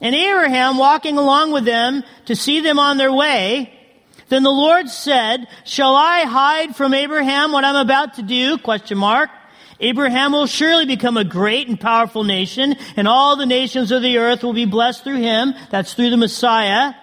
And 0.00 0.14
Abraham 0.14 0.78
walking 0.78 1.18
along 1.18 1.52
with 1.52 1.64
them 1.64 2.04
to 2.26 2.34
see 2.34 2.60
them 2.60 2.78
on 2.78 2.96
their 2.96 3.12
way. 3.12 3.72
Then 4.28 4.42
the 4.42 4.50
Lord 4.50 4.88
said, 4.88 5.46
shall 5.64 5.96
I 5.96 6.20
hide 6.20 6.76
from 6.76 6.94
Abraham 6.94 7.52
what 7.52 7.64
I'm 7.64 7.76
about 7.76 8.14
to 8.14 8.22
do? 8.22 8.58
Question 8.58 8.98
mark. 8.98 9.30
Abraham 9.80 10.32
will 10.32 10.46
surely 10.46 10.86
become 10.86 11.16
a 11.16 11.24
great 11.24 11.68
and 11.68 11.80
powerful 11.80 12.22
nation, 12.22 12.76
and 12.96 13.08
all 13.08 13.36
the 13.36 13.46
nations 13.46 13.90
of 13.90 14.02
the 14.02 14.18
earth 14.18 14.42
will 14.42 14.52
be 14.52 14.66
blessed 14.66 15.02
through 15.04 15.16
him. 15.16 15.54
That's 15.70 15.94
through 15.94 16.10
the 16.10 16.16
Messiah. 16.16 16.94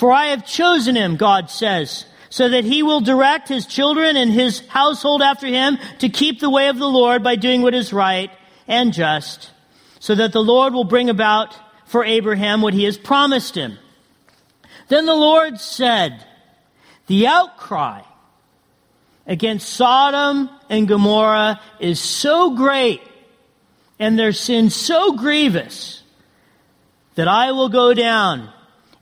For 0.00 0.10
I 0.10 0.28
have 0.28 0.46
chosen 0.46 0.96
him, 0.96 1.16
God 1.16 1.50
says, 1.50 2.06
so 2.30 2.48
that 2.48 2.64
he 2.64 2.82
will 2.82 3.02
direct 3.02 3.50
his 3.50 3.66
children 3.66 4.16
and 4.16 4.32
his 4.32 4.66
household 4.68 5.20
after 5.20 5.46
him 5.46 5.76
to 5.98 6.08
keep 6.08 6.40
the 6.40 6.48
way 6.48 6.68
of 6.68 6.78
the 6.78 6.88
Lord 6.88 7.22
by 7.22 7.36
doing 7.36 7.60
what 7.60 7.74
is 7.74 7.92
right 7.92 8.30
and 8.66 8.94
just, 8.94 9.50
so 9.98 10.14
that 10.14 10.32
the 10.32 10.42
Lord 10.42 10.72
will 10.72 10.84
bring 10.84 11.10
about 11.10 11.54
for 11.84 12.02
Abraham 12.02 12.62
what 12.62 12.72
he 12.72 12.84
has 12.84 12.96
promised 12.96 13.54
him. 13.54 13.76
Then 14.88 15.04
the 15.04 15.14
Lord 15.14 15.60
said, 15.60 16.24
the 17.06 17.26
outcry 17.26 18.00
against 19.26 19.68
Sodom 19.68 20.48
and 20.70 20.88
Gomorrah 20.88 21.60
is 21.78 22.00
so 22.00 22.56
great 22.56 23.02
and 23.98 24.18
their 24.18 24.32
sin 24.32 24.70
so 24.70 25.12
grievous 25.12 26.02
that 27.16 27.28
I 27.28 27.52
will 27.52 27.68
go 27.68 27.92
down 27.92 28.50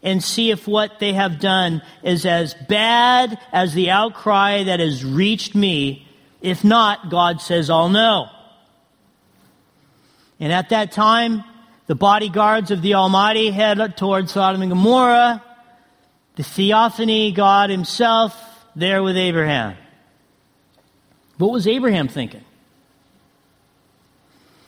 and 0.02 0.22
see 0.22 0.50
if 0.50 0.66
what 0.68 0.98
they 1.00 1.12
have 1.12 1.40
done 1.40 1.82
is 2.02 2.24
as 2.24 2.54
bad 2.54 3.38
as 3.52 3.74
the 3.74 3.90
outcry 3.90 4.64
that 4.64 4.80
has 4.80 5.04
reached 5.04 5.54
me. 5.54 6.06
If 6.40 6.62
not, 6.62 7.10
God 7.10 7.40
says, 7.40 7.68
I'll 7.68 7.88
know. 7.88 8.28
And 10.38 10.52
at 10.52 10.68
that 10.68 10.92
time, 10.92 11.42
the 11.88 11.96
bodyguards 11.96 12.70
of 12.70 12.82
the 12.82 12.94
Almighty 12.94 13.50
head 13.50 13.96
toward 13.96 14.28
Sodom 14.30 14.62
and 14.62 14.70
Gomorrah. 14.70 15.42
The 16.36 16.44
theophany, 16.44 17.32
God 17.32 17.70
himself, 17.70 18.36
there 18.76 19.02
with 19.02 19.16
Abraham. 19.16 19.76
What 21.38 21.50
was 21.50 21.66
Abraham 21.66 22.06
thinking? 22.06 22.44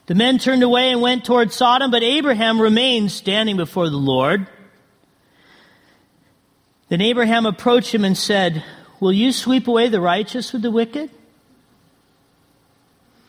The 0.07 0.17
men 0.17 0.39
turned 0.39 0.65
away 0.65 0.91
and 0.91 1.01
went 1.01 1.25
toward 1.25 1.53
Sodom, 1.53 1.93
but 1.93 2.03
Abraham 2.03 2.61
remained 2.61 3.13
standing 3.13 3.57
before 3.57 3.89
the 3.89 3.97
Lord. 3.97 4.49
Then 6.91 7.01
Abraham 7.01 7.47
approached 7.47 7.95
him 7.95 8.05
and 8.05 8.19
said, 8.19 8.63
Will 8.99 9.13
you 9.13 9.33
sweep 9.33 9.69
away 9.69 9.89
the 9.89 10.01
righteous 10.01 10.53
with 10.53 10.63
the 10.63 10.71
wicked? 10.71 11.09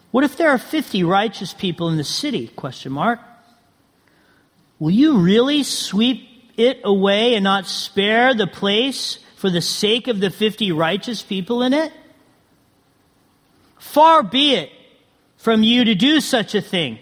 What 0.10 0.26
if 0.26 0.36
there 0.36 0.50
are 0.50 0.58
50 0.58 1.04
righteous 1.04 1.54
people 1.54 1.88
in 1.88 1.96
the 1.96 2.04
city? 2.04 2.48
Question 2.50 2.92
mark. 2.92 3.20
Will 4.80 4.92
you 4.92 5.20
really 5.20 5.64
sweep 5.64 6.28
it 6.58 6.82
away 6.84 7.36
and 7.36 7.44
not 7.44 7.68
spare 7.68 8.34
the 8.34 8.48
place 8.48 9.20
for 9.38 9.50
the 9.50 9.62
sake 9.62 10.08
of 10.08 10.20
the 10.20 10.32
50 10.32 10.72
righteous 10.72 11.22
people 11.22 11.62
in 11.62 11.74
it? 11.74 11.94
Far 13.78 14.24
be 14.24 14.56
it 14.56 14.72
from 15.38 15.64
you 15.64 15.86
to 15.86 15.96
do 15.96 16.20
such 16.20 16.56
a 16.56 16.62
thing. 16.62 16.98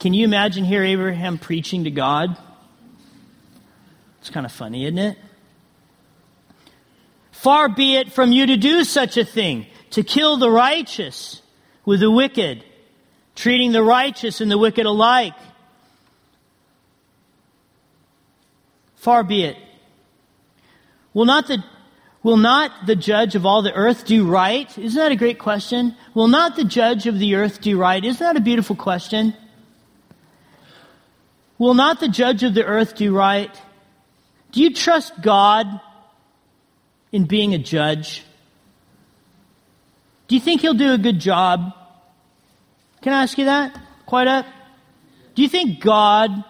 Can 0.00 0.14
you 0.14 0.24
imagine 0.24 0.64
here 0.64 0.82
Abraham 0.82 1.38
preaching 1.38 1.84
to 1.84 1.90
God? 1.90 2.36
It's 4.20 4.30
kind 4.30 4.46
of 4.46 4.52
funny, 4.52 4.84
isn't 4.84 4.98
it? 4.98 5.18
Far 7.38 7.68
be 7.68 7.94
it 7.94 8.10
from 8.10 8.32
you 8.32 8.46
to 8.46 8.56
do 8.56 8.82
such 8.82 9.16
a 9.16 9.24
thing, 9.24 9.66
to 9.90 10.02
kill 10.02 10.38
the 10.38 10.50
righteous 10.50 11.40
with 11.84 12.00
the 12.00 12.10
wicked, 12.10 12.64
treating 13.36 13.70
the 13.70 13.82
righteous 13.82 14.40
and 14.40 14.50
the 14.50 14.58
wicked 14.58 14.86
alike. 14.86 15.34
Far 18.96 19.22
be 19.22 19.44
it. 19.44 19.56
Will 21.14 21.26
not 21.26 21.46
the 21.46 21.62
Will 22.24 22.36
not 22.36 22.72
the 22.86 22.96
judge 22.96 23.36
of 23.36 23.46
all 23.46 23.62
the 23.62 23.72
earth 23.72 24.04
do 24.04 24.26
right? 24.26 24.76
Isn't 24.76 24.98
that 24.98 25.12
a 25.12 25.16
great 25.16 25.38
question? 25.38 25.96
Will 26.14 26.26
not 26.26 26.56
the 26.56 26.64
judge 26.64 27.06
of 27.06 27.20
the 27.20 27.36
earth 27.36 27.60
do 27.60 27.78
right? 27.78 28.04
Isn't 28.04 28.18
that 28.18 28.36
a 28.36 28.40
beautiful 28.40 28.74
question? 28.74 29.32
Will 31.56 31.74
not 31.74 32.00
the 32.00 32.08
judge 32.08 32.42
of 32.42 32.54
the 32.54 32.64
earth 32.64 32.96
do 32.96 33.14
right? 33.14 33.54
Do 34.50 34.60
you 34.60 34.74
trust 34.74 35.22
God 35.22 35.80
in 37.12 37.24
being 37.24 37.54
a 37.54 37.58
judge? 37.58 38.24
Do 40.28 40.34
you 40.34 40.40
think 40.40 40.60
he'll 40.60 40.74
do 40.74 40.92
a 40.92 40.98
good 40.98 41.20
job? 41.20 41.72
Can 43.02 43.12
I 43.12 43.22
ask 43.22 43.38
you 43.38 43.46
that? 43.46 43.78
Quite 44.06 44.28
up? 44.28 44.46
Do 45.34 45.42
you 45.42 45.48
think 45.48 45.80
God 45.80 46.44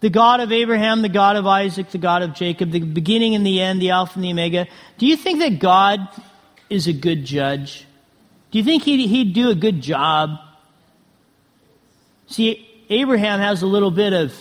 the 0.00 0.10
God 0.10 0.40
of 0.40 0.52
Abraham, 0.52 1.02
the 1.02 1.08
God 1.08 1.36
of 1.36 1.46
Isaac, 1.46 1.90
the 1.90 1.98
God 1.98 2.22
of 2.22 2.34
Jacob, 2.34 2.70
the 2.70 2.80
beginning 2.80 3.34
and 3.34 3.44
the 3.44 3.60
end, 3.60 3.82
the 3.82 3.90
Alpha 3.90 4.14
and 4.14 4.24
the 4.24 4.30
Omega. 4.30 4.66
Do 4.96 5.06
you 5.06 5.16
think 5.16 5.40
that 5.40 5.58
God 5.58 6.08
is 6.70 6.86
a 6.86 6.92
good 6.92 7.24
judge? 7.24 7.84
Do 8.50 8.58
you 8.58 8.64
think 8.64 8.84
he'd, 8.84 9.08
he'd 9.08 9.34
do 9.34 9.50
a 9.50 9.54
good 9.54 9.80
job? 9.80 10.38
See, 12.28 12.64
Abraham 12.88 13.40
has 13.40 13.62
a 13.62 13.66
little 13.66 13.90
bit 13.90 14.12
of 14.12 14.34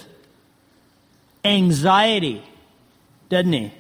anxiety, 1.44 2.44
doesn't 3.30 3.54
he? 3.54 3.74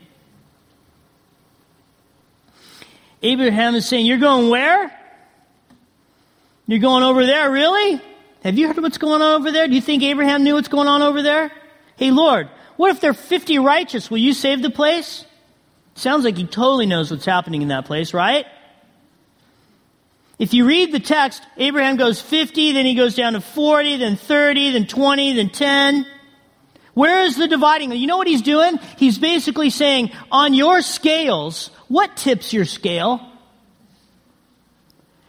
Abraham 3.21 3.75
is 3.75 3.87
saying, 3.87 4.05
You're 4.05 4.17
going 4.17 4.49
where? 4.49 4.93
You're 6.67 6.79
going 6.79 7.03
over 7.03 7.25
there, 7.25 7.49
really? 7.49 8.01
Have 8.43 8.57
you 8.57 8.67
heard 8.67 8.77
what's 8.77 8.97
going 8.97 9.21
on 9.21 9.41
over 9.41 9.51
there? 9.51 9.67
Do 9.67 9.73
you 9.73 9.81
think 9.81 10.03
Abraham 10.03 10.43
knew 10.43 10.53
what's 10.55 10.67
going 10.67 10.87
on 10.87 11.01
over 11.01 11.21
there? 11.21 11.51
Hey, 11.95 12.11
Lord, 12.11 12.49
what 12.75 12.91
if 12.91 13.01
there 13.01 13.11
are 13.11 13.15
50 13.15 13.59
righteous? 13.59 14.11
Will 14.11 14.19
you 14.19 14.33
save 14.33 14.61
the 14.61 14.69
place? 14.69 15.25
Sounds 15.95 16.25
like 16.25 16.37
he 16.37 16.45
totally 16.45 16.85
knows 16.85 17.09
what's 17.09 17.25
happening 17.25 17.61
in 17.61 17.69
that 17.69 17.85
place, 17.85 18.13
right? 18.13 18.45
If 20.37 20.53
you 20.53 20.65
read 20.65 20.91
the 20.91 20.99
text, 20.99 21.41
Abraham 21.57 21.95
goes 21.95 22.21
50, 22.21 22.73
then 22.73 22.85
he 22.85 22.93
goes 22.93 23.15
down 23.15 23.33
to 23.33 23.41
40, 23.41 23.97
then 23.97 24.17
30, 24.17 24.73
then 24.73 24.85
20, 24.85 25.33
then 25.33 25.49
10. 25.49 26.05
Where 26.97 27.25
is 27.25 27.35
the 27.37 27.47
dividing? 27.47 27.91
You 27.91 28.07
know 28.07 28.17
what 28.17 28.25
he's 28.25 28.41
doing? 28.41 28.79
He's 28.97 29.19
basically 29.19 29.69
saying, 29.69 30.09
on 30.31 30.55
your 30.55 30.81
scales, 30.81 31.69
what 31.89 32.17
tips 32.17 32.53
your 32.53 32.65
scale? 32.65 33.21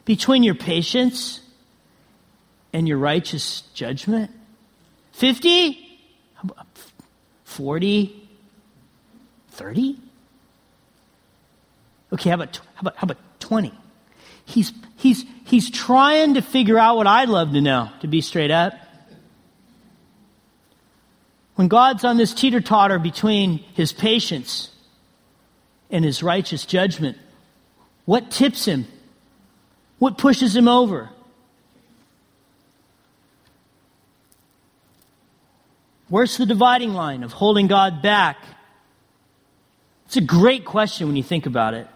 Between 0.07 0.43
your 0.43 0.55
patience 0.55 1.41
and 2.73 2.89
your 2.89 2.97
righteous 2.97 3.65
judgment? 3.75 4.31
50? 5.13 6.01
40? 7.45 8.29
30? 9.51 9.99
Okay, 12.15 12.31
how 12.31 12.37
about, 12.37 12.57
how 12.57 12.81
about, 12.81 12.97
how 12.97 13.05
about 13.05 13.19
20? 13.41 13.75
He's, 14.47 14.73
he's, 14.97 15.27
he's 15.45 15.71
trying 15.71 16.33
to 16.33 16.41
figure 16.41 16.79
out 16.79 16.97
what 16.97 17.07
I'd 17.07 17.29
love 17.29 17.53
to 17.53 17.61
know, 17.61 17.91
to 18.01 18.07
be 18.07 18.23
straight 18.23 18.51
up. 18.51 18.73
When 21.59 21.67
God's 21.67 22.05
on 22.05 22.19
this 22.19 22.33
teeter 22.33 22.61
totter 22.61 23.01
between 23.01 23.59
his 23.75 23.93
patience 23.93 24.71
and 25.91 26.05
his 26.05 26.23
righteous 26.23 26.65
judgment, 26.65 27.19
what 28.05 28.31
tips 28.31 28.65
him? 28.65 28.87
What 29.99 30.19
pushes 30.19 30.55
him 30.55 30.69
over? 30.69 31.11
Where's 36.09 36.37
the 36.37 36.47
dividing 36.47 36.95
line 36.95 37.25
of 37.25 37.33
holding 37.33 37.67
God 37.67 38.03
back? 38.03 38.37
It's 40.07 40.17
a 40.17 40.21
great 40.21 40.65
question 40.65 41.09
when 41.09 41.17
you 41.17 41.25
think 41.25 41.47
about 41.47 41.75
it. 41.75 41.89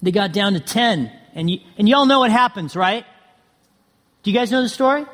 They 0.00 0.12
got 0.12 0.32
down 0.32 0.54
to 0.54 0.60
10, 0.60 1.12
and, 1.34 1.50
you, 1.50 1.60
and 1.76 1.86
y'all 1.86 2.06
know 2.06 2.20
what 2.20 2.30
happens, 2.30 2.74
right? 2.74 3.04
Do 4.22 4.30
you 4.30 4.34
guys 4.34 4.50
know 4.50 4.62
the 4.62 4.68
story? 4.70 5.04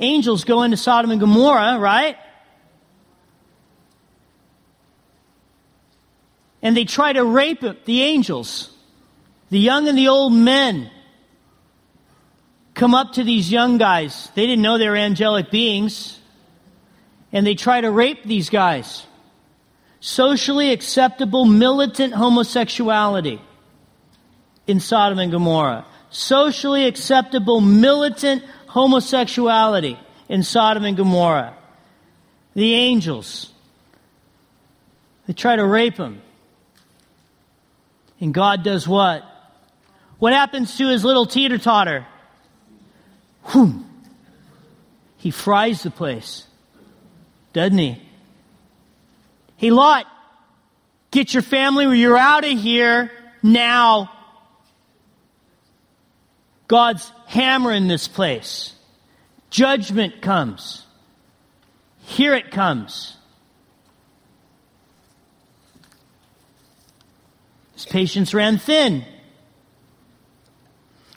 Angels 0.00 0.44
go 0.44 0.62
into 0.62 0.76
Sodom 0.76 1.10
and 1.10 1.20
Gomorrah, 1.20 1.78
right? 1.78 2.16
And 6.62 6.76
they 6.76 6.84
try 6.84 7.12
to 7.12 7.24
rape 7.24 7.64
the 7.84 8.02
angels, 8.02 8.70
the 9.50 9.58
young 9.58 9.88
and 9.88 9.98
the 9.98 10.08
old 10.08 10.32
men 10.32 10.90
come 12.74 12.94
up 12.94 13.14
to 13.14 13.24
these 13.24 13.50
young 13.50 13.78
guys. 13.78 14.30
They 14.34 14.46
didn't 14.46 14.62
know 14.62 14.78
they 14.78 14.88
were 14.88 14.96
angelic 14.96 15.50
beings. 15.50 16.18
And 17.32 17.46
they 17.46 17.54
try 17.54 17.80
to 17.80 17.90
rape 17.90 18.24
these 18.24 18.50
guys. 18.50 19.06
Socially 20.00 20.72
acceptable 20.72 21.44
militant 21.44 22.12
homosexuality 22.12 23.40
in 24.66 24.80
Sodom 24.80 25.18
and 25.18 25.32
Gomorrah. 25.32 25.86
Socially 26.10 26.84
acceptable 26.84 27.60
militant 27.60 28.44
homosexuality 28.72 29.98
in 30.30 30.42
Sodom 30.42 30.84
and 30.84 30.96
Gomorrah. 30.96 31.54
The 32.54 32.72
angels. 32.74 33.50
They 35.26 35.34
try 35.34 35.56
to 35.56 35.64
rape 35.64 35.98
him. 35.98 36.22
And 38.18 38.32
God 38.32 38.64
does 38.64 38.88
what? 38.88 39.24
What 40.18 40.32
happens 40.32 40.78
to 40.78 40.88
his 40.88 41.04
little 41.04 41.26
teeter 41.26 41.58
totter? 41.58 42.06
Whoom. 43.44 43.84
He 45.18 45.30
fries 45.30 45.82
the 45.82 45.90
place, 45.90 46.46
doesn't 47.52 47.76
he? 47.76 48.00
Hey, 49.58 49.70
Lot, 49.70 50.06
get 51.10 51.34
your 51.34 51.42
family 51.42 51.98
you're 51.98 52.16
out 52.16 52.44
of 52.44 52.58
here 52.58 53.12
now. 53.42 54.11
God's 56.68 57.10
hammer 57.26 57.72
in 57.72 57.88
this 57.88 58.08
place. 58.08 58.74
Judgment 59.50 60.22
comes. 60.22 60.86
Here 62.00 62.34
it 62.34 62.50
comes. 62.50 63.16
His 67.74 67.84
patience 67.84 68.32
ran 68.32 68.58
thin. 68.58 69.04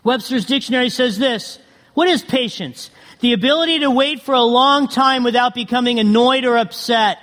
Webster's 0.04 0.46
dictionary 0.46 0.90
says 0.90 1.18
this 1.18 1.60
what 1.96 2.10
is 2.10 2.24
patience? 2.24 2.92
The 3.22 3.34
ability 3.34 3.80
to 3.80 3.90
wait 3.90 4.22
for 4.22 4.36
a 4.36 4.42
long 4.42 4.88
time 4.88 5.24
without 5.24 5.56
becoming 5.56 6.00
annoyed 6.00 6.44
or 6.44 6.58
upset. 6.58 7.18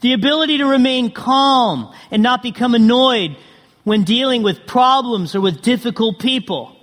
The 0.00 0.12
ability 0.12 0.58
to 0.58 0.66
remain 0.66 1.10
calm 1.10 1.92
and 2.10 2.22
not 2.22 2.40
become 2.40 2.76
annoyed 2.76 3.36
when 3.82 4.04
dealing 4.04 4.44
with 4.44 4.66
problems 4.66 5.34
or 5.34 5.40
with 5.40 5.62
difficult 5.62 6.20
people. 6.20 6.77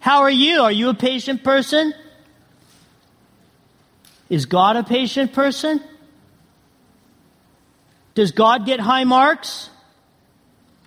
How 0.00 0.20
are 0.20 0.30
you? 0.30 0.62
Are 0.62 0.72
you 0.72 0.88
a 0.88 0.94
patient 0.94 1.44
person? 1.44 1.94
Is 4.28 4.46
God 4.46 4.76
a 4.76 4.82
patient 4.82 5.32
person? 5.32 5.82
Does 8.14 8.32
God 8.32 8.66
get 8.66 8.80
high 8.80 9.04
marks? 9.04 9.70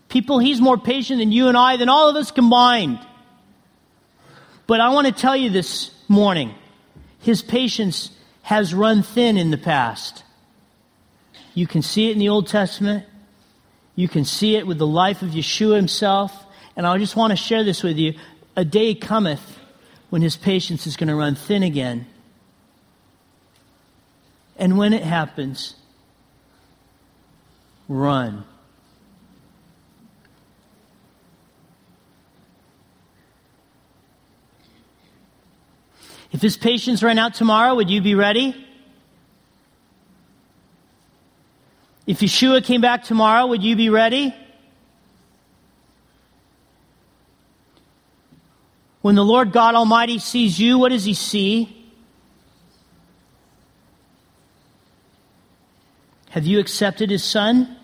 People, 0.09 0.39
He's 0.39 0.59
more 0.59 0.77
patient 0.77 1.19
than 1.19 1.31
you 1.31 1.47
and 1.47 1.57
I, 1.57 1.77
than 1.77 1.89
all 1.89 2.09
of 2.09 2.15
us 2.15 2.31
combined. 2.31 2.99
But 4.67 4.79
I 4.79 4.89
want 4.89 5.07
to 5.07 5.13
tell 5.13 5.35
you 5.35 5.49
this 5.49 5.91
morning 6.07 6.53
his 7.19 7.41
patience 7.41 8.11
has 8.43 8.73
run 8.73 9.03
thin 9.03 9.37
in 9.37 9.51
the 9.51 9.57
past. 9.57 10.23
You 11.53 11.67
can 11.67 11.81
see 11.81 12.09
it 12.09 12.13
in 12.13 12.19
the 12.19 12.29
Old 12.29 12.47
Testament. 12.47 13.05
You 13.95 14.07
can 14.07 14.25
see 14.25 14.55
it 14.55 14.65
with 14.65 14.77
the 14.77 14.87
life 14.87 15.21
of 15.21 15.29
Yeshua 15.29 15.75
himself. 15.75 16.33
And 16.75 16.85
I 16.87 16.97
just 16.97 17.15
want 17.15 17.31
to 17.31 17.37
share 17.37 17.63
this 17.63 17.83
with 17.83 17.97
you. 17.97 18.13
A 18.55 18.63
day 18.63 18.93
cometh 18.93 19.59
when 20.09 20.21
his 20.21 20.37
patience 20.37 20.85
is 20.85 20.95
going 20.95 21.07
to 21.07 21.15
run 21.15 21.35
thin 21.35 21.63
again. 21.63 22.05
And 24.57 24.77
when 24.77 24.93
it 24.93 25.03
happens, 25.03 25.75
run. 27.87 28.45
If 36.31 36.41
his 36.41 36.57
patience 36.57 37.03
ran 37.03 37.19
out 37.19 37.35
tomorrow, 37.35 37.75
would 37.75 37.89
you 37.89 38.01
be 38.01 38.15
ready? 38.15 38.55
If 42.05 42.19
Yeshua 42.19 42.63
came 42.63 42.81
back 42.81 43.03
tomorrow, 43.03 43.47
would 43.47 43.63
you 43.63 43.75
be 43.75 43.89
ready? 43.89 44.35
When 49.03 49.15
the 49.15 49.25
Lord 49.25 49.51
God 49.51 49.75
Almighty 49.75 50.17
sees 50.17 50.57
you, 50.57 50.79
what 50.79 50.89
does 50.89 51.03
he 51.03 51.13
see? 51.13 51.91
Have 56.29 56.45
you 56.45 56.57
accepted 56.61 57.09
his 57.09 57.21
son? 57.21 57.75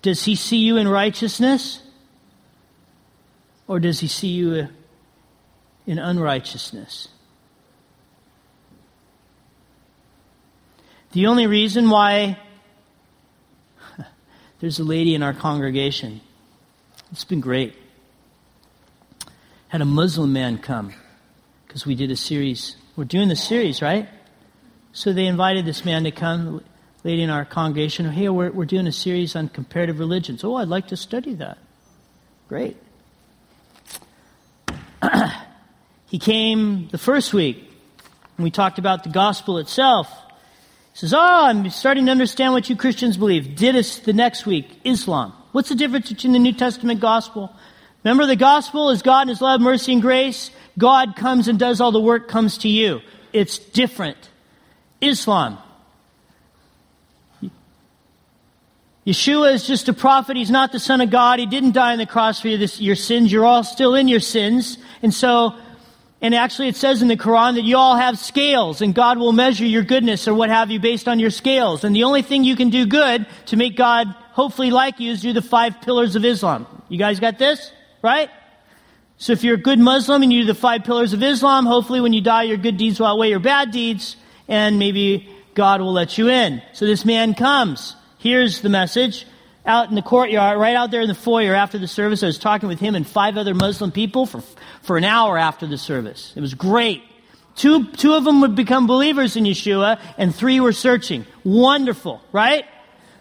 Does 0.00 0.24
he 0.24 0.34
see 0.34 0.56
you 0.56 0.78
in 0.78 0.88
righteousness? 0.88 1.82
Or 3.66 3.78
does 3.80 4.00
he 4.00 4.08
see 4.08 4.28
you 4.28 4.68
in 5.86 5.98
unrighteousness? 5.98 7.08
The 11.12 11.26
only 11.26 11.46
reason 11.46 11.90
why 11.90 12.38
there's 14.60 14.78
a 14.78 14.84
lady 14.84 15.14
in 15.14 15.22
our 15.22 15.34
congregation, 15.34 16.22
it's 17.12 17.24
been 17.24 17.40
great. 17.40 17.74
Had 19.68 19.80
a 19.80 19.86
Muslim 19.86 20.32
man 20.32 20.58
come 20.58 20.92
because 21.66 21.86
we 21.86 21.94
did 21.94 22.10
a 22.10 22.16
series. 22.16 22.76
We're 22.96 23.04
doing 23.04 23.28
the 23.28 23.36
series, 23.36 23.82
right? 23.82 24.08
So 24.92 25.12
they 25.12 25.26
invited 25.26 25.64
this 25.64 25.84
man 25.84 26.04
to 26.04 26.10
come, 26.10 26.62
lady 27.04 27.22
in 27.22 27.30
our 27.30 27.44
congregation. 27.44 28.10
Hey, 28.10 28.28
we're, 28.28 28.50
we're 28.50 28.64
doing 28.64 28.86
a 28.86 28.92
series 28.92 29.36
on 29.36 29.48
comparative 29.48 29.98
religions. 29.98 30.44
Oh, 30.44 30.56
I'd 30.56 30.68
like 30.68 30.88
to 30.88 30.96
study 30.96 31.34
that. 31.34 31.58
Great. 32.48 32.76
he 36.06 36.18
came 36.18 36.88
the 36.88 36.98
first 36.98 37.32
week, 37.32 37.58
and 38.36 38.44
we 38.44 38.50
talked 38.50 38.78
about 38.78 39.04
the 39.04 39.10
gospel 39.10 39.58
itself. 39.58 40.08
He 40.92 40.98
says, 40.98 41.14
Oh, 41.14 41.18
I'm 41.20 41.68
starting 41.70 42.06
to 42.06 42.10
understand 42.10 42.54
what 42.54 42.68
you 42.68 42.76
Christians 42.76 43.16
believe. 43.16 43.54
Did 43.54 43.76
us 43.76 43.98
the 43.98 44.12
next 44.12 44.46
week, 44.46 44.66
Islam. 44.84 45.32
What's 45.58 45.70
the 45.70 45.74
difference 45.74 46.08
between 46.08 46.34
the 46.34 46.38
New 46.38 46.52
Testament 46.52 47.00
gospel? 47.00 47.52
Remember, 48.04 48.26
the 48.26 48.36
gospel 48.36 48.90
is 48.90 49.02
God 49.02 49.22
and 49.22 49.30
His 49.30 49.40
love, 49.40 49.60
mercy, 49.60 49.92
and 49.92 50.00
grace. 50.00 50.52
God 50.78 51.16
comes 51.16 51.48
and 51.48 51.58
does 51.58 51.80
all 51.80 51.90
the 51.90 52.00
work, 52.00 52.28
comes 52.28 52.58
to 52.58 52.68
you. 52.68 53.00
It's 53.32 53.58
different. 53.58 54.30
Islam. 55.00 55.58
Yeshua 59.04 59.52
is 59.52 59.66
just 59.66 59.88
a 59.88 59.92
prophet. 59.92 60.36
He's 60.36 60.48
not 60.48 60.70
the 60.70 60.78
Son 60.78 61.00
of 61.00 61.10
God. 61.10 61.40
He 61.40 61.46
didn't 61.46 61.72
die 61.72 61.90
on 61.90 61.98
the 61.98 62.06
cross 62.06 62.40
for 62.40 62.46
your 62.46 62.94
sins. 62.94 63.32
You're 63.32 63.44
all 63.44 63.64
still 63.64 63.96
in 63.96 64.06
your 64.06 64.20
sins. 64.20 64.78
And 65.02 65.12
so, 65.12 65.56
and 66.20 66.36
actually 66.36 66.68
it 66.68 66.76
says 66.76 67.02
in 67.02 67.08
the 67.08 67.16
Quran 67.16 67.56
that 67.56 67.64
you 67.64 67.76
all 67.76 67.96
have 67.96 68.16
scales 68.16 68.80
and 68.80 68.94
God 68.94 69.18
will 69.18 69.32
measure 69.32 69.66
your 69.66 69.82
goodness 69.82 70.28
or 70.28 70.34
what 70.34 70.50
have 70.50 70.70
you 70.70 70.78
based 70.78 71.08
on 71.08 71.18
your 71.18 71.30
scales. 71.30 71.82
And 71.82 71.96
the 71.96 72.04
only 72.04 72.22
thing 72.22 72.44
you 72.44 72.54
can 72.54 72.70
do 72.70 72.86
good 72.86 73.26
to 73.46 73.56
make 73.56 73.74
God 73.74 74.14
hopefully 74.38 74.70
like 74.70 75.00
you 75.00 75.10
is 75.10 75.20
do 75.20 75.32
the 75.32 75.42
five 75.42 75.80
pillars 75.80 76.14
of 76.14 76.24
Islam. 76.24 76.64
You 76.88 76.96
guys 76.96 77.18
got 77.18 77.38
this? 77.38 77.72
Right? 78.02 78.30
So 79.16 79.32
if 79.32 79.42
you're 79.42 79.56
a 79.56 79.60
good 79.60 79.80
Muslim 79.80 80.22
and 80.22 80.32
you 80.32 80.42
do 80.42 80.46
the 80.46 80.54
five 80.54 80.84
pillars 80.84 81.12
of 81.12 81.24
Islam, 81.24 81.66
hopefully 81.66 82.00
when 82.00 82.12
you 82.12 82.20
die 82.20 82.44
your 82.44 82.56
good 82.56 82.76
deeds 82.76 83.00
will 83.00 83.08
outweigh 83.08 83.30
your 83.30 83.40
bad 83.40 83.72
deeds 83.72 84.16
and 84.46 84.78
maybe 84.78 85.28
God 85.54 85.80
will 85.80 85.92
let 85.92 86.18
you 86.18 86.28
in. 86.28 86.62
So 86.72 86.86
this 86.86 87.04
man 87.04 87.34
comes. 87.34 87.96
Here's 88.18 88.60
the 88.60 88.68
message. 88.68 89.26
Out 89.66 89.88
in 89.88 89.96
the 89.96 90.02
courtyard, 90.02 90.56
right 90.56 90.76
out 90.76 90.92
there 90.92 91.00
in 91.00 91.08
the 91.08 91.16
foyer 91.16 91.52
after 91.52 91.76
the 91.76 91.88
service, 91.88 92.22
I 92.22 92.26
was 92.26 92.38
talking 92.38 92.68
with 92.68 92.78
him 92.78 92.94
and 92.94 93.04
five 93.04 93.36
other 93.36 93.54
Muslim 93.54 93.90
people 93.90 94.24
for, 94.24 94.40
for 94.82 94.96
an 94.96 95.04
hour 95.04 95.36
after 95.36 95.66
the 95.66 95.76
service. 95.76 96.32
It 96.36 96.40
was 96.40 96.54
great. 96.54 97.02
Two, 97.56 97.88
two 97.88 98.14
of 98.14 98.22
them 98.22 98.40
would 98.42 98.54
become 98.54 98.86
believers 98.86 99.34
in 99.34 99.42
Yeshua, 99.42 99.98
and 100.16 100.32
three 100.32 100.60
were 100.60 100.72
searching. 100.72 101.26
Wonderful, 101.42 102.22
right? 102.30 102.64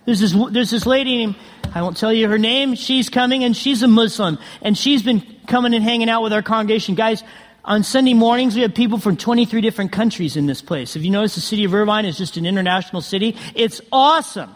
There's 0.08 0.22
this, 0.22 0.34
there's 0.52 0.70
this 0.70 0.86
lady 0.86 1.36
I 1.76 1.82
won't 1.82 1.98
tell 1.98 2.14
you 2.14 2.30
her 2.30 2.38
name. 2.38 2.76
She's 2.76 3.10
coming, 3.10 3.44
and 3.44 3.56
she's 3.56 3.84
a 3.84 3.90
Muslim, 3.90 4.40
and 4.62 4.78
she's 4.78 5.04
been 5.04 5.22
coming 5.48 5.74
and 5.74 5.84
hanging 5.84 6.10
out 6.10 6.24
with 6.24 6.32
our 6.32 6.42
congregation. 6.42 6.96
Guys, 6.96 7.26
on 7.66 7.84
Sunday 7.84 8.14
mornings, 8.14 8.56
we 8.56 8.62
have 8.62 8.74
people 8.74 9.00
from 9.00 9.18
23 9.18 9.60
different 9.60 9.92
countries 9.92 10.38
in 10.38 10.46
this 10.46 10.62
place. 10.62 10.96
If 10.96 11.04
you 11.04 11.12
notice, 11.12 11.36
the 11.36 11.42
city 11.42 11.66
of 11.66 11.74
Irvine 11.74 12.06
is 12.06 12.18
just 12.18 12.38
an 12.38 12.46
international 12.46 13.02
city. 13.02 13.36
It's 13.54 13.82
awesome. 13.92 14.56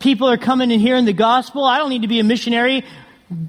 People 0.00 0.28
are 0.28 0.36
coming 0.36 0.72
and 0.72 0.80
hearing 0.80 1.04
the 1.04 1.12
gospel. 1.12 1.62
I 1.62 1.78
don't 1.78 1.90
need 1.90 2.02
to 2.02 2.08
be 2.08 2.18
a 2.18 2.24
missionary 2.24 2.84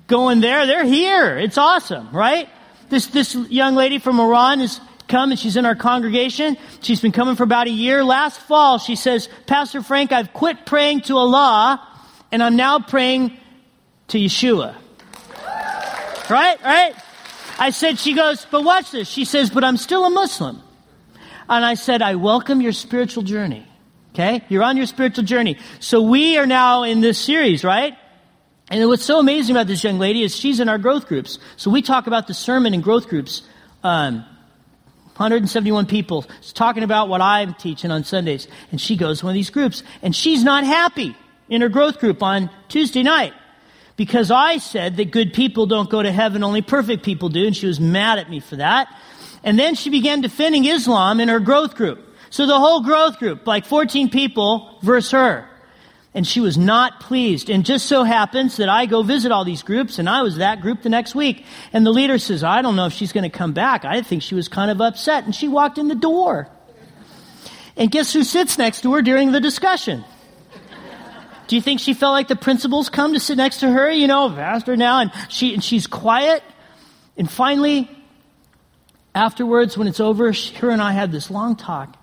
going 0.05 0.39
there. 0.39 0.67
They're 0.67 0.85
here. 0.85 1.35
It's 1.39 1.57
awesome, 1.57 2.11
right? 2.11 2.47
This, 2.89 3.07
this 3.07 3.33
young 3.33 3.73
lady 3.73 3.97
from 3.97 4.19
Iran 4.19 4.59
has 4.59 4.79
come 5.07 5.31
and 5.31 5.39
she's 5.39 5.57
in 5.57 5.65
our 5.65 5.75
congregation. 5.75 6.57
She's 6.81 7.01
been 7.01 7.11
coming 7.11 7.35
for 7.35 7.43
about 7.43 7.67
a 7.67 7.71
year. 7.71 8.03
Last 8.03 8.39
fall, 8.41 8.77
she 8.77 8.95
says, 8.95 9.29
Pastor 9.45 9.81
Frank, 9.81 10.11
I've 10.11 10.33
quit 10.33 10.65
praying 10.65 11.01
to 11.01 11.17
Allah 11.17 11.85
and 12.31 12.41
I'm 12.43 12.55
now 12.55 12.79
praying 12.79 13.37
to 14.09 14.17
Yeshua. 14.17 14.75
Right? 16.29 16.61
Right? 16.63 16.95
I 17.57 17.69
said, 17.69 17.99
she 17.99 18.13
goes, 18.13 18.45
but 18.51 18.63
watch 18.63 18.91
this. 18.91 19.07
She 19.07 19.25
says, 19.25 19.49
but 19.49 19.63
I'm 19.63 19.77
still 19.77 20.05
a 20.05 20.09
Muslim. 20.09 20.61
And 21.47 21.63
I 21.63 21.75
said, 21.75 22.01
I 22.01 22.15
welcome 22.15 22.61
your 22.61 22.73
spiritual 22.73 23.23
journey. 23.23 23.65
Okay? 24.13 24.43
You're 24.49 24.63
on 24.63 24.77
your 24.77 24.87
spiritual 24.87 25.23
journey. 25.23 25.57
So 25.79 26.01
we 26.01 26.37
are 26.37 26.45
now 26.45 26.83
in 26.83 27.01
this 27.01 27.19
series, 27.19 27.63
right? 27.63 27.95
And 28.69 28.87
what's 28.87 29.05
so 29.05 29.19
amazing 29.19 29.55
about 29.55 29.67
this 29.67 29.83
young 29.83 29.99
lady 29.99 30.23
is 30.23 30.35
she's 30.35 30.59
in 30.59 30.69
our 30.69 30.77
growth 30.77 31.07
groups. 31.07 31.37
So 31.55 31.69
we 31.69 31.81
talk 31.81 32.07
about 32.07 32.27
the 32.27 32.33
sermon 32.33 32.73
in 32.73 32.81
growth 32.81 33.07
groups. 33.07 33.43
Um, 33.83 34.25
171 35.17 35.85
people 35.85 36.25
talking 36.53 36.83
about 36.83 37.07
what 37.07 37.21
I'm 37.21 37.53
teaching 37.53 37.89
on 37.91 38.03
Sundays. 38.03 38.47
And 38.71 38.81
she 38.81 38.97
goes 38.97 39.19
to 39.19 39.25
one 39.25 39.31
of 39.31 39.35
these 39.35 39.49
groups. 39.49 39.81
And 40.01 40.15
she's 40.15 40.43
not 40.43 40.63
happy 40.65 41.15
in 41.49 41.61
her 41.61 41.69
growth 41.69 41.99
group 41.99 42.21
on 42.21 42.49
Tuesday 42.67 43.03
night 43.03 43.33
because 43.97 44.31
I 44.31 44.57
said 44.57 44.97
that 44.97 45.11
good 45.11 45.33
people 45.33 45.67
don't 45.67 45.89
go 45.89 46.03
to 46.03 46.11
heaven, 46.11 46.43
only 46.43 46.61
perfect 46.61 47.03
people 47.03 47.29
do, 47.29 47.45
and 47.45 47.55
she 47.55 47.67
was 47.67 47.79
mad 47.79 48.19
at 48.19 48.29
me 48.29 48.39
for 48.39 48.57
that. 48.57 48.87
And 49.43 49.57
then 49.57 49.75
she 49.75 49.89
began 49.89 50.21
defending 50.21 50.65
Islam 50.65 51.19
in 51.19 51.29
her 51.29 51.39
growth 51.39 51.75
group. 51.75 52.01
So 52.29 52.45
the 52.45 52.59
whole 52.59 52.81
growth 52.81 53.19
group, 53.19 53.47
like 53.47 53.65
14 53.65 54.09
people, 54.09 54.77
versus 54.81 55.11
her. 55.11 55.47
And 56.15 56.25
she 56.25 56.39
was 56.39 56.57
not 56.57 57.01
pleased. 57.01 57.49
And 57.49 57.65
just 57.65 57.87
so 57.87 58.03
happens 58.03 58.55
that 58.57 58.69
I 58.69 58.85
go 58.85 59.03
visit 59.03 59.33
all 59.33 59.43
these 59.43 59.61
groups, 59.61 59.99
and 59.99 60.09
I 60.09 60.21
was 60.21 60.37
that 60.37 60.61
group 60.61 60.81
the 60.81 60.89
next 60.89 61.13
week. 61.13 61.45
And 61.73 61.85
the 61.85 61.91
leader 61.91 62.17
says, 62.17 62.41
I 62.41 62.61
don't 62.61 62.77
know 62.77 62.85
if 62.85 62.93
she's 62.93 63.11
going 63.11 63.29
to 63.29 63.37
come 63.37 63.51
back. 63.51 63.83
I 63.83 64.01
think 64.01 64.23
she 64.23 64.33
was 64.33 64.47
kind 64.47 64.71
of 64.71 64.79
upset. 64.79 65.25
And 65.25 65.35
she 65.35 65.49
walked 65.49 65.77
in 65.77 65.89
the 65.89 65.95
door. 65.95 66.47
And 67.75 67.91
guess 67.91 68.13
who 68.13 68.23
sits 68.23 68.57
next 68.57 68.81
to 68.81 68.93
her 68.93 69.01
during 69.01 69.33
the 69.33 69.41
discussion? 69.41 70.05
Do 71.47 71.57
you 71.57 71.61
think 71.61 71.81
she 71.81 71.93
felt 71.93 72.13
like 72.13 72.29
the 72.29 72.35
principals 72.37 72.89
come 72.89 73.13
to 73.13 73.19
sit 73.19 73.37
next 73.37 73.59
to 73.59 73.69
her, 73.69 73.91
you 73.91 74.07
know, 74.07 74.29
pastor 74.29 74.75
now, 74.77 75.01
and 75.01 75.11
she 75.29 75.53
and 75.53 75.63
she's 75.63 75.85
quiet? 75.85 76.41
And 77.17 77.29
finally, 77.29 77.89
afterwards, 79.13 79.77
when 79.77 79.87
it's 79.87 79.99
over, 79.99 80.33
she, 80.33 80.55
her 80.55 80.69
and 80.69 80.81
I 80.81 80.93
had 80.93 81.11
this 81.11 81.29
long 81.29 81.55
talk. 81.55 81.97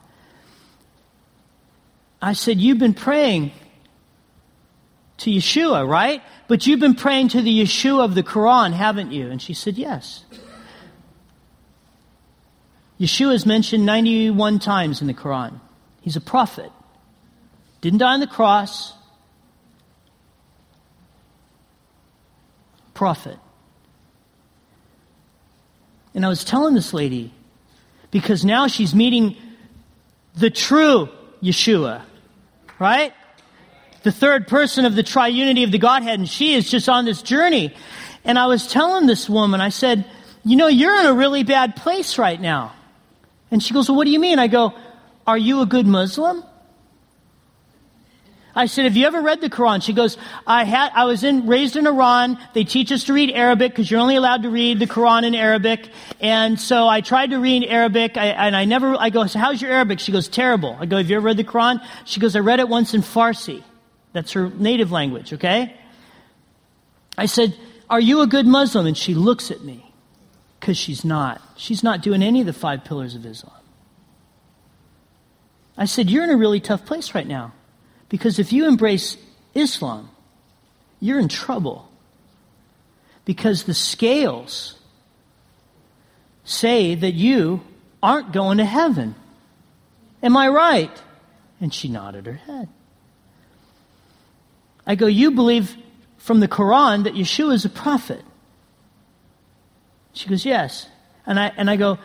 I 2.21 2.35
said, 2.35 2.61
You've 2.61 2.79
been 2.79 2.95
praying 2.95 3.51
to 5.23 5.31
Yeshua, 5.31 5.89
right? 5.89 6.23
But 6.49 6.67
you've 6.67 6.81
been 6.81 6.95
praying 6.95 7.29
to 7.29 7.43
the 7.43 7.63
Yeshua 7.63 8.05
of 8.05 8.15
the 8.15 8.23
Quran, 8.23 8.73
haven't 8.73 9.13
you? 9.13 9.31
And 9.31 9.41
she 9.41 9.55
said, 9.55 9.79
Yes. 9.79 10.25
Yeshua 13.01 13.35
is 13.35 13.47
mentioned 13.47 13.85
91 13.85 14.61
times 14.61 15.01
in 15.01 15.09
the 15.09 15.15
Quran. 15.15 15.59
He's 16.03 16.15
a 16.15 16.21
prophet. 16.21 16.71
Didn't 17.81 17.99
die 17.99 18.13
on 18.13 18.21
the 18.21 18.29
cross, 18.29 18.95
prophet. 22.95 23.39
And 26.15 26.25
I 26.25 26.29
was 26.29 26.45
telling 26.45 26.75
this 26.75 26.95
lady, 26.95 27.33
because 28.13 28.45
now 28.45 28.69
she's 28.69 28.95
meeting 28.95 29.37
the 30.37 30.51
true 30.51 31.09
Yeshua, 31.43 32.03
right? 32.79 33.13
The 34.03 34.13
third 34.13 34.49
person 34.49 34.85
of 34.85 34.95
the 34.95 35.03
triunity 35.03 35.65
of 35.65 35.73
the 35.73 35.79
Godhead, 35.79 36.19
and 36.19 36.29
she 36.29 36.55
is 36.55 36.71
just 36.71 36.89
on 36.89 37.05
this 37.05 37.23
journey. 37.23 37.75
And 38.25 38.39
I 38.39 38.47
was 38.47 38.67
telling 38.67 39.07
this 39.07 39.29
woman, 39.29 39.61
I 39.61 39.69
said, 39.69 40.05
You 40.45 40.57
know, 40.57 40.69
you're 40.69 40.99
in 41.01 41.07
a 41.07 41.15
really 41.15 41.43
bad 41.43 41.77
place 41.77 42.19
right 42.19 42.41
now. 42.41 42.73
And 43.51 43.63
she 43.63 43.75
goes, 43.75 43.89
Well, 43.89 43.97
what 43.97 44.05
do 44.05 44.11
you 44.11 44.21
mean? 44.21 44.39
I 44.39 44.49
go, 44.49 44.75
Are 45.27 45.39
you 45.39 45.61
a 45.61 45.67
good 45.67 45.87
Muslim? 45.87 46.45
I 48.55 48.67
said, 48.67 48.85
have 48.85 48.97
you 48.97 49.07
ever 49.07 49.23
read 49.23 49.41
the 49.41 49.49
Quran? 49.49 49.83
She 49.83 49.95
goes, 49.95 50.19
I 50.47 50.65
had, 50.65 50.93
I 50.95 51.05
was 51.07 51.25
in, 51.25 51.47
raised 51.47 51.77
in 51.77 51.87
Iran. 51.87 52.39
They 52.53 52.65
teach 52.65 52.93
us 52.93 53.05
to 53.05 53.15
read 53.15 53.31
Arabic 53.31 53.73
because 53.73 53.91
you're 53.91 54.01
only 54.01 54.17
allowed 54.17 54.43
to 54.43 54.51
read 54.51 54.79
the 54.79 54.87
Quran 54.87 55.25
in 55.25 55.35
Arabic. 55.35 55.89
And 56.21 56.61
so 56.61 56.87
I 56.87 57.01
tried 57.01 57.31
to 57.31 57.39
read 57.39 57.65
Arabic 57.65 58.19
I, 58.19 58.27
and 58.27 58.55
I 58.55 58.67
never, 58.67 58.95
I 58.99 59.09
go, 59.09 59.27
so 59.27 59.39
how's 59.39 59.63
your 59.63 59.71
Arabic? 59.71 60.01
She 60.01 60.13
goes, 60.13 60.29
terrible. 60.29 60.77
I 60.79 60.85
go, 60.85 60.99
have 60.99 61.09
you 61.09 61.17
ever 61.17 61.27
read 61.27 61.39
the 61.39 61.45
Quran? 61.45 61.83
She 62.05 62.21
goes, 62.21 62.37
I 62.37 62.41
read 62.41 62.61
it 62.61 62.69
once 62.69 62.93
in 62.93 63.01
Farsi. 63.01 63.63
That's 64.13 64.33
her 64.33 64.51
native 64.51 64.93
language, 64.93 65.33
okay? 65.33 65.75
I 67.17 67.27
said, 67.27 67.57
are 67.93 68.01
you 68.01 68.23
a 68.23 68.27
good 68.27 68.47
Muslim? 68.47 68.87
And 68.87 68.97
she 68.97 69.15
looks 69.15 69.51
at 69.51 69.63
me 69.63 69.93
because 70.59 70.79
she's 70.79 71.05
not. 71.05 71.43
She's 71.57 71.83
not 71.83 72.01
doing 72.01 72.23
any 72.23 72.41
of 72.41 72.47
the 72.47 72.55
five 72.55 72.85
pillars 72.85 73.15
of 73.15 73.27
Islam. 73.27 73.53
I 75.77 75.85
said, 75.85 76.09
You're 76.09 76.25
in 76.25 76.31
a 76.31 76.37
really 76.37 76.61
tough 76.61 76.87
place 76.87 77.15
right 77.15 77.27
now. 77.27 77.53
Because 78.09 78.39
if 78.39 78.53
you 78.53 78.67
embrace 78.67 79.17
Islam, 79.55 80.09
you're 81.01 81.19
in 81.19 81.29
trouble. 81.29 81.91
Because 83.25 83.65
the 83.65 83.75
scales 83.75 84.79
say 86.45 86.95
that 86.95 87.13
you 87.13 87.63
aren't 88.03 88.33
going 88.33 88.59
to 88.59 88.65
heaven. 88.65 89.15
Am 90.23 90.37
I 90.37 90.49
right? 90.49 91.03
And 91.61 91.75
she 91.75 91.89
nodded 91.89 92.25
her 92.27 92.35
head. 92.35 92.69
I 94.87 94.95
go, 94.95 95.07
You 95.07 95.31
believe 95.31 95.77
from 96.19 96.41
the 96.41 96.49
Quran 96.49 97.05
that 97.05 97.15
Yeshua 97.15 97.55
is 97.55 97.65
a 97.65 97.71
prophet? 97.71 98.23
She 100.13 100.29
goes, 100.29 100.45
Yes. 100.45 100.89
And 101.27 101.39
I, 101.39 101.53
and 101.57 101.71
I 101.71 101.77
go, 101.77 101.99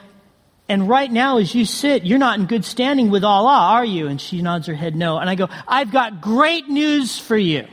and 0.69 0.89
right 0.89 1.11
now, 1.11 1.37
as 1.37 1.55
you 1.55 1.65
sit, 1.65 2.05
you're 2.05 2.19
not 2.19 2.39
in 2.39 2.45
good 2.45 2.65
standing 2.65 3.09
with 3.09 3.23
Allah, 3.23 3.57
are 3.75 3.85
you? 3.85 4.07
And 4.07 4.19
she 4.19 4.41
nods 4.41 4.67
her 4.67 4.73
head 4.73 4.95
no. 4.95 5.17
And 5.17 5.29
I 5.29 5.35
go, 5.35 5.47
I've 5.67 5.91
got 5.91 6.19
great 6.19 6.67
news 6.67 7.17
for 7.17 7.37
you. 7.37 7.67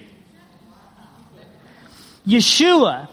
Yeshua 2.26 3.08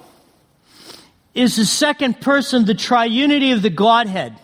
is 1.34 1.56
the 1.56 1.66
second 1.66 2.22
person, 2.22 2.66
the 2.66 2.76
triunity 2.76 3.54
of 3.54 3.62
the 3.62 3.70
Godhead. 3.70 4.38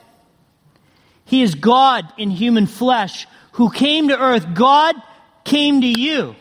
He 1.25 1.43
is 1.43 1.55
God 1.55 2.11
in 2.17 2.31
human 2.31 2.65
flesh 2.65 3.27
who 3.53 3.69
came 3.69 4.07
to 4.07 4.19
earth. 4.19 4.53
God 4.53 4.95
came 5.43 5.81
to 5.81 5.87
you. 5.87 6.35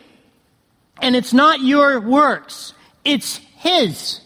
And 1.01 1.15
it's 1.15 1.33
not 1.33 1.61
your 1.61 1.99
works, 1.99 2.73
it's 3.03 3.37
His. 3.57 4.21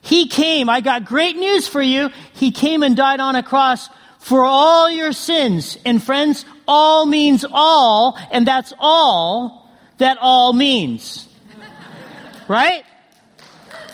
He 0.00 0.28
came. 0.28 0.68
I 0.68 0.80
got 0.82 1.04
great 1.04 1.36
news 1.36 1.66
for 1.66 1.82
you. 1.82 2.10
He 2.34 2.52
came 2.52 2.84
and 2.84 2.96
died 2.96 3.18
on 3.18 3.34
a 3.34 3.42
cross 3.42 3.88
for 4.20 4.44
all 4.44 4.88
your 4.88 5.12
sins. 5.12 5.76
And 5.84 6.00
friends, 6.00 6.44
all 6.68 7.06
means 7.06 7.44
all, 7.50 8.16
and 8.30 8.46
that's 8.46 8.72
all 8.78 9.68
that 9.98 10.18
all 10.20 10.52
means. 10.52 11.28
Right? 12.48 12.84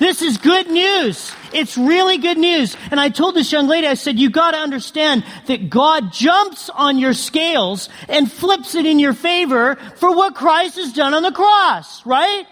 This 0.02 0.20
is 0.20 0.36
good 0.36 0.68
news. 0.68 1.30
It's 1.52 1.78
really 1.78 2.18
good 2.18 2.36
news. 2.36 2.76
And 2.90 2.98
I 2.98 3.08
told 3.08 3.36
this 3.36 3.52
young 3.52 3.68
lady, 3.68 3.86
I 3.86 3.94
said, 3.94 4.18
you 4.18 4.30
gotta 4.30 4.56
understand 4.56 5.24
that 5.46 5.70
God 5.70 6.12
jumps 6.12 6.68
on 6.70 6.98
your 6.98 7.14
scales 7.14 7.88
and 8.08 8.30
flips 8.30 8.74
it 8.74 8.84
in 8.84 8.98
your 8.98 9.12
favor 9.12 9.76
for 9.94 10.12
what 10.12 10.34
Christ 10.34 10.74
has 10.74 10.92
done 10.92 11.14
on 11.14 11.22
the 11.22 11.30
cross, 11.30 12.04
right? 12.04 12.44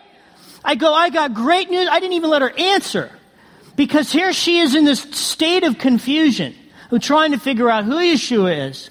I 0.65 0.77
go, 0.77 0.95
I 0.95 1.11
got 1.11 1.35
great 1.35 1.69
news. 1.71 1.89
I 1.91 1.99
didn't 1.99 2.13
even 2.13 2.31
let 2.31 2.43
her 2.43 2.57
answer. 2.57 3.11
Because 3.75 4.13
here 4.13 4.33
she 4.33 4.61
is 4.61 4.77
in 4.77 4.85
this 4.85 5.01
state 5.01 5.65
of 5.65 5.77
confusion, 5.77 6.55
of 6.93 7.03
trying 7.03 7.33
to 7.33 7.39
figure 7.39 7.69
out 7.69 7.83
who 7.83 7.97
Yeshua 7.97 8.69
is. 8.69 8.91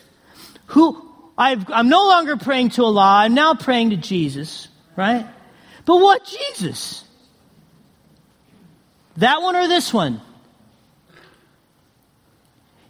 Who, 0.65 1.01
i 1.37 1.53
am 1.53 1.87
no 1.87 2.09
longer 2.09 2.35
praying 2.35 2.71
to 2.71 2.83
Allah, 2.83 3.23
I'm 3.23 3.33
now 3.33 3.53
praying 3.53 3.91
to 3.91 3.95
Jesus, 3.95 4.67
right? 4.97 5.25
But 5.85 5.95
what 6.01 6.25
Jesus? 6.25 7.05
That 9.19 9.41
one 9.41 9.55
or 9.55 9.67
this 9.67 9.93
one? 9.93 10.21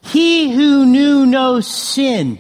He 0.02 0.52
who 0.52 0.86
knew 0.86 1.26
no 1.26 1.60
sin 1.60 2.40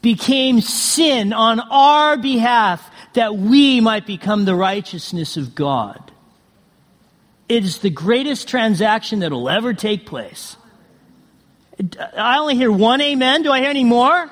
became 0.00 0.62
sin 0.62 1.34
on 1.34 1.60
our 1.60 2.16
behalf 2.16 2.90
that 3.12 3.36
we 3.36 3.80
might 3.80 4.06
become 4.06 4.46
the 4.46 4.54
righteousness 4.54 5.36
of 5.36 5.54
God. 5.54 6.10
It 7.48 7.64
is 7.64 7.78
the 7.78 7.90
greatest 7.90 8.48
transaction 8.48 9.18
that 9.20 9.32
will 9.32 9.50
ever 9.50 9.74
take 9.74 10.06
place. 10.06 10.56
I 12.16 12.38
only 12.38 12.54
hear 12.54 12.72
one 12.72 13.02
amen. 13.02 13.42
Do 13.42 13.52
I 13.52 13.60
hear 13.60 13.70
any 13.70 13.84
more? 13.84 14.30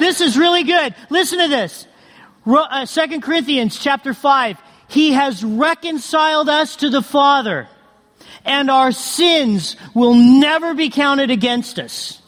This 0.00 0.20
is 0.20 0.36
really 0.36 0.64
good. 0.64 0.94
Listen 1.08 1.38
to 1.38 1.48
this. 1.48 1.86
Uh, 2.46 2.84
Second 2.84 3.20
Corinthians 3.22 3.78
chapter 3.78 4.12
5. 4.12 4.58
He 4.94 5.12
has 5.14 5.42
reconciled 5.42 6.48
us 6.48 6.76
to 6.76 6.88
the 6.88 7.02
Father, 7.02 7.66
and 8.44 8.70
our 8.70 8.92
sins 8.92 9.74
will 9.92 10.14
never 10.14 10.72
be 10.72 10.88
counted 10.88 11.32
against 11.32 11.80
us. 11.80 12.22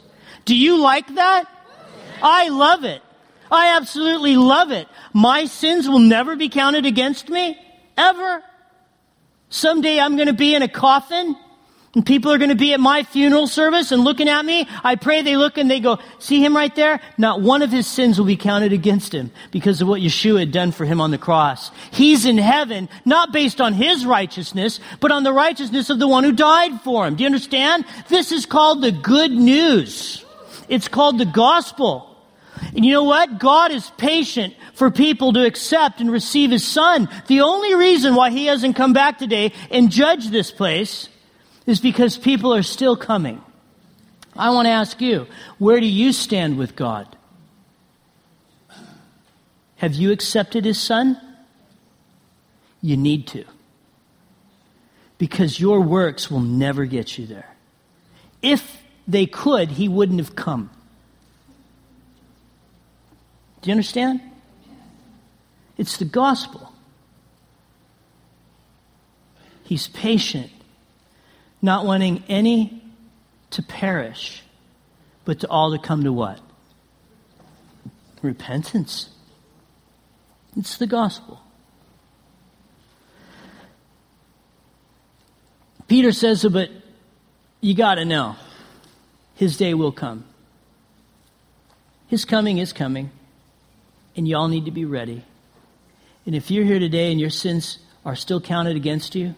Do 0.44 0.56
you 0.56 0.78
like 0.78 1.14
that? 1.14 1.44
I 2.20 2.48
love 2.48 2.82
it. 2.82 3.02
I 3.52 3.76
absolutely 3.76 4.34
love 4.34 4.72
it. 4.72 4.88
My 5.12 5.44
sins 5.44 5.88
will 5.88 6.00
never 6.00 6.34
be 6.34 6.48
counted 6.48 6.86
against 6.86 7.28
me, 7.28 7.56
ever. 7.96 8.42
Someday 9.48 10.00
I'm 10.00 10.16
going 10.16 10.26
to 10.26 10.32
be 10.32 10.56
in 10.56 10.62
a 10.62 10.68
coffin 10.68 11.36
and 11.96 12.04
people 12.04 12.30
are 12.30 12.36
going 12.36 12.50
to 12.50 12.54
be 12.54 12.74
at 12.74 12.78
my 12.78 13.04
funeral 13.04 13.46
service 13.46 13.90
and 13.90 14.04
looking 14.04 14.28
at 14.28 14.44
me. 14.44 14.68
I 14.84 14.96
pray 14.96 15.22
they 15.22 15.38
look 15.38 15.56
and 15.56 15.70
they 15.70 15.80
go, 15.80 15.98
see 16.18 16.44
him 16.44 16.54
right 16.54 16.74
there? 16.76 17.00
Not 17.16 17.40
one 17.40 17.62
of 17.62 17.72
his 17.72 17.86
sins 17.86 18.18
will 18.18 18.26
be 18.26 18.36
counted 18.36 18.74
against 18.74 19.14
him 19.14 19.30
because 19.50 19.80
of 19.80 19.88
what 19.88 20.02
Yeshua 20.02 20.40
had 20.40 20.52
done 20.52 20.72
for 20.72 20.84
him 20.84 21.00
on 21.00 21.10
the 21.10 21.16
cross. 21.16 21.70
He's 21.92 22.26
in 22.26 22.36
heaven, 22.36 22.90
not 23.06 23.32
based 23.32 23.62
on 23.62 23.72
his 23.72 24.04
righteousness, 24.04 24.78
but 25.00 25.10
on 25.10 25.22
the 25.22 25.32
righteousness 25.32 25.88
of 25.88 25.98
the 25.98 26.06
one 26.06 26.22
who 26.22 26.32
died 26.32 26.82
for 26.82 27.06
him. 27.06 27.16
Do 27.16 27.22
you 27.22 27.28
understand? 27.28 27.86
This 28.08 28.30
is 28.30 28.44
called 28.44 28.82
the 28.82 28.92
good 28.92 29.32
news. 29.32 30.22
It's 30.68 30.88
called 30.88 31.16
the 31.16 31.24
gospel. 31.24 32.14
And 32.74 32.84
you 32.84 32.92
know 32.92 33.04
what? 33.04 33.38
God 33.38 33.70
is 33.70 33.90
patient 33.96 34.54
for 34.74 34.90
people 34.90 35.32
to 35.32 35.46
accept 35.46 36.02
and 36.02 36.10
receive 36.10 36.50
His 36.50 36.66
Son. 36.66 37.08
The 37.26 37.40
only 37.40 37.74
reason 37.74 38.14
why 38.14 38.30
He 38.30 38.46
hasn't 38.46 38.76
come 38.76 38.92
back 38.92 39.18
today 39.18 39.52
and 39.70 39.90
judged 39.90 40.30
this 40.30 40.50
place 40.50 41.08
is 41.66 41.80
because 41.80 42.16
people 42.16 42.54
are 42.54 42.62
still 42.62 42.96
coming. 42.96 43.42
I 44.36 44.50
want 44.50 44.66
to 44.66 44.70
ask 44.70 45.00
you, 45.00 45.26
where 45.58 45.80
do 45.80 45.86
you 45.86 46.12
stand 46.12 46.58
with 46.58 46.76
God? 46.76 47.16
Have 49.76 49.94
you 49.94 50.12
accepted 50.12 50.64
His 50.64 50.80
Son? 50.80 51.20
You 52.80 52.96
need 52.96 53.26
to. 53.28 53.44
Because 55.18 55.58
your 55.58 55.80
works 55.80 56.30
will 56.30 56.40
never 56.40 56.84
get 56.84 57.18
you 57.18 57.26
there. 57.26 57.54
If 58.42 58.82
they 59.08 59.26
could, 59.26 59.70
He 59.70 59.88
wouldn't 59.88 60.20
have 60.20 60.36
come. 60.36 60.70
Do 63.62 63.68
you 63.68 63.72
understand? 63.72 64.20
It's 65.76 65.96
the 65.96 66.04
gospel. 66.04 66.72
He's 69.64 69.88
patient, 69.88 70.50
not 71.66 71.84
wanting 71.84 72.22
any 72.28 72.80
to 73.50 73.62
perish, 73.62 74.42
but 75.24 75.40
to 75.40 75.48
all 75.48 75.72
to 75.72 75.78
come 75.78 76.04
to 76.04 76.12
what? 76.12 76.40
Repentance. 78.22 79.10
It's 80.56 80.78
the 80.78 80.86
gospel. 80.86 81.42
Peter 85.88 86.12
says, 86.12 86.44
but 86.44 86.70
you 87.60 87.74
got 87.74 87.96
to 87.96 88.04
know, 88.04 88.36
his 89.34 89.56
day 89.56 89.74
will 89.74 89.92
come. 89.92 90.24
His 92.06 92.24
coming 92.24 92.58
is 92.58 92.72
coming 92.72 93.10
and 94.16 94.26
y'all 94.26 94.48
need 94.48 94.64
to 94.64 94.70
be 94.70 94.84
ready. 94.84 95.24
And 96.24 96.34
if 96.34 96.50
you're 96.50 96.64
here 96.64 96.78
today 96.78 97.10
and 97.10 97.20
your 97.20 97.30
sins 97.30 97.78
are 98.04 98.16
still 98.16 98.40
counted 98.40 98.76
against 98.76 99.14
you, 99.16 99.34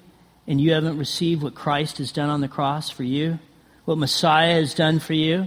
and 0.48 0.60
you 0.60 0.72
haven't 0.72 0.98
received 0.98 1.42
what 1.42 1.54
Christ 1.54 1.98
has 1.98 2.10
done 2.10 2.30
on 2.30 2.40
the 2.40 2.48
cross 2.48 2.90
for 2.90 3.04
you, 3.04 3.38
what 3.84 3.98
Messiah 3.98 4.54
has 4.54 4.74
done 4.74 4.98
for 4.98 5.12
you, 5.12 5.46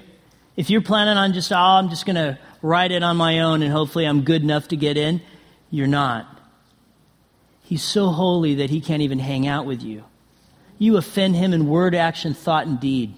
if 0.55 0.69
you're 0.69 0.81
planning 0.81 1.17
on 1.17 1.33
just, 1.33 1.51
oh, 1.51 1.55
I'm 1.55 1.89
just 1.89 2.05
going 2.05 2.17
to 2.17 2.37
write 2.61 2.91
it 2.91 3.01
on 3.01 3.17
my 3.17 3.39
own 3.39 3.63
and 3.63 3.71
hopefully 3.71 4.05
I'm 4.05 4.23
good 4.23 4.43
enough 4.43 4.67
to 4.69 4.77
get 4.77 4.97
in, 4.97 5.21
you're 5.71 5.87
not. 5.87 6.27
He's 7.63 7.83
so 7.83 8.09
holy 8.09 8.55
that 8.55 8.69
he 8.69 8.79
can't 8.79 9.01
even 9.01 9.17
hang 9.17 9.47
out 9.47 9.65
with 9.65 9.81
you. 9.81 10.03
You 10.77 10.97
offend 10.97 11.35
him 11.35 11.53
in 11.53 11.67
word, 11.67 11.95
action, 11.95 12.33
thought, 12.33 12.67
and 12.67 12.79
deed. 12.79 13.13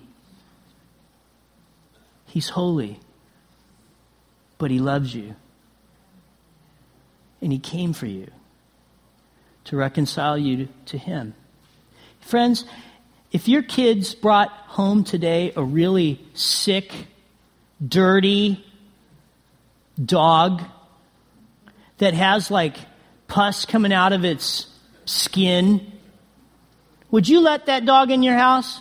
He's 2.26 2.50
holy, 2.50 3.00
but 4.58 4.72
he 4.72 4.80
loves 4.80 5.14
you 5.14 5.36
and 7.42 7.52
he 7.52 7.60
came 7.60 7.92
for 7.92 8.06
you 8.06 8.32
to 9.66 9.76
reconcile 9.76 10.38
you 10.38 10.70
to 10.86 10.98
him. 10.98 11.34
Friends, 12.24 12.66
if 13.32 13.48
your 13.48 13.62
kids 13.62 14.16
brought 14.16 14.50
home 14.50 15.04
today 15.04 15.52
a 15.56 15.64
really 15.64 16.24
sick, 16.34 16.92
dirty 17.86 18.64
dog 20.04 20.64
that 21.98 22.14
has 22.14 22.50
like 22.50 22.78
pus 23.28 23.66
coming 23.66 23.94
out 23.94 24.14
of 24.14 24.24
its 24.24 24.68
skin, 25.06 25.92
would 27.12 27.28
you 27.28 27.42
let 27.42 27.66
that 27.66 27.86
dog 27.86 28.10
in 28.10 28.24
your 28.24 28.36
house? 28.36 28.80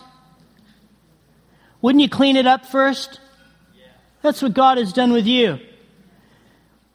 Wouldn't 1.81 2.01
you 2.01 2.09
clean 2.09 2.37
it 2.37 2.47
up 2.47 2.65
first? 2.65 3.19
That's 4.21 4.41
what 4.41 4.53
God 4.53 4.77
has 4.77 4.93
done 4.93 5.11
with 5.11 5.27
you. 5.27 5.59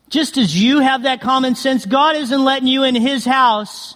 Just 0.08 0.38
as 0.38 0.58
you 0.60 0.80
have 0.80 1.02
that 1.02 1.20
common 1.20 1.54
sense, 1.54 1.84
God 1.84 2.16
isn't 2.16 2.42
letting 2.42 2.68
you 2.68 2.84
in 2.84 2.94
His 2.94 3.26
house 3.26 3.94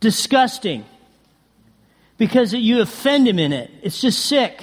disgusting 0.00 0.84
because 2.20 2.52
you 2.52 2.82
offend 2.82 3.26
Him 3.26 3.38
in 3.38 3.54
it. 3.54 3.70
It's 3.82 3.98
just 3.98 4.26
sick. 4.26 4.62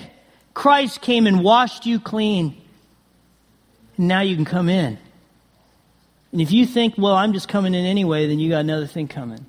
Christ 0.53 1.01
came 1.01 1.25
and 1.25 1.43
washed 1.43 1.87
you 1.87 1.99
clean 1.99 2.55
And 3.97 4.07
now 4.07 4.21
you 4.21 4.35
can 4.35 4.45
come 4.45 4.69
in. 4.69 4.99
And 6.31 6.39
if 6.39 6.51
you 6.51 6.67
think, 6.67 6.93
well, 6.99 7.15
I'm 7.15 7.33
just 7.33 7.47
coming 7.49 7.73
in 7.73 7.83
anyway, 7.83 8.27
then 8.27 8.37
you 8.37 8.51
got 8.51 8.59
another 8.59 8.85
thing 8.85 9.07
coming. 9.07 9.43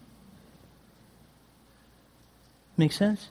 Make 2.78 2.92
sense? 2.92 3.28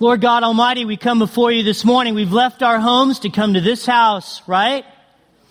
Lord 0.00 0.22
God 0.22 0.42
Almighty, 0.42 0.86
we 0.86 0.96
come 0.96 1.18
before 1.18 1.52
you 1.52 1.64
this 1.64 1.84
morning. 1.84 2.14
We've 2.14 2.32
left 2.32 2.62
our 2.62 2.80
homes 2.80 3.18
to 3.20 3.28
come 3.28 3.52
to 3.54 3.60
this 3.60 3.84
house, 3.84 4.40
right? 4.48 4.86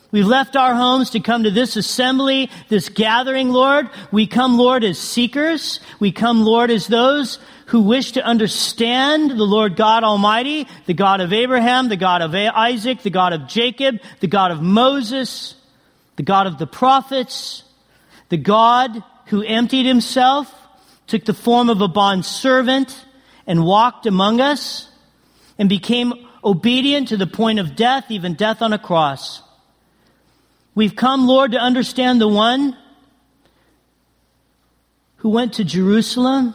We've 0.10 0.26
left 0.26 0.56
our 0.56 0.74
homes 0.74 1.10
to 1.12 1.20
come 1.20 1.44
to 1.44 1.52
this 1.52 1.76
assembly, 1.76 2.50
this 2.70 2.88
gathering, 2.88 3.50
Lord. 3.50 3.90
We 4.12 4.26
come, 4.26 4.58
Lord, 4.58 4.86
as 4.86 4.98
seekers. 4.98 5.82
We 6.00 6.14
come, 6.14 6.44
Lord, 6.44 6.72
as 6.72 6.88
those 6.88 7.40
who 7.68 7.82
wish 7.82 8.14
to 8.14 8.24
understand 8.24 9.32
the 9.32 9.44
Lord 9.44 9.76
God 9.76 10.06
Almighty, 10.06 10.66
the 10.86 10.94
God 10.94 11.20
of 11.20 11.34
Abraham, 11.34 11.90
the 11.90 11.98
God 11.98 12.22
of 12.22 12.34
Isaac, 12.34 13.02
the 13.04 13.10
God 13.10 13.34
of 13.34 13.48
Jacob, 13.48 14.00
the 14.22 14.28
God 14.28 14.52
of 14.52 14.62
Moses, 14.62 15.56
the 16.16 16.24
God 16.24 16.48
of 16.48 16.58
the 16.58 16.68
prophets, 16.68 17.64
the 18.30 18.38
God 18.38 19.04
who 19.26 19.44
emptied 19.44 19.86
himself, 19.86 20.54
took 21.08 21.26
the 21.26 21.34
form 21.34 21.70
of 21.70 21.82
a 21.82 21.88
bond 21.90 22.26
servant, 22.26 23.06
and 23.46 23.66
walked 23.66 24.06
among 24.06 24.40
us, 24.40 24.90
and 25.60 25.68
became 25.68 26.14
obedient 26.44 27.10
to 27.10 27.18
the 27.18 27.28
point 27.28 27.60
of 27.60 27.76
death, 27.76 28.06
even 28.10 28.34
death 28.36 28.62
on 28.62 28.72
a 28.72 28.80
cross. 28.80 29.42
We've 30.78 30.96
come, 30.96 31.26
Lord, 31.26 31.54
to 31.54 31.58
understand 31.58 32.22
the 32.22 32.28
one 32.28 32.78
who 35.16 35.30
went 35.30 35.54
to 35.54 35.64
Jerusalem 35.64 36.54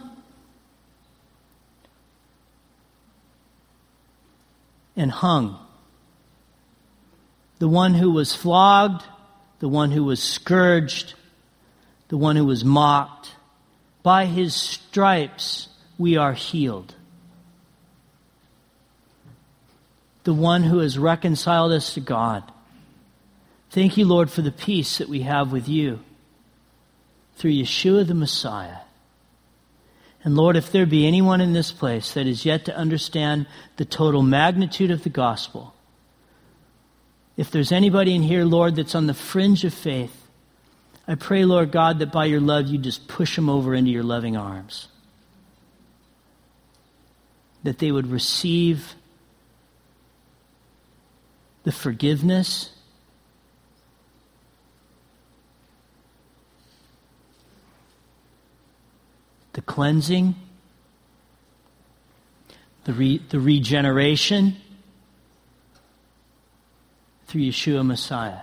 and 4.94 5.10
hung. 5.10 5.58
The 7.58 7.66
one 7.66 7.94
who 7.94 8.12
was 8.12 8.32
flogged, 8.32 9.02
the 9.58 9.68
one 9.68 9.90
who 9.90 10.04
was 10.04 10.22
scourged, 10.22 11.14
the 12.06 12.16
one 12.16 12.36
who 12.36 12.46
was 12.46 12.64
mocked. 12.64 13.34
By 14.04 14.26
his 14.26 14.54
stripes 14.54 15.66
we 15.98 16.16
are 16.16 16.34
healed. 16.34 16.94
The 20.22 20.32
one 20.32 20.62
who 20.62 20.78
has 20.78 20.96
reconciled 20.96 21.72
us 21.72 21.94
to 21.94 22.00
God. 22.00 22.51
Thank 23.72 23.96
you, 23.96 24.04
Lord, 24.04 24.30
for 24.30 24.42
the 24.42 24.52
peace 24.52 24.98
that 24.98 25.08
we 25.08 25.22
have 25.22 25.50
with 25.50 25.66
you 25.66 26.00
through 27.36 27.52
Yeshua 27.52 28.06
the 28.06 28.12
Messiah. 28.12 28.80
And 30.22 30.36
Lord, 30.36 30.56
if 30.56 30.70
there 30.70 30.84
be 30.84 31.06
anyone 31.06 31.40
in 31.40 31.54
this 31.54 31.72
place 31.72 32.12
that 32.12 32.26
is 32.26 32.44
yet 32.44 32.66
to 32.66 32.76
understand 32.76 33.46
the 33.78 33.86
total 33.86 34.22
magnitude 34.22 34.90
of 34.90 35.04
the 35.04 35.08
gospel, 35.08 35.74
if 37.38 37.50
there's 37.50 37.72
anybody 37.72 38.14
in 38.14 38.22
here, 38.22 38.44
Lord, 38.44 38.76
that's 38.76 38.94
on 38.94 39.06
the 39.06 39.14
fringe 39.14 39.64
of 39.64 39.72
faith, 39.72 40.28
I 41.08 41.14
pray, 41.14 41.46
Lord 41.46 41.72
God, 41.72 41.98
that 42.00 42.12
by 42.12 42.26
your 42.26 42.42
love 42.42 42.66
you 42.66 42.76
just 42.76 43.08
push 43.08 43.36
them 43.36 43.48
over 43.48 43.74
into 43.74 43.90
your 43.90 44.04
loving 44.04 44.36
arms. 44.36 44.88
That 47.62 47.78
they 47.78 47.90
would 47.90 48.08
receive 48.08 48.96
the 51.64 51.72
forgiveness 51.72 52.68
the 59.52 59.60
cleansing, 59.60 60.34
the, 62.84 62.92
re, 62.92 63.18
the 63.28 63.40
regeneration 63.40 64.56
through 67.26 67.42
Yeshua 67.42 67.84
Messiah. 67.84 68.40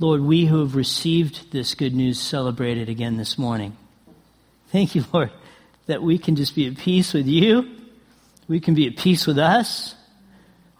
Lord, 0.00 0.22
we 0.22 0.46
who 0.46 0.60
have 0.60 0.74
received 0.74 1.52
this 1.52 1.74
good 1.74 1.94
news 1.94 2.20
celebrate 2.20 2.78
it 2.78 2.88
again 2.88 3.16
this 3.16 3.38
morning. 3.38 3.76
Thank 4.68 4.94
you, 4.94 5.04
Lord, 5.12 5.30
that 5.86 6.02
we 6.02 6.18
can 6.18 6.34
just 6.34 6.54
be 6.54 6.66
at 6.66 6.76
peace 6.76 7.12
with 7.14 7.26
you. 7.26 7.70
We 8.48 8.58
can 8.60 8.74
be 8.74 8.88
at 8.88 8.96
peace 8.96 9.26
with 9.26 9.38
us. 9.38 9.94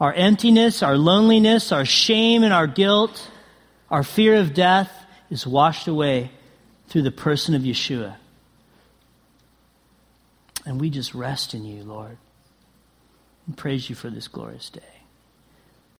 Our 0.01 0.13
emptiness, 0.13 0.83
our 0.83 0.97
loneliness, 0.99 1.71
our 1.71 1.85
shame 1.85 2.43
and 2.43 2.53
our 2.53 2.67
guilt, 2.67 3.31
our 3.91 4.03
fear 4.03 4.35
of 4.37 4.53
death, 4.53 5.04
is 5.35 5.47
washed 5.47 5.89
away 5.89 6.31
through 6.87 7.03
the 7.03 7.11
person 7.11 7.57
of 7.57 7.63
Yeshua. 7.63 8.15
And 10.65 10.81
we 10.81 10.91
just 10.91 11.13
rest 11.13 11.55
in 11.55 11.65
you, 11.65 11.83
Lord, 11.83 12.17
and 13.47 13.57
praise 13.57 13.91
you 13.91 13.97
for 13.97 14.09
this 14.09 14.29
glorious 14.29 14.71
day. 14.71 14.81